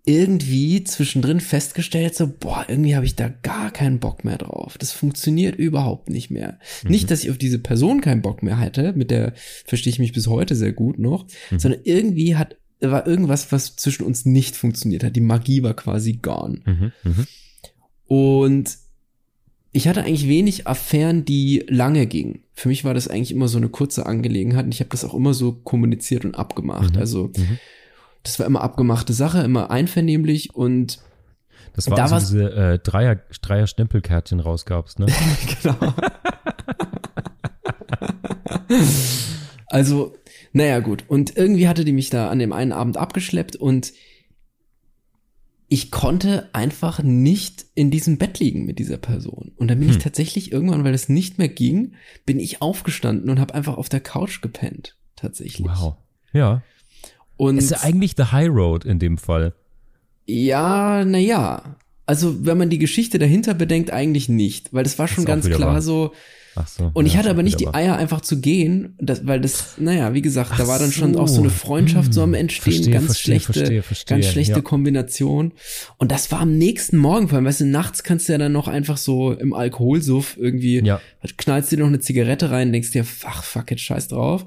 [0.08, 4.78] irgendwie zwischendrin festgestellt, so, boah, irgendwie habe ich da gar keinen Bock mehr drauf.
[4.78, 6.60] Das funktioniert überhaupt nicht mehr.
[6.84, 6.90] Mhm.
[6.90, 9.32] Nicht, dass ich auf diese Person keinen Bock mehr hätte, mit der
[9.64, 11.58] verstehe ich mich bis heute sehr gut noch, Mhm.
[11.58, 15.16] sondern irgendwie hat, war irgendwas, was zwischen uns nicht funktioniert hat.
[15.16, 16.61] Die Magie war quasi gone.
[16.64, 16.93] Mhm.
[17.05, 17.27] Mhm.
[18.07, 18.79] Und
[19.72, 22.41] ich hatte eigentlich wenig Affären, die lange gingen.
[22.55, 25.12] Für mich war das eigentlich immer so eine kurze Angelegenheit und ich habe das auch
[25.14, 26.95] immer so kommuniziert und abgemacht.
[26.95, 27.01] Mhm.
[27.01, 27.59] Also Mhm.
[28.22, 30.99] das war immer abgemachte Sache, immer einvernehmlich und
[31.74, 35.07] Das war Da also diese äh, Dreier, Dreier Stempelkärtchen rausgabst, ne?
[35.62, 35.77] genau.
[39.66, 40.14] also,
[40.57, 41.04] naja, gut.
[41.09, 43.92] Und irgendwie hatte die mich da an dem einen Abend abgeschleppt und
[45.68, 49.52] ich konnte einfach nicht in diesem Bett liegen mit dieser Person.
[49.57, 50.02] Und dann bin ich Hm.
[50.02, 51.94] tatsächlich irgendwann, weil es nicht mehr ging,
[52.24, 54.96] bin ich aufgestanden und habe einfach auf der Couch gepennt.
[55.16, 55.66] Tatsächlich.
[55.66, 55.96] Wow.
[56.32, 56.62] Ja.
[57.36, 59.54] Und Ist ja eigentlich the high road in dem Fall.
[60.26, 61.76] Ja, na ja.
[62.07, 65.32] Also, wenn man die Geschichte dahinter bedenkt, eigentlich nicht, weil das war schon Ist auch
[65.34, 65.82] ganz klar wahr.
[65.82, 66.12] so.
[66.57, 66.90] Ach so.
[66.94, 67.68] Und ich ja, hatte aber nicht die.
[67.68, 71.14] Eier einfach zu gehen, das, weil das, naja, wie gesagt, da Ach war dann schon
[71.14, 71.20] so.
[71.20, 74.61] auch so eine Freundschaft so am Entstehen, Verstehe, ganz verstehe, schlechte, verstehe, ganz schlechte ja.
[74.62, 75.52] Kombination.
[75.98, 78.52] Und das war am nächsten Morgen, vor allem, weißt du, nachts kannst du ja dann
[78.52, 81.00] noch einfach so im Alkoholsuff irgendwie, Ja.
[81.36, 84.46] knallst dir noch eine Zigarette rein, denkst dir, ach, fuck it, scheiß drauf.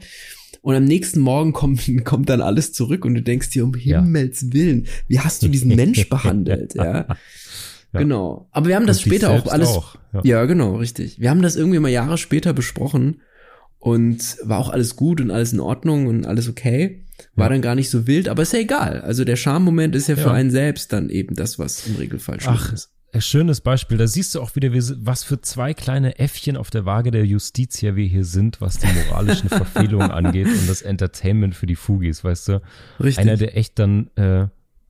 [0.61, 3.73] Und am nächsten Morgen kommt, kommt dann alles zurück und du denkst dir, um.
[3.73, 7.07] Himmels Willen, wie hast du diesen Mensch behandelt, ja?
[7.93, 7.99] Ja.
[8.01, 8.47] Genau.
[8.51, 9.67] Aber wir haben das Und später auch alles.
[9.69, 10.21] auch, ja.
[10.23, 10.45] Ja.
[10.45, 11.19] genau, richtig.
[11.19, 13.21] Wir haben das irgendwie mal Jahre später besprochen
[13.79, 17.05] und war auch alles gut und alles in Ordnung und alles okay.
[17.35, 17.49] War Ja.
[17.53, 19.01] dann gar nicht so wild, aber ist ja egal.
[19.01, 20.33] Also der Charmoment ist ja, für Ja.
[20.33, 22.91] einen selbst dann eben das, was im Regelfall schlimm Ach, ist.
[23.11, 23.97] ein schönes Beispiel.
[23.97, 27.25] Da siehst du auch wieder, wie- was für zwei kleine Äffchen auf der Waage der
[27.25, 32.23] Justitia wir hier sind, was die moralischen Verfehlungen angeht und das Entertainment für die Fugis,
[32.23, 32.61] weißt du?
[32.99, 33.17] Richtig.
[33.19, 34.47] Einer, der echt dann äh,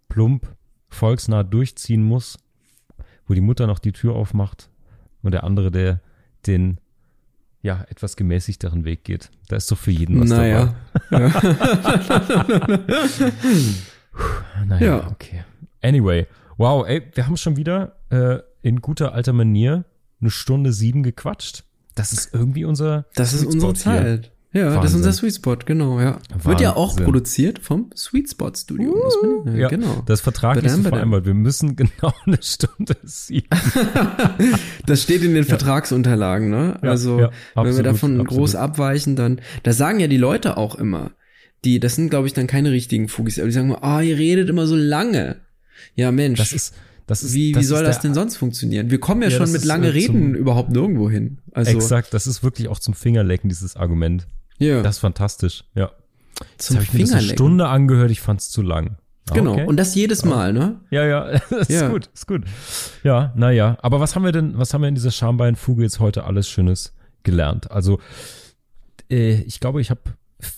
[0.09, 0.53] plump,
[0.89, 2.37] volksnah durchziehen muss,
[3.29, 4.69] wo die Mutter noch die Tür aufmacht
[5.21, 6.01] und der andere, der
[6.47, 6.79] den
[7.61, 9.29] ja etwas gemäßigteren Weg geht.
[9.49, 10.73] Da ist doch für jeden was naja.
[11.09, 11.31] dabei.
[14.65, 15.07] Naja, Ja.
[15.11, 15.43] okay.
[15.81, 16.27] Anyway,
[16.57, 19.85] wow, ey, wir haben schon wieder äh, in guter alter Manier
[20.21, 21.63] eine Stunde sieben gequatscht.
[21.95, 23.73] Das ist irgendwie unser Das ist unsere.
[23.73, 24.31] Zeit.
[24.51, 24.97] Ja, das ist Wahnsinn.
[24.97, 26.19] unser Sweet Spot, genau, ja.
[26.41, 27.05] Wird ja auch Wahnsinn.
[27.05, 28.95] produziert vom Sweet Spot Studio.
[28.95, 30.01] muss man, ja, Ja, genau.
[30.07, 30.97] das vertraglich so Badam, badam.
[30.97, 31.25] vereinbart.
[31.27, 33.47] Wir müssen genau eine Stunde sieben.
[34.87, 36.79] Das steht in den Vertragsunterlagen, ne?
[36.81, 38.27] Ja, also, ja, wenn wir absolut, davon absolut.
[38.27, 41.11] groß abweichen, dann, da sagen ja die Leute auch immer,
[41.63, 44.17] die, das sind, glaube ich, dann keine richtigen Fugis, aber die sagen immer, ah, ihr
[44.17, 45.41] redet immer so lange.
[45.95, 46.39] Ja, Mensch.
[46.39, 46.73] Das ist,
[47.05, 48.89] das ist, wie, wie soll ist das denn sonst funktionieren?
[48.89, 51.37] Wir kommen ja, Ja, schon mit ist, lange äh, Reden überhaupt nirgendwo hin.
[51.51, 54.27] Also, Exakt, das ist wirklich auch zum Fingerlecken, dieses Argument.
[54.59, 55.91] Ja, Das ist fantastisch, ja.
[56.51, 57.21] Jetzt zum habe ich mir eine.
[57.21, 58.97] Stunde angehört, ich fand's zu lang.
[59.33, 59.53] Genau.
[59.53, 59.65] Okay.
[59.65, 60.79] Und das jedes Mal, ne?
[60.89, 61.23] Ja, ja,
[61.59, 61.89] ist Ja.
[61.89, 62.43] gut, ist gut.
[63.03, 63.77] Ja, naja.
[63.81, 66.95] Aber was haben wir denn, was haben wir in dieser Schambeinfuge jetzt heute alles Schönes
[67.23, 67.69] gelernt?
[67.69, 67.99] Also,
[69.11, 70.01] äh, ich glaube, ich habe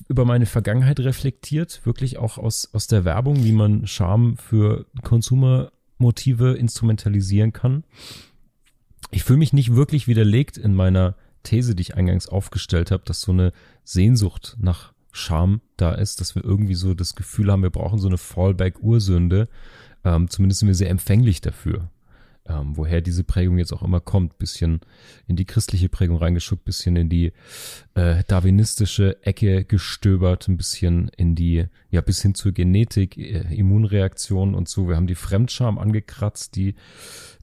[0.07, 6.53] über meine Vergangenheit reflektiert, wirklich auch aus, aus der Werbung, wie man Scham für Konsumermotive
[6.53, 7.83] instrumentalisieren kann.
[9.09, 13.21] Ich fühle mich nicht wirklich widerlegt in meiner These, die ich eingangs aufgestellt habe, dass
[13.21, 13.51] so eine
[13.83, 18.07] Sehnsucht nach Scham da ist, dass wir irgendwie so das Gefühl haben, wir brauchen so
[18.07, 19.49] eine Fallback-Ursünde.
[20.03, 21.89] Ähm, zumindest sind wir sehr empfänglich dafür.
[22.47, 24.79] Ähm, woher diese Prägung jetzt auch immer kommt, bisschen
[25.27, 27.33] in die christliche Prägung reingeschuckt, bisschen in die
[27.93, 34.55] äh, darwinistische Ecke gestöbert, ein bisschen in die, ja, bis hin zur Genetik, äh, Immunreaktion
[34.55, 34.87] und so.
[34.87, 36.73] Wir haben die Fremdscham angekratzt, die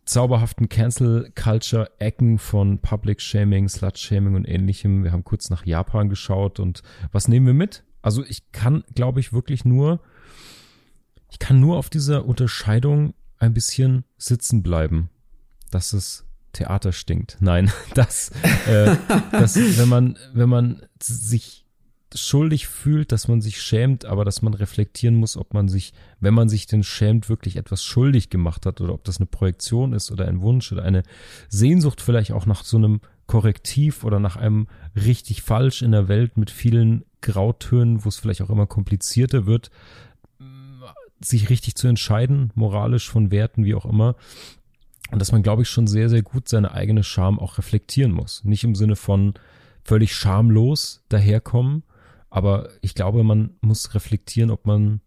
[0.08, 5.04] zauberhaften Cancel-Culture-Ecken von Public-Shaming, Slut-Shaming und ähnlichem.
[5.04, 6.82] Wir haben kurz nach Japan geschaut und
[7.12, 7.84] was nehmen wir mit?
[8.00, 10.00] Also ich kann, glaube ich, wirklich nur,
[11.30, 15.10] ich kann nur auf dieser Unterscheidung ein bisschen sitzen bleiben,
[15.70, 17.36] dass es Theater stinkt.
[17.40, 18.30] Nein, dass,
[18.66, 18.96] äh,
[19.30, 21.66] dass wenn man, wenn man sich
[22.14, 26.34] schuldig fühlt, dass man sich schämt, aber dass man reflektieren muss, ob man sich, wenn
[26.34, 30.10] man sich denn schämt, wirklich etwas schuldig gemacht hat oder ob das eine Projektion ist
[30.10, 31.02] oder ein Wunsch oder eine
[31.48, 36.38] Sehnsucht vielleicht auch nach so einem Korrektiv oder nach einem richtig falsch in der Welt
[36.38, 39.70] mit vielen Grautönen, wo es vielleicht auch immer komplizierter wird,
[41.20, 44.16] sich richtig zu entscheiden, moralisch von Werten, wie auch immer.
[45.10, 48.44] Und dass man, glaube ich, schon sehr, sehr gut seine eigene Scham auch reflektieren muss.
[48.44, 49.34] Nicht im Sinne von
[49.84, 51.82] völlig schamlos daherkommen,
[52.30, 55.00] aber ich glaube, man muss reflektieren, ob man,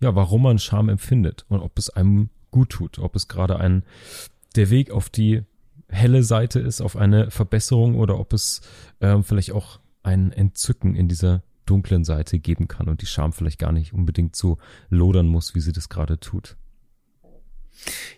[0.00, 3.82] ja, warum man Scham empfindet und ob es einem gut tut, ob es gerade ein,
[4.54, 5.42] der Weg auf die
[5.88, 8.60] helle Seite ist, auf eine Verbesserung oder ob es
[9.00, 13.58] ähm, vielleicht auch ein Entzücken in dieser dunklen Seite geben kann und die Scham vielleicht
[13.58, 14.58] gar nicht unbedingt so
[14.88, 16.56] lodern muss, wie sie das gerade tut.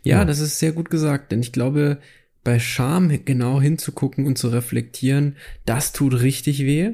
[0.02, 0.24] Ja, Ja.
[0.24, 1.98] das ist sehr gut gesagt, denn ich glaube,
[2.44, 6.92] bei Scham genau hinzugucken und zu reflektieren, das tut richtig weh.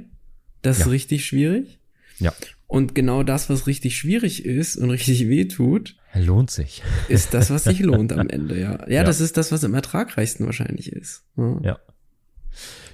[0.65, 0.86] Das Ja.
[0.86, 1.78] ist richtig schwierig.
[2.19, 2.32] Ja.
[2.66, 6.82] Und genau das, was richtig schwierig ist und richtig weh tut, Lohnt sich.
[7.09, 8.81] ist das, was sich lohnt am Ende, ja.
[8.82, 8.89] ja.
[8.89, 9.05] Ja.
[9.05, 11.23] das ist das, was am ertragreichsten wahrscheinlich ist.
[11.36, 11.61] Ja.
[11.62, 11.78] Ja.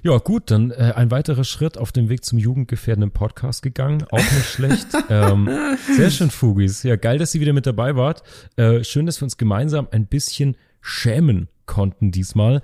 [0.02, 4.04] Ja, gut, dann äh, ein weiterer Schritt auf dem Weg zum jugendgefährdenden Podcast gegangen.
[4.10, 4.86] Auch nicht schlecht.
[5.10, 5.48] ähm,
[5.96, 6.82] sehr schön, Fugis.
[6.82, 8.22] Ja, geil, dass ihr wieder mit dabei wart.
[8.56, 12.62] Äh, schön, dass wir uns gemeinsam ein bisschen schämen konnten diesmal.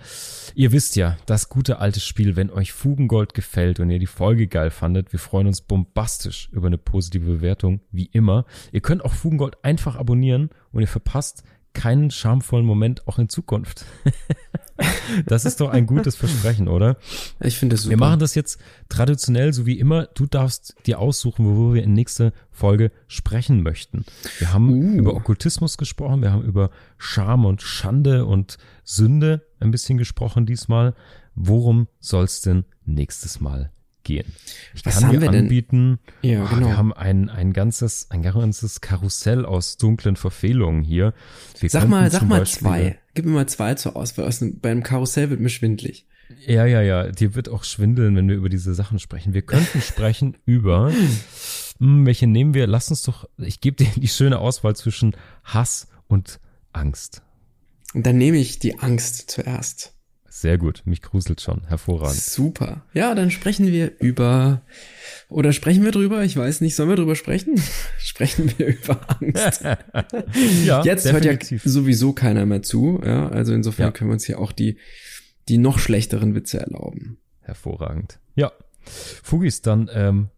[0.56, 4.48] Ihr wisst ja, das gute alte Spiel, wenn euch Fugengold gefällt und ihr die Folge
[4.48, 8.46] geil fandet, wir freuen uns bombastisch über eine positive Bewertung, wie immer.
[8.72, 11.44] Ihr könnt auch Fugengold einfach abonnieren und ihr verpasst
[11.76, 13.84] keinen schamvollen Moment auch in Zukunft.
[15.26, 16.96] das ist doch ein gutes Versprechen, oder?
[17.38, 17.90] Ich finde das super.
[17.90, 18.58] Wir machen das jetzt
[18.88, 20.06] traditionell, so wie immer.
[20.14, 24.06] Du darfst dir aussuchen, worüber wir in nächster Folge sprechen möchten.
[24.38, 24.98] Wir haben Uh.
[24.98, 30.94] über Okkultismus gesprochen, wir haben über Scham und Schande und Sünde ein bisschen gesprochen diesmal.
[31.34, 33.70] Worum soll's denn nächstes Mal
[34.06, 34.32] gehen?
[34.74, 36.68] Ich Was kann haben dir anbieten, Ja, oh, genau.
[36.68, 41.12] wir haben ein, ein ganzes, ein ganzes Karussell aus dunklen Verfehlungen hier.
[41.60, 42.98] Wir Sag mal, sag mal Beispiel- zwei.
[43.14, 44.26] Gib mir mal zwei zur Auswahl.
[44.26, 46.06] Aus einem, beim Karussell wird mir schwindlig.
[46.46, 47.10] Ja, ja, ja.
[47.10, 49.34] Dir wird auch schwindeln, wenn wir über diese Sachen sprechen.
[49.34, 50.92] Wir könnten sprechen über,
[51.78, 52.66] hm, welche nehmen wir?
[52.66, 55.14] Lass uns doch, ich gebe dir die schöne Auswahl zwischen
[55.44, 56.40] Hass und
[56.72, 57.22] Angst.
[57.94, 59.94] Und dann nehme ich die Angst zuerst.
[60.38, 61.62] Sehr gut, mich gruselt schon.
[61.66, 62.20] Hervorragend.
[62.20, 62.84] Super.
[62.92, 64.60] Ja, dann sprechen wir über,
[65.30, 66.24] oder sprechen wir drüber?
[66.24, 66.76] Ich weiß nicht.
[66.76, 67.54] Sollen wir drüber sprechen?
[67.98, 69.64] sprechen wir über Angst.
[70.66, 71.62] Ja, Jetzt hört ja definitiv.
[71.64, 73.00] sowieso keiner mehr zu.
[73.02, 73.90] Ja, also insofern Ja.
[73.92, 74.76] können wir uns hier auch die,
[75.48, 77.16] die noch schlechteren Witze erlauben.
[77.40, 78.18] Hervorragend.
[78.34, 78.52] Ja.
[79.22, 80.28] Fugis, dann ähm,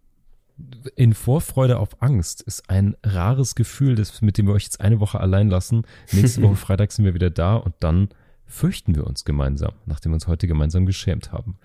[0.94, 5.00] in Vorfreude auf Angst ist ein rares Gefühl, das, mit dem wir euch jetzt eine
[5.00, 5.82] Woche allein lassen.
[6.12, 8.10] Nächste Woche Freitag sind wir wieder da und dann
[8.48, 11.58] fürchten wir uns gemeinsam, nachdem wir uns heute gemeinsam geschämt haben.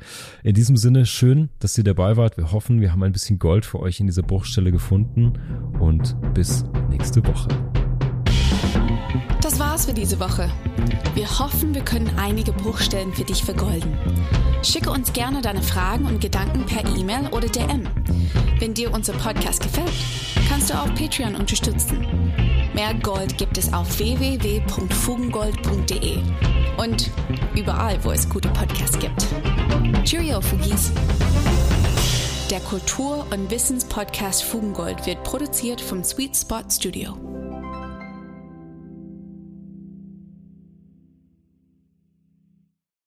[0.43, 2.37] In diesem Sinne, schön, dass ihr dabei wart.
[2.37, 5.33] Wir hoffen, wir haben ein bisschen Gold für euch in dieser Bruchstelle gefunden
[5.79, 7.47] und bis nächste Woche.
[9.41, 10.49] Das war's für diese Woche.
[11.15, 13.93] Wir hoffen, wir können einige Bruchstellen für dich vergolden.
[14.63, 17.87] Schicke uns gerne deine Fragen und Gedanken per E-Mail oder DM.
[18.59, 19.91] Wenn dir unser Podcast gefällt,
[20.49, 22.07] kannst du auch Patreon unterstützen.
[22.73, 26.17] Mehr Gold gibt es auf www.fugengold.de
[26.77, 27.11] und
[27.55, 29.27] überall, wo es gute Podcasts gibt.
[30.03, 30.91] Cheerio, Fugis!
[32.49, 37.15] Der Kultur- und Wissenspodcast Fugengold wird produziert vom Sweet Spot Studio.